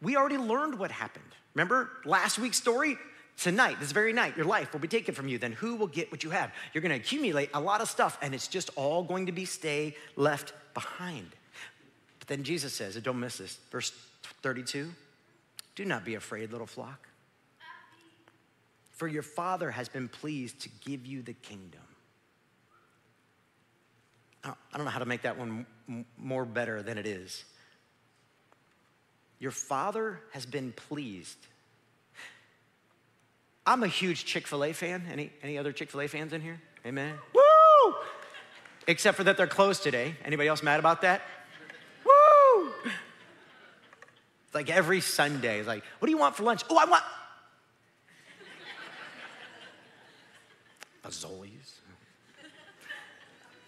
we 0.00 0.16
already 0.16 0.38
learned 0.38 0.78
what 0.78 0.90
happened. 0.90 1.24
Remember 1.54 1.90
last 2.04 2.38
week's 2.38 2.58
story? 2.58 2.96
Tonight, 3.36 3.80
this 3.80 3.92
very 3.92 4.12
night, 4.12 4.36
your 4.36 4.46
life 4.46 4.72
will 4.72 4.80
be 4.80 4.88
taken 4.88 5.14
from 5.14 5.28
you. 5.28 5.38
Then 5.38 5.52
who 5.52 5.76
will 5.76 5.86
get 5.86 6.10
what 6.10 6.22
you 6.24 6.30
have? 6.30 6.52
You're 6.72 6.82
gonna 6.82 6.94
accumulate 6.94 7.50
a 7.52 7.60
lot 7.60 7.80
of 7.80 7.88
stuff, 7.88 8.16
and 8.22 8.34
it's 8.34 8.48
just 8.48 8.70
all 8.76 9.02
going 9.02 9.26
to 9.26 9.32
be 9.32 9.44
stay 9.44 9.96
left 10.16 10.52
behind. 10.72 11.28
But 12.20 12.28
then 12.28 12.44
Jesus 12.44 12.72
says, 12.72 12.96
and 12.96 13.04
don't 13.04 13.20
miss 13.20 13.38
this, 13.38 13.58
verse 13.70 13.92
32 14.42 14.92
do 15.74 15.84
not 15.84 16.04
be 16.04 16.14
afraid, 16.14 16.52
little 16.52 16.68
flock 16.68 17.08
for 18.94 19.08
your 19.08 19.22
Father 19.22 19.70
has 19.70 19.88
been 19.88 20.08
pleased 20.08 20.60
to 20.60 20.68
give 20.84 21.04
you 21.04 21.22
the 21.22 21.32
kingdom. 21.32 21.80
I 24.44 24.54
don't 24.76 24.84
know 24.84 24.90
how 24.90 25.00
to 25.00 25.06
make 25.06 25.22
that 25.22 25.36
one 25.38 25.66
more 26.16 26.44
better 26.44 26.82
than 26.82 26.98
it 26.98 27.06
is. 27.06 27.44
Your 29.40 29.50
Father 29.50 30.20
has 30.32 30.46
been 30.46 30.72
pleased. 30.72 31.38
I'm 33.66 33.82
a 33.82 33.88
huge 33.88 34.24
Chick 34.24 34.46
fil 34.46 34.64
A 34.64 34.72
fan. 34.72 35.04
Any, 35.10 35.32
any 35.42 35.58
other 35.58 35.72
Chick 35.72 35.90
fil 35.90 36.02
A 36.02 36.08
fans 36.08 36.32
in 36.32 36.40
here? 36.40 36.60
Amen. 36.84 37.14
Woo! 37.34 37.94
Except 38.86 39.16
for 39.16 39.24
that 39.24 39.36
they're 39.36 39.46
closed 39.46 39.82
today. 39.82 40.14
Anybody 40.24 40.48
else 40.48 40.62
mad 40.62 40.78
about 40.78 41.00
that? 41.00 41.22
Woo! 42.04 42.72
It's 44.46 44.54
like 44.54 44.68
every 44.68 45.00
Sunday, 45.00 45.58
it's 45.58 45.68
like, 45.68 45.82
what 45.98 46.06
do 46.06 46.12
you 46.12 46.18
want 46.18 46.36
for 46.36 46.42
lunch? 46.42 46.62
Oh, 46.68 46.76
I 46.76 46.84
want 46.84 47.02
Azoli's. 51.04 51.80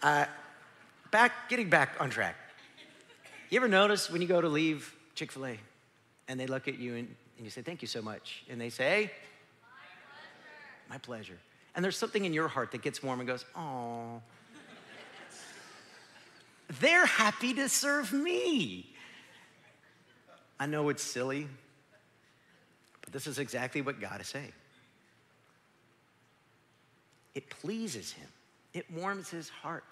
Uh, 0.03 0.27
back, 1.11 1.49
getting 1.49 1.69
back 1.69 1.97
on 2.01 2.11
track. 2.11 2.37
You 3.51 3.59
ever 3.59 3.69
notice 3.69 4.11
when 4.11 4.21
you 4.21 4.29
go 4.29 4.41
to 4.41 4.49
leave 4.49 4.95
Chick 5.15 5.33
fil 5.33 5.47
A 5.47 5.59
and 6.29 6.39
they 6.39 6.47
look 6.47 6.69
at 6.69 6.79
you 6.79 6.97
and, 6.97 7.15
and 7.37 7.47
you 7.47 7.51
say, 7.51 7.63
Thank 7.63 7.83
you 7.83 7.89
so 7.89 8.03
much? 8.03 8.45
And 8.51 8.61
they 8.61 8.69
say, 8.71 9.11
pleasure. 9.11 9.36
My 10.89 10.99
pleasure. 10.99 11.39
And 11.75 11.85
there's 11.85 11.97
something 11.97 12.25
in 12.25 12.33
your 12.33 12.49
heart 12.49 12.73
that 12.73 12.83
gets 12.83 13.03
warm 13.03 13.21
and 13.21 13.29
goes, 13.29 13.45
Oh, 13.55 14.23
they're 16.81 17.07
happy 17.07 17.55
to 17.55 17.69
serve 17.69 18.13
me. 18.13 18.93
I 20.59 20.67
know 20.67 20.89
it's 20.89 21.03
silly, 21.03 21.49
but 23.03 23.13
this 23.13 23.27
is 23.27 23.39
exactly 23.39 23.83
what 23.83 24.01
God 24.01 24.21
is 24.21 24.29
saying. 24.29 24.53
It 27.35 27.51
pleases 27.51 28.13
him, 28.13 28.29
it 28.73 28.91
warms 28.91 29.29
his 29.29 29.51
heart 29.51 29.85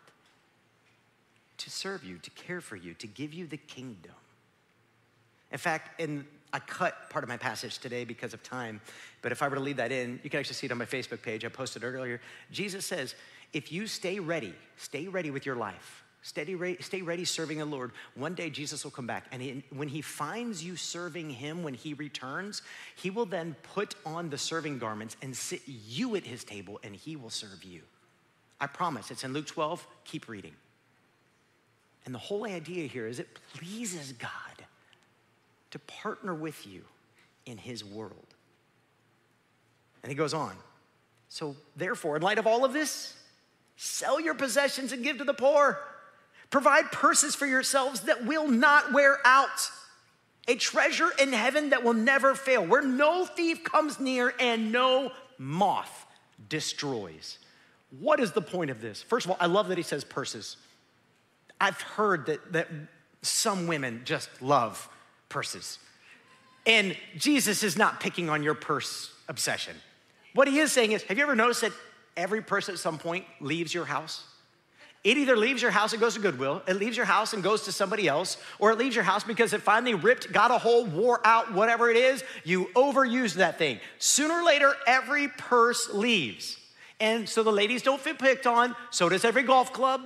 to 1.58 1.70
serve 1.70 2.02
you, 2.02 2.18
to 2.18 2.30
care 2.30 2.60
for 2.60 2.76
you, 2.76 2.94
to 2.94 3.06
give 3.06 3.32
you 3.32 3.46
the 3.46 3.56
kingdom. 3.56 4.12
In 5.52 5.58
fact, 5.58 6.00
in 6.00 6.26
I 6.54 6.60
cut 6.60 7.10
part 7.10 7.24
of 7.24 7.28
my 7.28 7.36
passage 7.36 7.78
today 7.78 8.04
because 8.04 8.32
of 8.32 8.42
time, 8.42 8.80
but 9.22 9.32
if 9.32 9.42
I 9.42 9.48
were 9.48 9.56
to 9.56 9.60
leave 9.60 9.76
that 9.78 9.90
in, 9.90 10.20
you 10.22 10.30
can 10.30 10.38
actually 10.38 10.54
see 10.54 10.66
it 10.66 10.72
on 10.72 10.78
my 10.78 10.86
Facebook 10.86 11.20
page. 11.20 11.44
I 11.44 11.48
posted 11.48 11.82
it 11.82 11.86
earlier. 11.86 12.20
Jesus 12.52 12.86
says, 12.86 13.16
if 13.52 13.72
you 13.72 13.88
stay 13.88 14.20
ready, 14.20 14.54
stay 14.76 15.08
ready 15.08 15.30
with 15.30 15.44
your 15.44 15.56
life, 15.56 16.04
Steady, 16.24 16.76
stay 16.80 17.02
ready 17.02 17.26
serving 17.26 17.58
the 17.58 17.66
Lord. 17.66 17.92
One 18.14 18.34
day 18.34 18.48
Jesus 18.48 18.82
will 18.82 18.90
come 18.90 19.06
back, 19.06 19.26
and 19.30 19.42
he, 19.42 19.62
when 19.68 19.88
he 19.88 20.00
finds 20.00 20.64
you 20.64 20.74
serving 20.74 21.28
him 21.28 21.62
when 21.62 21.74
he 21.74 21.92
returns, 21.92 22.62
he 22.96 23.10
will 23.10 23.26
then 23.26 23.54
put 23.74 23.94
on 24.06 24.30
the 24.30 24.38
serving 24.38 24.78
garments 24.78 25.18
and 25.20 25.36
sit 25.36 25.60
you 25.66 26.16
at 26.16 26.24
his 26.24 26.42
table, 26.42 26.80
and 26.82 26.96
he 26.96 27.14
will 27.14 27.28
serve 27.28 27.62
you. 27.62 27.82
I 28.58 28.68
promise. 28.68 29.10
It's 29.10 29.22
in 29.22 29.34
Luke 29.34 29.46
12. 29.46 29.86
Keep 30.04 30.28
reading. 30.28 30.54
And 32.06 32.14
the 32.14 32.18
whole 32.18 32.46
idea 32.46 32.86
here 32.86 33.06
is 33.06 33.18
it 33.18 33.28
pleases 33.52 34.12
God 34.12 34.30
to 35.74 35.78
partner 35.78 36.34
with 36.34 36.66
you 36.66 36.82
in 37.44 37.58
his 37.58 37.84
world. 37.84 38.26
And 40.02 40.10
he 40.10 40.16
goes 40.16 40.32
on. 40.32 40.56
So, 41.28 41.56
therefore, 41.76 42.16
in 42.16 42.22
light 42.22 42.38
of 42.38 42.46
all 42.46 42.64
of 42.64 42.72
this, 42.72 43.14
sell 43.76 44.20
your 44.20 44.34
possessions 44.34 44.92
and 44.92 45.04
give 45.04 45.18
to 45.18 45.24
the 45.24 45.34
poor 45.34 45.78
Provide 46.54 46.92
purses 46.92 47.34
for 47.34 47.46
yourselves 47.46 48.02
that 48.02 48.26
will 48.26 48.46
not 48.46 48.92
wear 48.92 49.18
out, 49.24 49.70
a 50.46 50.54
treasure 50.54 51.10
in 51.18 51.32
heaven 51.32 51.70
that 51.70 51.82
will 51.82 51.94
never 51.94 52.36
fail, 52.36 52.64
where 52.64 52.80
no 52.80 53.24
thief 53.24 53.64
comes 53.64 53.98
near 53.98 54.32
and 54.38 54.70
no 54.70 55.10
moth 55.36 56.06
destroys. 56.48 57.38
What 57.98 58.20
is 58.20 58.30
the 58.30 58.40
point 58.40 58.70
of 58.70 58.80
this? 58.80 59.02
First 59.02 59.26
of 59.26 59.32
all, 59.32 59.36
I 59.40 59.46
love 59.46 59.66
that 59.66 59.76
he 59.76 59.82
says 59.82 60.04
purses. 60.04 60.56
I've 61.60 61.80
heard 61.80 62.26
that, 62.26 62.52
that 62.52 62.68
some 63.22 63.66
women 63.66 64.02
just 64.04 64.40
love 64.40 64.88
purses. 65.34 65.80
And 66.64 66.96
Jesus 67.16 67.64
is 67.64 67.76
not 67.76 67.98
picking 67.98 68.30
on 68.30 68.44
your 68.44 68.54
purse 68.54 69.12
obsession. 69.28 69.74
What 70.32 70.46
he 70.46 70.60
is 70.60 70.70
saying 70.70 70.92
is, 70.92 71.02
have 71.02 71.18
you 71.18 71.24
ever 71.24 71.34
noticed 71.34 71.62
that 71.62 71.72
every 72.16 72.40
person 72.40 72.74
at 72.74 72.78
some 72.78 72.98
point 72.98 73.24
leaves 73.40 73.74
your 73.74 73.84
house? 73.84 74.22
It 75.02 75.18
either 75.18 75.36
leaves 75.36 75.60
your 75.60 75.72
house 75.72 75.92
and 75.92 76.00
goes 76.00 76.14
to 76.14 76.20
Goodwill, 76.20 76.62
it 76.68 76.74
leaves 76.74 76.96
your 76.96 77.04
house 77.04 77.34
and 77.34 77.42
goes 77.42 77.64
to 77.64 77.72
somebody 77.72 78.06
else, 78.06 78.36
or 78.60 78.70
it 78.70 78.78
leaves 78.78 78.94
your 78.94 79.04
house 79.04 79.24
because 79.24 79.52
it 79.52 79.60
finally 79.60 79.94
ripped, 79.94 80.32
got 80.32 80.52
a 80.52 80.56
hole, 80.56 80.86
wore 80.86 81.20
out, 81.26 81.52
whatever 81.52 81.90
it 81.90 81.96
is, 81.96 82.22
you 82.44 82.66
overused 82.76 83.34
that 83.34 83.58
thing. 83.58 83.80
Sooner 83.98 84.34
or 84.34 84.44
later, 84.44 84.72
every 84.86 85.26
purse 85.28 85.92
leaves. 85.92 86.56
And 87.00 87.28
so 87.28 87.42
the 87.42 87.52
ladies 87.52 87.82
don't 87.82 88.00
fit 88.00 88.20
picked 88.20 88.46
on, 88.46 88.76
so 88.90 89.08
does 89.08 89.24
every 89.24 89.42
golf 89.42 89.72
club, 89.72 90.00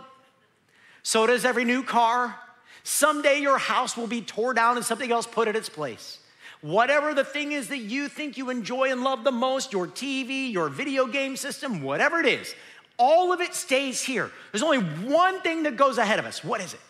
so 1.02 1.26
does 1.26 1.44
every 1.44 1.66
new 1.66 1.82
car. 1.82 2.34
Someday 2.82 3.40
your 3.40 3.58
house 3.58 3.96
will 3.96 4.06
be 4.06 4.22
torn 4.22 4.56
down 4.56 4.76
and 4.76 4.84
something 4.84 5.10
else 5.10 5.26
put 5.26 5.48
in 5.48 5.56
its 5.56 5.68
place. 5.68 6.18
Whatever 6.60 7.14
the 7.14 7.24
thing 7.24 7.52
is 7.52 7.68
that 7.68 7.78
you 7.78 8.08
think 8.08 8.36
you 8.36 8.50
enjoy 8.50 8.90
and 8.90 9.04
love 9.04 9.22
the 9.22 9.32
most, 9.32 9.72
your 9.72 9.86
TV, 9.86 10.52
your 10.52 10.68
video 10.68 11.06
game 11.06 11.36
system, 11.36 11.82
whatever 11.82 12.18
it 12.18 12.26
is, 12.26 12.54
all 12.98 13.32
of 13.32 13.40
it 13.40 13.54
stays 13.54 14.02
here. 14.02 14.30
There's 14.50 14.64
only 14.64 14.78
one 14.78 15.40
thing 15.40 15.62
that 15.62 15.76
goes 15.76 15.98
ahead 15.98 16.18
of 16.18 16.24
us. 16.24 16.42
What 16.42 16.60
is 16.60 16.74
it? 16.74 16.80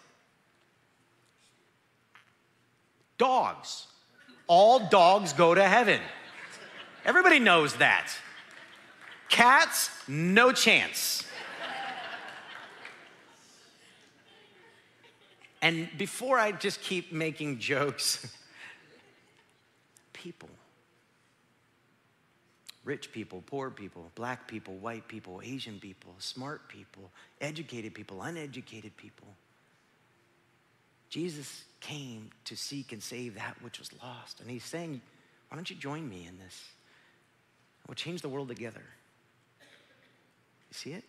Dogs. 3.19 3.87
All 4.47 4.89
dogs 4.89 5.35
go 5.35 5.55
to 5.55 5.63
heaven. 5.63 6.01
Everybody 7.05 7.39
knows 7.39 7.75
that. 7.75 8.11
Cats, 9.29 9.91
no 10.09 10.53
chance. 10.53 11.25
And 15.61 15.89
before 15.99 16.39
I 16.39 16.53
just 16.53 16.81
keep 16.83 17.13
making 17.13 17.59
jokes, 17.59 18.27
people 20.13 20.49
rich 22.89 23.13
people, 23.13 23.43
poor 23.45 23.69
people, 23.69 24.11
black 24.15 24.49
people, 24.49 24.75
white 24.77 25.07
people, 25.09 25.43
Asian 25.45 25.79
people, 25.79 26.15
smart 26.19 26.67
people, 26.69 27.11
educated 27.39 27.93
people, 27.93 28.23
uneducated 28.23 28.97
people. 28.97 29.29
Jesus 31.11 31.65
came 31.81 32.31
to 32.47 32.57
seek 32.57 32.93
and 32.93 33.03
save 33.03 33.35
that 33.35 33.57
which 33.61 33.79
was 33.79 33.91
lost. 34.03 34.41
And 34.41 34.51
he's 34.51 34.65
saying, 34.65 35.03
Why 35.49 35.57
don't 35.57 35.69
you 35.69 35.77
join 35.77 36.09
me 36.09 36.27
in 36.27 36.39
this? 36.39 36.65
We'll 37.87 37.95
change 37.95 38.23
the 38.23 38.31
world 38.31 38.49
together. 38.49 38.85
You 39.61 40.73
see 40.73 40.93
it? 40.93 41.05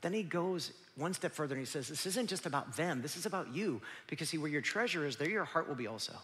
But 0.00 0.12
then 0.12 0.16
he 0.16 0.22
goes 0.22 0.72
one 0.96 1.12
step 1.12 1.32
further 1.32 1.54
and 1.54 1.60
he 1.60 1.66
says, 1.66 1.88
This 1.88 2.06
isn't 2.06 2.28
just 2.28 2.46
about 2.46 2.74
them, 2.76 3.02
this 3.02 3.16
is 3.16 3.26
about 3.26 3.54
you. 3.54 3.82
Because 4.06 4.30
see, 4.30 4.38
where 4.38 4.50
your 4.50 4.62
treasure 4.62 5.06
is, 5.06 5.16
there 5.16 5.28
your 5.28 5.44
heart 5.44 5.68
will 5.68 5.74
be 5.74 5.86
also. 5.86 6.14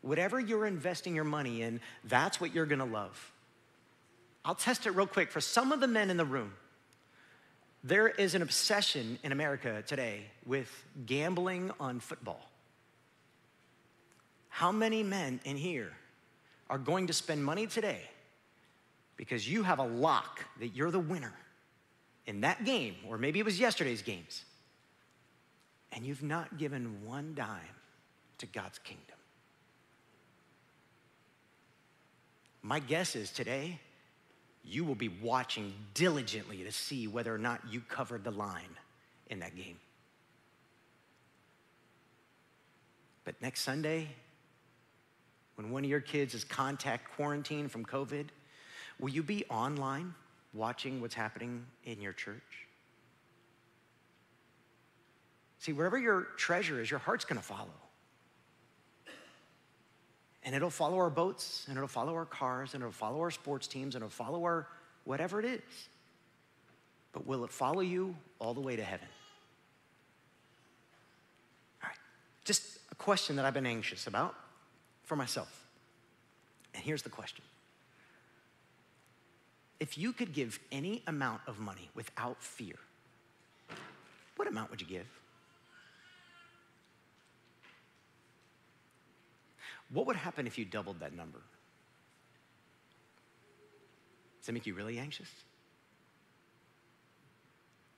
Whatever 0.00 0.40
you're 0.40 0.66
investing 0.66 1.14
your 1.14 1.24
money 1.24 1.62
in, 1.62 1.80
that's 2.04 2.40
what 2.40 2.54
you're 2.54 2.66
gonna 2.66 2.84
love. 2.84 3.32
I'll 4.44 4.54
test 4.54 4.86
it 4.86 4.90
real 4.90 5.06
quick. 5.06 5.30
For 5.30 5.40
some 5.40 5.72
of 5.72 5.80
the 5.80 5.88
men 5.88 6.10
in 6.10 6.16
the 6.16 6.24
room, 6.24 6.52
there 7.82 8.08
is 8.08 8.34
an 8.34 8.40
obsession 8.40 9.18
in 9.22 9.32
America 9.32 9.82
today 9.86 10.22
with 10.46 10.70
gambling 11.04 11.70
on 11.78 12.00
football. 12.00 12.48
How 14.48 14.72
many 14.72 15.02
men 15.02 15.40
in 15.44 15.56
here 15.56 15.92
are 16.70 16.78
going 16.78 17.08
to 17.08 17.12
spend 17.12 17.44
money 17.44 17.66
today 17.66 18.00
because 19.16 19.48
you 19.48 19.62
have 19.62 19.80
a 19.80 19.86
lock 19.86 20.44
that 20.60 20.68
you're 20.68 20.90
the 20.90 20.98
winner 20.98 21.32
in 22.26 22.40
that 22.40 22.64
game, 22.64 22.94
or 23.08 23.18
maybe 23.18 23.38
it 23.38 23.44
was 23.44 23.60
yesterday's 23.60 24.02
games, 24.02 24.44
and 25.92 26.04
you've 26.04 26.22
not 26.22 26.58
given 26.58 27.04
one 27.04 27.34
dime 27.34 27.60
to 28.38 28.46
God's 28.46 28.78
kingdom? 28.78 29.16
My 32.62 32.80
guess 32.80 33.14
is 33.14 33.30
today, 33.30 33.78
you 34.64 34.84
will 34.84 34.94
be 34.94 35.08
watching 35.08 35.74
diligently 35.92 36.64
to 36.64 36.72
see 36.72 37.06
whether 37.06 37.34
or 37.34 37.38
not 37.38 37.60
you 37.70 37.82
covered 37.82 38.24
the 38.24 38.30
line 38.30 38.78
in 39.28 39.40
that 39.40 39.54
game. 39.54 39.78
But 43.24 43.40
next 43.42 43.60
Sunday, 43.60 44.08
when 45.56 45.70
one 45.70 45.84
of 45.84 45.90
your 45.90 46.00
kids 46.00 46.34
is 46.34 46.44
contact 46.44 47.14
quarantined 47.16 47.70
from 47.70 47.84
COVID, 47.84 48.26
will 48.98 49.10
you 49.10 49.22
be 49.22 49.44
online 49.50 50.14
watching 50.54 51.00
what's 51.00 51.14
happening 51.14 51.66
in 51.84 52.00
your 52.00 52.12
church? 52.12 52.66
See, 55.58 55.72
wherever 55.72 55.98
your 55.98 56.22
treasure 56.36 56.80
is, 56.80 56.90
your 56.90 57.00
heart's 57.00 57.24
gonna 57.24 57.42
follow. 57.42 57.70
And 60.44 60.54
it'll 60.54 60.70
follow 60.70 60.98
our 60.98 61.10
boats, 61.10 61.64
and 61.68 61.76
it'll 61.76 61.88
follow 61.88 62.14
our 62.14 62.26
cars, 62.26 62.74
and 62.74 62.82
it'll 62.82 62.92
follow 62.92 63.20
our 63.20 63.30
sports 63.30 63.66
teams, 63.66 63.94
and 63.94 64.02
it'll 64.02 64.10
follow 64.10 64.44
our 64.44 64.68
whatever 65.04 65.40
it 65.40 65.46
is. 65.46 65.88
But 67.12 67.26
will 67.26 67.44
it 67.44 67.50
follow 67.50 67.80
you 67.80 68.14
all 68.38 68.52
the 68.52 68.60
way 68.60 68.76
to 68.76 68.82
heaven? 68.82 69.08
All 71.82 71.88
right, 71.88 71.98
just 72.44 72.78
a 72.92 72.94
question 72.94 73.36
that 73.36 73.44
I've 73.44 73.54
been 73.54 73.66
anxious 73.66 74.06
about 74.06 74.34
for 75.04 75.16
myself. 75.16 75.64
And 76.74 76.82
here's 76.82 77.02
the 77.02 77.10
question 77.10 77.42
If 79.84 79.98
you 79.98 80.14
could 80.14 80.32
give 80.32 80.58
any 80.72 81.02
amount 81.06 81.42
of 81.46 81.58
money 81.58 81.90
without 81.94 82.42
fear, 82.42 82.76
what 84.36 84.48
amount 84.48 84.70
would 84.70 84.80
you 84.80 84.86
give? 84.86 85.06
What 89.92 90.06
would 90.06 90.16
happen 90.16 90.46
if 90.46 90.56
you 90.56 90.64
doubled 90.64 91.00
that 91.00 91.14
number? 91.14 91.38
Does 94.38 94.46
that 94.46 94.52
make 94.52 94.64
you 94.64 94.72
really 94.72 94.98
anxious? 94.98 95.28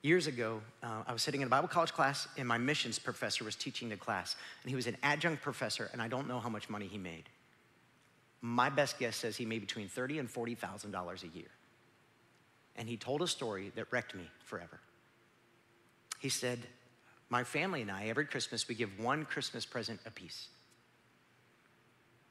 Years 0.01 0.27
ago, 0.27 0.59
uh, 0.83 1.03
I 1.07 1.13
was 1.13 1.21
sitting 1.21 1.39
in 1.39 1.47
a 1.47 1.49
Bible 1.49 1.69
college 1.69 1.93
class, 1.93 2.27
and 2.37 2.45
my 2.45 2.57
missions 2.57 2.99
professor 2.99 3.45
was 3.45 3.55
teaching 3.55 3.87
the 3.87 3.95
class. 3.95 4.35
And 4.63 4.69
he 4.69 4.75
was 4.75 4.87
an 4.87 4.97
adjunct 5.03 5.41
professor, 5.41 5.89
and 5.93 6.01
I 6.01 6.09
don't 6.09 6.27
know 6.27 6.41
how 6.41 6.49
much 6.49 6.69
money 6.69 6.87
he 6.87 6.97
made. 6.97 7.29
My 8.41 8.69
best 8.69 8.99
guess 8.99 9.15
says 9.15 9.37
he 9.37 9.45
made 9.45 9.61
between 9.61 9.87
thirty 9.87 10.19
and 10.19 10.29
forty 10.29 10.53
thousand 10.53 10.91
dollars 10.91 11.23
a 11.23 11.27
year. 11.27 11.47
And 12.77 12.87
he 12.87 12.97
told 12.97 13.21
a 13.21 13.27
story 13.27 13.71
that 13.75 13.91
wrecked 13.91 14.15
me 14.15 14.29
forever. 14.43 14.79
He 16.19 16.29
said, 16.29 16.67
"My 17.29 17.43
family 17.43 17.81
and 17.81 17.91
I, 17.91 18.05
every 18.05 18.25
Christmas, 18.25 18.67
we 18.67 18.75
give 18.75 18.99
one 18.99 19.25
Christmas 19.25 19.65
present 19.65 19.99
apiece 20.05 20.47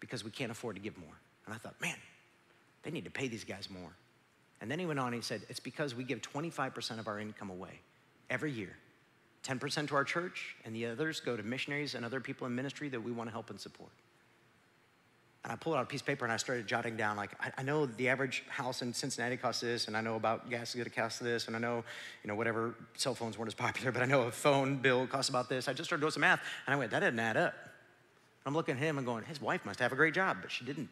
because 0.01 0.25
we 0.25 0.31
can't 0.31 0.53
afford 0.53 0.77
to 0.77 0.83
give 0.83 0.97
more." 0.97 1.19
And 1.45 1.55
I 1.55 1.59
thought, 1.59 1.81
man, 1.81 1.97
they 2.83 2.91
need 2.91 3.05
to 3.05 3.11
pay 3.11 3.29
these 3.29 3.45
guys 3.45 3.69
more. 3.71 3.97
And 4.61 4.71
then 4.71 4.79
he 4.79 4.87
went 4.87 4.99
on 4.99 5.07
and 5.07 5.17
he 5.17 5.23
said, 5.23 5.43
It's 5.49 5.61
because 5.61 5.95
we 5.95 6.05
give 6.05 6.23
25% 6.23 6.99
of 6.99 7.09
our 7.09 7.19
income 7.19 7.51
away 7.51 7.81
every 8.31 8.53
year 8.53 8.77
10% 9.45 9.89
to 9.89 9.95
our 9.95 10.03
church, 10.03 10.57
and 10.65 10.75
the 10.75 10.87
others 10.87 11.21
go 11.21 11.37
to 11.37 11.43
missionaries 11.43 11.95
and 11.95 12.05
other 12.05 12.21
people 12.21 12.47
in 12.47 12.55
ministry 12.55 12.89
that 12.89 13.01
we 13.01 13.13
want 13.13 13.29
to 13.29 13.33
help 13.33 13.51
and 13.51 13.61
support. 13.61 13.91
And 15.47 15.53
I 15.53 15.57
pulled 15.57 15.77
out 15.77 15.85
a 15.85 15.87
piece 15.87 16.01
of 16.01 16.09
paper 16.09 16.25
and 16.25 16.33
I 16.33 16.39
started 16.39 16.67
jotting 16.67 16.97
down, 16.97 17.17
like, 17.17 17.31
I, 17.41 17.53
I 17.59 17.63
know 17.63 17.87
the 17.87 18.09
average 18.09 18.43
house 18.49 18.83
in 18.83 18.93
Cincinnati 18.93 19.37
costs 19.37 19.61
this, 19.61 19.87
and 19.87 19.97
I 19.97 20.01
know 20.01 20.17
about 20.17 20.51
gas 20.51 20.71
is 20.71 20.75
going 20.75 20.87
to 20.87 20.91
cost 20.91 21.23
this, 21.23 21.47
and 21.47 21.55
I 21.55 21.61
know, 21.61 21.85
you 22.25 22.29
know, 22.29 22.35
whatever 22.35 22.75
cell 22.97 23.15
phones 23.15 23.39
weren't 23.39 23.47
as 23.47 23.55
popular, 23.55 23.93
but 23.93 24.03
I 24.03 24.07
know 24.07 24.23
a 24.23 24.33
phone 24.33 24.79
bill 24.79 25.07
costs 25.07 25.29
about 25.29 25.49
this. 25.49 25.69
I 25.69 25.73
just 25.73 25.89
started 25.89 26.01
doing 26.01 26.11
some 26.11 26.23
math, 26.23 26.41
and 26.67 26.75
I 26.75 26.77
went, 26.77 26.91
that 26.91 26.99
didn't 26.99 27.21
add 27.21 27.37
up. 27.37 27.55
I'm 28.45 28.55
looking 28.55 28.75
at 28.75 28.81
him 28.81 28.99
and 28.99 29.07
going, 29.07 29.23
his 29.23 29.41
wife 29.41 29.65
must 29.65 29.79
have 29.79 29.93
a 29.93 29.95
great 29.95 30.15
job, 30.15 30.39
but 30.43 30.51
she 30.51 30.65
didn't. 30.65 30.89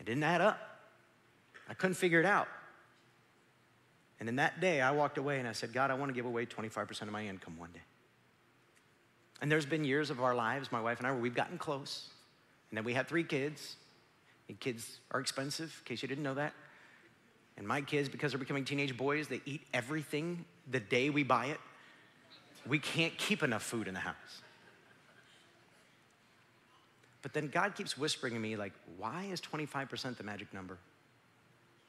It 0.00 0.06
didn't 0.06 0.22
add 0.22 0.40
up. 0.40 0.58
I 1.68 1.74
couldn't 1.74 1.96
figure 1.96 2.18
it 2.18 2.26
out. 2.26 2.48
And 4.20 4.28
in 4.28 4.36
that 4.36 4.58
day, 4.58 4.80
I 4.80 4.90
walked 4.90 5.18
away 5.18 5.38
and 5.38 5.46
I 5.46 5.52
said, 5.52 5.74
God, 5.74 5.90
I 5.90 5.94
want 5.94 6.08
to 6.08 6.14
give 6.14 6.24
away 6.24 6.46
25% 6.46 7.02
of 7.02 7.10
my 7.10 7.26
income 7.26 7.58
one 7.58 7.72
day. 7.74 7.82
And 9.42 9.52
there's 9.52 9.66
been 9.66 9.84
years 9.84 10.08
of 10.08 10.22
our 10.22 10.34
lives, 10.34 10.72
my 10.72 10.80
wife 10.80 10.96
and 10.96 11.06
I, 11.06 11.10
where 11.10 11.20
we've 11.20 11.34
gotten 11.34 11.58
close. 11.58 12.08
And 12.72 12.78
then 12.78 12.84
we 12.84 12.94
had 12.94 13.06
three 13.06 13.22
kids. 13.22 13.76
And 14.48 14.58
kids 14.58 14.98
are 15.10 15.20
expensive, 15.20 15.74
in 15.78 15.84
case 15.84 16.00
you 16.00 16.08
didn't 16.08 16.24
know 16.24 16.34
that. 16.34 16.54
And 17.58 17.68
my 17.68 17.82
kids, 17.82 18.08
because 18.08 18.32
they're 18.32 18.38
becoming 18.38 18.64
teenage 18.64 18.96
boys, 18.96 19.28
they 19.28 19.42
eat 19.44 19.60
everything 19.74 20.46
the 20.70 20.80
day 20.80 21.10
we 21.10 21.22
buy 21.22 21.46
it. 21.46 21.60
We 22.66 22.78
can't 22.78 23.14
keep 23.18 23.42
enough 23.42 23.62
food 23.62 23.88
in 23.88 23.94
the 23.94 24.00
house. 24.00 24.14
But 27.20 27.34
then 27.34 27.48
God 27.48 27.74
keeps 27.74 27.98
whispering 27.98 28.32
to 28.32 28.40
me, 28.40 28.56
like, 28.56 28.72
why 28.96 29.28
is 29.30 29.40
25% 29.42 30.16
the 30.16 30.24
magic 30.24 30.52
number? 30.54 30.78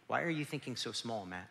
Why 0.08 0.22
are 0.22 0.30
you 0.30 0.44
thinking 0.44 0.76
so 0.76 0.92
small, 0.92 1.26
Matt? 1.26 1.50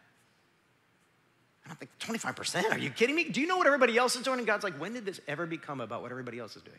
And 1.64 1.72
I'm 1.72 1.78
like, 1.80 1.90
25%? 1.98 2.70
Are 2.70 2.78
you 2.78 2.90
kidding 2.90 3.16
me? 3.16 3.24
Do 3.24 3.40
you 3.40 3.46
know 3.46 3.56
what 3.56 3.66
everybody 3.66 3.96
else 3.96 4.14
is 4.14 4.22
doing? 4.22 4.38
And 4.38 4.46
God's 4.46 4.62
like, 4.62 4.78
when 4.78 4.92
did 4.92 5.06
this 5.06 5.20
ever 5.26 5.46
become 5.46 5.80
about 5.80 6.02
what 6.02 6.10
everybody 6.10 6.38
else 6.38 6.54
is 6.54 6.62
doing? 6.62 6.78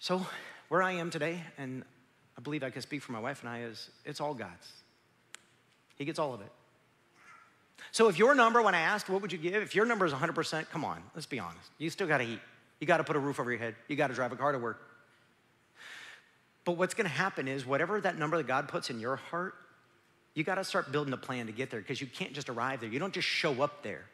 So, 0.00 0.26
where 0.70 0.82
I 0.82 0.92
am 0.92 1.10
today, 1.10 1.42
and 1.58 1.84
I 2.38 2.40
believe 2.40 2.64
I 2.64 2.70
can 2.70 2.80
speak 2.80 3.02
for 3.02 3.12
my 3.12 3.20
wife 3.20 3.42
and 3.42 3.50
I, 3.50 3.60
is 3.64 3.90
it's 4.06 4.18
all 4.18 4.32
God's. 4.32 4.72
He 5.96 6.06
gets 6.06 6.18
all 6.18 6.32
of 6.32 6.40
it. 6.40 6.50
So, 7.92 8.08
if 8.08 8.18
your 8.18 8.34
number, 8.34 8.62
when 8.62 8.74
I 8.74 8.80
asked, 8.80 9.10
what 9.10 9.20
would 9.20 9.30
you 9.30 9.36
give? 9.36 9.62
If 9.62 9.74
your 9.74 9.84
number 9.84 10.06
is 10.06 10.12
100%, 10.14 10.70
come 10.70 10.86
on, 10.86 11.02
let's 11.14 11.26
be 11.26 11.38
honest. 11.38 11.70
You 11.76 11.90
still 11.90 12.08
gotta 12.08 12.24
eat. 12.24 12.40
You 12.80 12.86
gotta 12.86 13.04
put 13.04 13.14
a 13.14 13.18
roof 13.18 13.38
over 13.38 13.50
your 13.50 13.60
head. 13.60 13.74
You 13.88 13.96
gotta 13.96 14.14
drive 14.14 14.32
a 14.32 14.36
car 14.36 14.52
to 14.52 14.58
work. 14.58 14.80
But 16.64 16.78
what's 16.78 16.94
gonna 16.94 17.10
happen 17.10 17.46
is 17.46 17.66
whatever 17.66 18.00
that 18.00 18.16
number 18.16 18.38
that 18.38 18.46
God 18.46 18.68
puts 18.68 18.88
in 18.88 19.00
your 19.00 19.16
heart, 19.16 19.54
you 20.32 20.44
gotta 20.44 20.64
start 20.64 20.92
building 20.92 21.12
a 21.12 21.18
plan 21.18 21.44
to 21.44 21.52
get 21.52 21.70
there 21.70 21.80
because 21.80 22.00
you 22.00 22.06
can't 22.06 22.32
just 22.32 22.48
arrive 22.48 22.80
there. 22.80 22.88
You 22.88 23.00
don't 23.00 23.12
just 23.12 23.28
show 23.28 23.60
up 23.60 23.82
there. 23.82 24.06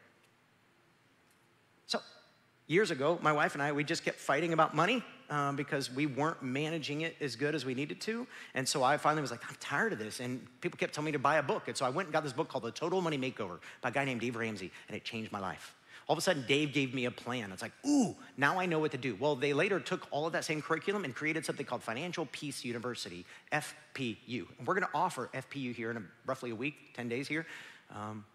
Years 2.69 2.91
ago, 2.91 3.17
my 3.21 3.31
wife 3.31 3.53
and 3.53 3.63
I, 3.63 3.71
we 3.71 3.85
just 3.85 4.03
kept 4.03 4.19
fighting 4.19 4.51
about 4.51 4.75
money 4.75 5.01
um, 5.29 5.55
because 5.55 5.89
we 5.89 6.05
weren't 6.05 6.43
managing 6.43 7.01
it 7.01 7.15
as 7.21 7.37
good 7.37 7.55
as 7.55 7.63
we 7.63 7.73
needed 7.73 8.01
to. 8.01 8.27
And 8.55 8.67
so 8.67 8.83
I 8.83 8.97
finally 8.97 9.21
was 9.21 9.31
like, 9.31 9.39
I'm 9.47 9.55
tired 9.61 9.93
of 9.93 9.99
this. 9.99 10.19
And 10.19 10.45
people 10.59 10.77
kept 10.77 10.93
telling 10.93 11.05
me 11.05 11.11
to 11.13 11.19
buy 11.19 11.37
a 11.37 11.43
book. 11.43 11.69
And 11.69 11.77
so 11.77 11.85
I 11.85 11.89
went 11.89 12.07
and 12.07 12.13
got 12.13 12.25
this 12.25 12.33
book 12.33 12.49
called 12.49 12.65
The 12.65 12.71
Total 12.71 13.01
Money 13.01 13.17
Makeover 13.17 13.59
by 13.81 13.87
a 13.87 13.91
guy 13.93 14.03
named 14.03 14.19
Dave 14.19 14.35
Ramsey, 14.35 14.69
and 14.89 14.97
it 14.97 15.05
changed 15.05 15.31
my 15.31 15.39
life. 15.39 15.75
All 16.09 16.13
of 16.13 16.19
a 16.19 16.21
sudden, 16.21 16.43
Dave 16.45 16.73
gave 16.73 16.93
me 16.93 17.05
a 17.05 17.11
plan. 17.11 17.51
It's 17.53 17.61
like, 17.61 17.71
ooh, 17.85 18.15
now 18.35 18.59
I 18.59 18.65
know 18.65 18.79
what 18.79 18.91
to 18.91 18.97
do. 18.97 19.15
Well, 19.17 19.35
they 19.35 19.53
later 19.53 19.79
took 19.79 20.05
all 20.11 20.25
of 20.25 20.33
that 20.33 20.43
same 20.43 20.61
curriculum 20.61 21.05
and 21.05 21.15
created 21.15 21.45
something 21.45 21.65
called 21.65 21.83
Financial 21.83 22.25
Peace 22.33 22.65
University, 22.65 23.25
FPU. 23.51 24.45
And 24.57 24.67
we're 24.67 24.73
gonna 24.73 24.89
offer 24.93 25.29
FPU 25.33 25.73
here 25.73 25.91
in 25.91 25.97
a, 25.97 26.03
roughly 26.25 26.51
a 26.51 26.55
week, 26.55 26.75
10 26.95 27.07
days 27.07 27.27
here, 27.29 27.45
um, 27.93 28.25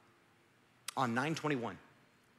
on 0.97 1.15
921. 1.15 1.77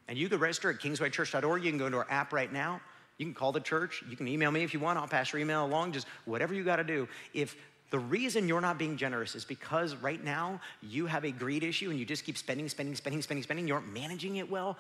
And 0.08 0.18
you 0.18 0.30
could 0.30 0.42
register 0.42 0.70
at 0.70 0.80
kingswaychurch.org. 0.80 1.64
You 1.64 1.72
can 1.72 1.80
go 1.80 1.86
into 1.86 1.98
our 1.98 2.08
app 2.10 2.34
right 2.34 2.52
now. 2.52 2.82
You 3.18 3.26
can 3.26 3.34
call 3.34 3.52
the 3.52 3.60
church. 3.60 4.04
You 4.10 4.18
can 4.18 4.28
email 4.28 4.52
me 4.52 4.64
if 4.64 4.74
you 4.74 4.80
want. 4.80 5.00
I'll 5.00 5.08
pass 5.08 5.32
your 5.32 5.40
email 5.40 5.66
along. 5.66 5.94
Just 5.94 6.08
whatever 6.26 6.54
you 6.54 6.64
got 6.64 6.78
to 6.78 6.84
do. 6.84 7.08
If 7.34 7.56
the 7.90 8.00
reason 8.00 8.48
you're 8.48 8.60
not 8.60 8.78
being 8.78 8.98
generous 8.98 9.36
is 9.36 9.46
because 9.46 9.96
right 9.96 10.24
now 10.24 10.60
you 10.82 11.06
have 11.06 11.26
a 11.26 11.32
greed 11.32 11.64
issue 11.64 11.92
and 11.92 12.00
you 12.00 12.06
just 12.06 12.26
keep 12.26 12.38
spending, 12.38 12.68
spending, 12.68 12.96
spending, 12.96 13.22
spending, 13.22 13.44
spending, 13.44 13.68
you 13.68 13.76
aren't 13.76 13.94
managing 13.94 14.38
it 14.38 14.50
well, 14.50 14.78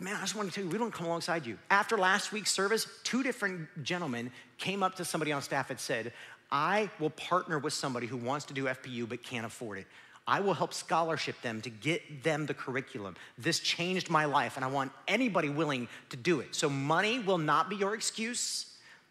man, 0.00 0.16
I 0.16 0.20
just 0.20 0.34
want 0.34 0.48
to 0.48 0.54
tell 0.54 0.64
you, 0.64 0.70
we 0.70 0.78
don't 0.78 0.90
come 0.90 1.06
alongside 1.06 1.46
you. 1.46 1.58
After 1.70 1.98
last 1.98 2.32
week's 2.32 2.50
service, 2.50 2.86
two 3.04 3.22
different 3.22 3.68
gentlemen 3.82 4.30
came 4.58 4.82
up 4.82 4.94
to 4.96 5.04
somebody 5.04 5.30
on 5.30 5.42
staff 5.42 5.70
and 5.70 5.78
said, 5.78 6.12
I 6.50 6.90
will 6.98 7.10
partner 7.10 7.58
with 7.58 7.72
somebody 7.72 8.06
who 8.06 8.16
wants 8.16 8.46
to 8.46 8.54
do 8.54 8.64
FPU 8.64 9.08
but 9.08 9.22
can't 9.22 9.46
afford 9.46 9.78
it. 9.78 9.86
I 10.26 10.40
will 10.40 10.54
help 10.54 10.72
scholarship 10.72 11.40
them 11.42 11.60
to 11.62 11.70
get 11.70 12.22
them 12.22 12.46
the 12.46 12.54
curriculum. 12.54 13.16
This 13.38 13.58
changed 13.58 14.08
my 14.08 14.24
life, 14.24 14.56
and 14.56 14.64
I 14.64 14.68
want 14.68 14.92
anybody 15.08 15.48
willing 15.48 15.88
to 16.10 16.16
do 16.16 16.40
it. 16.40 16.54
So, 16.54 16.68
money 16.70 17.18
will 17.18 17.38
not 17.38 17.68
be 17.68 17.76
your 17.76 17.94
excuse. 17.94 18.66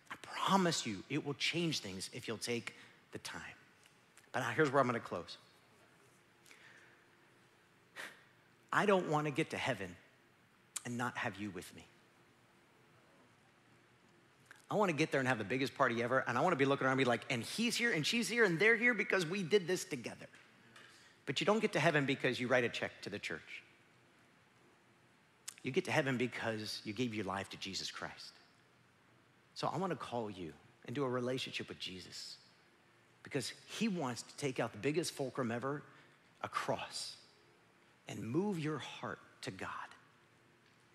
I 0.09 0.15
promise 0.21 0.85
you, 0.85 1.03
it 1.09 1.25
will 1.25 1.33
change 1.33 1.79
things 1.79 2.09
if 2.13 2.27
you'll 2.27 2.37
take 2.37 2.75
the 3.11 3.17
time. 3.19 3.41
But 4.31 4.43
here's 4.55 4.71
where 4.71 4.79
I'm 4.79 4.87
gonna 4.87 5.01
close. 5.01 5.37
I 8.71 8.85
don't 8.85 9.09
wanna 9.09 9.31
get 9.31 9.49
to 9.49 9.57
heaven 9.57 9.93
and 10.85 10.97
not 10.97 11.17
have 11.17 11.35
you 11.35 11.49
with 11.49 11.75
me. 11.75 11.83
I 14.69 14.75
wanna 14.75 14.93
get 14.93 15.11
there 15.11 15.19
and 15.19 15.27
have 15.27 15.39
the 15.39 15.43
biggest 15.43 15.75
party 15.75 16.01
ever, 16.01 16.23
and 16.25 16.37
I 16.37 16.41
wanna 16.41 16.55
be 16.55 16.63
looking 16.63 16.85
around 16.87 16.93
and 16.93 16.99
be 16.99 17.03
like, 17.03 17.25
and 17.29 17.43
he's 17.43 17.75
here, 17.75 17.91
and 17.91 18.07
she's 18.07 18.29
here, 18.29 18.45
and 18.45 18.57
they're 18.57 18.77
here 18.77 18.93
because 18.93 19.25
we 19.25 19.43
did 19.43 19.67
this 19.67 19.83
together. 19.83 20.27
But 21.25 21.39
you 21.39 21.45
don't 21.45 21.59
get 21.59 21.73
to 21.73 21.79
heaven 21.79 22.05
because 22.05 22.39
you 22.39 22.47
write 22.47 22.63
a 22.63 22.69
check 22.69 22.91
to 23.03 23.09
the 23.09 23.19
church. 23.19 23.63
You 25.63 25.71
get 25.71 25.85
to 25.85 25.91
heaven 25.91 26.17
because 26.17 26.81
you 26.83 26.93
gave 26.93 27.13
your 27.13 27.25
life 27.25 27.49
to 27.49 27.57
Jesus 27.57 27.91
Christ. 27.91 28.31
So 29.53 29.69
I 29.71 29.77
wanna 29.77 29.95
call 29.95 30.31
you 30.31 30.53
into 30.87 31.03
a 31.03 31.09
relationship 31.09 31.67
with 31.69 31.79
Jesus 31.79 32.37
because 33.23 33.53
he 33.67 33.87
wants 33.87 34.23
to 34.23 34.37
take 34.37 34.59
out 34.59 34.71
the 34.71 34.79
biggest 34.79 35.13
fulcrum 35.13 35.51
ever, 35.51 35.83
a 36.41 36.49
cross, 36.49 37.15
and 38.07 38.21
move 38.23 38.59
your 38.59 38.79
heart 38.79 39.19
to 39.41 39.51
God. 39.51 39.69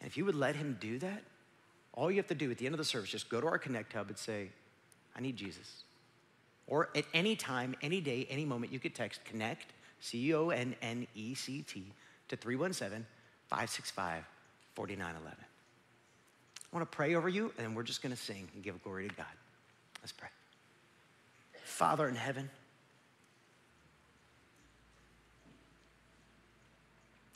And 0.00 0.08
if 0.08 0.16
you 0.16 0.24
would 0.24 0.34
let 0.34 0.56
him 0.56 0.76
do 0.80 0.98
that, 0.98 1.22
all 1.92 2.10
you 2.10 2.18
have 2.18 2.26
to 2.26 2.34
do 2.34 2.50
at 2.50 2.58
the 2.58 2.66
end 2.66 2.74
of 2.74 2.78
the 2.78 2.84
service, 2.84 3.10
just 3.10 3.28
go 3.28 3.40
to 3.40 3.46
our 3.46 3.58
Connect 3.58 3.92
Hub 3.92 4.08
and 4.08 4.18
say, 4.18 4.50
I 5.16 5.20
need 5.20 5.36
Jesus. 5.36 5.84
Or 6.66 6.90
at 6.94 7.06
any 7.14 7.36
time, 7.36 7.74
any 7.80 8.00
day, 8.00 8.26
any 8.28 8.44
moment, 8.44 8.72
you 8.72 8.78
could 8.78 8.94
text 8.94 9.24
Connect, 9.24 9.72
C 10.00 10.34
O 10.34 10.50
N 10.50 10.74
N 10.82 11.06
E 11.14 11.34
C 11.34 11.62
T, 11.62 11.84
to 12.28 12.36
317 12.36 13.06
565 13.48 14.24
4911. 14.74 15.38
I 16.72 16.76
want 16.76 16.90
to 16.90 16.96
pray 16.96 17.14
over 17.14 17.28
you, 17.28 17.52
and 17.58 17.74
we're 17.74 17.82
just 17.82 18.02
going 18.02 18.14
to 18.14 18.20
sing 18.20 18.48
and 18.54 18.62
give 18.62 18.82
glory 18.82 19.08
to 19.08 19.14
God. 19.14 19.26
Let's 20.02 20.12
pray. 20.12 20.28
Father 21.64 22.08
in 22.08 22.14
heaven, 22.14 22.50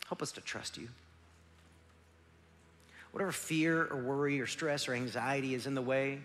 help 0.08 0.22
us 0.22 0.32
to 0.32 0.40
trust 0.40 0.76
you. 0.76 0.88
Whatever 3.12 3.32
fear 3.32 3.86
or 3.90 3.96
worry 3.96 4.40
or 4.40 4.46
stress 4.46 4.88
or 4.88 4.94
anxiety 4.94 5.54
is 5.54 5.66
in 5.66 5.74
the 5.74 5.82
way, 5.82 6.20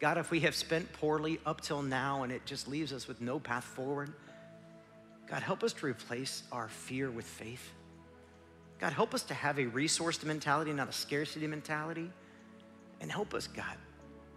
God, 0.00 0.18
if 0.18 0.30
we 0.30 0.40
have 0.40 0.54
spent 0.54 0.92
poorly 0.92 1.40
up 1.44 1.60
till 1.60 1.82
now 1.82 2.22
and 2.22 2.32
it 2.32 2.46
just 2.46 2.68
leaves 2.68 2.92
us 2.92 3.08
with 3.08 3.20
no 3.20 3.40
path 3.40 3.64
forward, 3.64 4.12
God, 5.30 5.42
help 5.42 5.62
us 5.62 5.72
to 5.74 5.86
replace 5.86 6.42
our 6.52 6.68
fear 6.68 7.10
with 7.10 7.26
faith. 7.26 7.72
God, 8.78 8.92
help 8.92 9.12
us 9.12 9.22
to 9.24 9.34
have 9.34 9.58
a 9.58 9.66
resourced 9.66 10.24
mentality, 10.24 10.72
not 10.72 10.88
a 10.88 10.92
scarcity 10.92 11.46
mentality. 11.46 12.10
And 13.00 13.12
help 13.12 13.34
us, 13.34 13.46
God, 13.46 13.76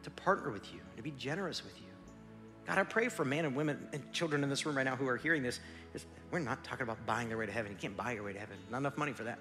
to 0.03 0.09
partner 0.11 0.51
with 0.51 0.71
you, 0.73 0.79
and 0.79 0.97
to 0.97 1.03
be 1.03 1.11
generous 1.11 1.63
with 1.63 1.75
you. 1.77 1.87
God, 2.67 2.77
I 2.77 2.83
pray 2.83 3.09
for 3.09 3.25
men 3.25 3.45
and 3.45 3.55
women 3.55 3.87
and 3.91 4.11
children 4.11 4.43
in 4.43 4.49
this 4.49 4.65
room 4.65 4.77
right 4.77 4.83
now 4.83 4.95
who 4.95 5.07
are 5.07 5.17
hearing 5.17 5.41
this. 5.41 5.59
We're 6.29 6.39
not 6.39 6.63
talking 6.63 6.83
about 6.83 7.03
buying 7.05 7.27
their 7.27 7.37
way 7.37 7.45
to 7.45 7.51
heaven. 7.51 7.71
You 7.71 7.77
can't 7.77 7.97
buy 7.97 8.11
your 8.11 8.23
way 8.23 8.33
to 8.33 8.39
heaven. 8.39 8.57
Not 8.69 8.79
enough 8.79 8.97
money 8.97 9.13
for 9.13 9.23
that. 9.23 9.39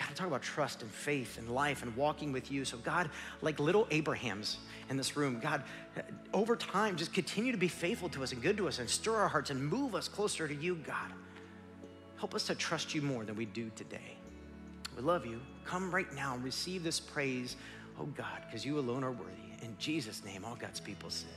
God, 0.00 0.16
talking 0.16 0.32
about 0.32 0.42
trust 0.42 0.80
and 0.80 0.90
faith 0.90 1.36
and 1.36 1.50
life 1.50 1.82
and 1.82 1.94
walking 1.94 2.32
with 2.32 2.50
you. 2.50 2.64
So, 2.64 2.78
God, 2.78 3.10
like 3.42 3.60
little 3.60 3.86
Abrahams 3.90 4.56
in 4.88 4.96
this 4.96 5.14
room, 5.14 5.38
God, 5.40 5.62
over 6.32 6.56
time, 6.56 6.96
just 6.96 7.12
continue 7.12 7.52
to 7.52 7.58
be 7.58 7.68
faithful 7.68 8.08
to 8.10 8.22
us 8.22 8.32
and 8.32 8.40
good 8.40 8.56
to 8.56 8.66
us 8.66 8.78
and 8.78 8.88
stir 8.88 9.14
our 9.14 9.28
hearts 9.28 9.50
and 9.50 9.62
move 9.62 9.94
us 9.94 10.08
closer 10.08 10.48
to 10.48 10.54
you, 10.54 10.76
God. 10.76 11.12
Help 12.16 12.34
us 12.34 12.46
to 12.46 12.54
trust 12.54 12.94
you 12.94 13.02
more 13.02 13.24
than 13.24 13.36
we 13.36 13.44
do 13.44 13.70
today. 13.76 14.16
We 14.96 15.02
love 15.02 15.26
you. 15.26 15.38
Come 15.66 15.94
right 15.94 16.12
now 16.14 16.34
and 16.34 16.42
receive 16.42 16.82
this 16.82 16.98
praise, 16.98 17.56
oh 17.98 18.06
God, 18.16 18.42
because 18.46 18.64
you 18.64 18.78
alone 18.78 19.04
are 19.04 19.12
worthy. 19.12 19.32
In 19.62 19.76
Jesus' 19.78 20.24
name, 20.24 20.46
all 20.46 20.56
God's 20.56 20.80
people 20.80 21.10
said. 21.10 21.28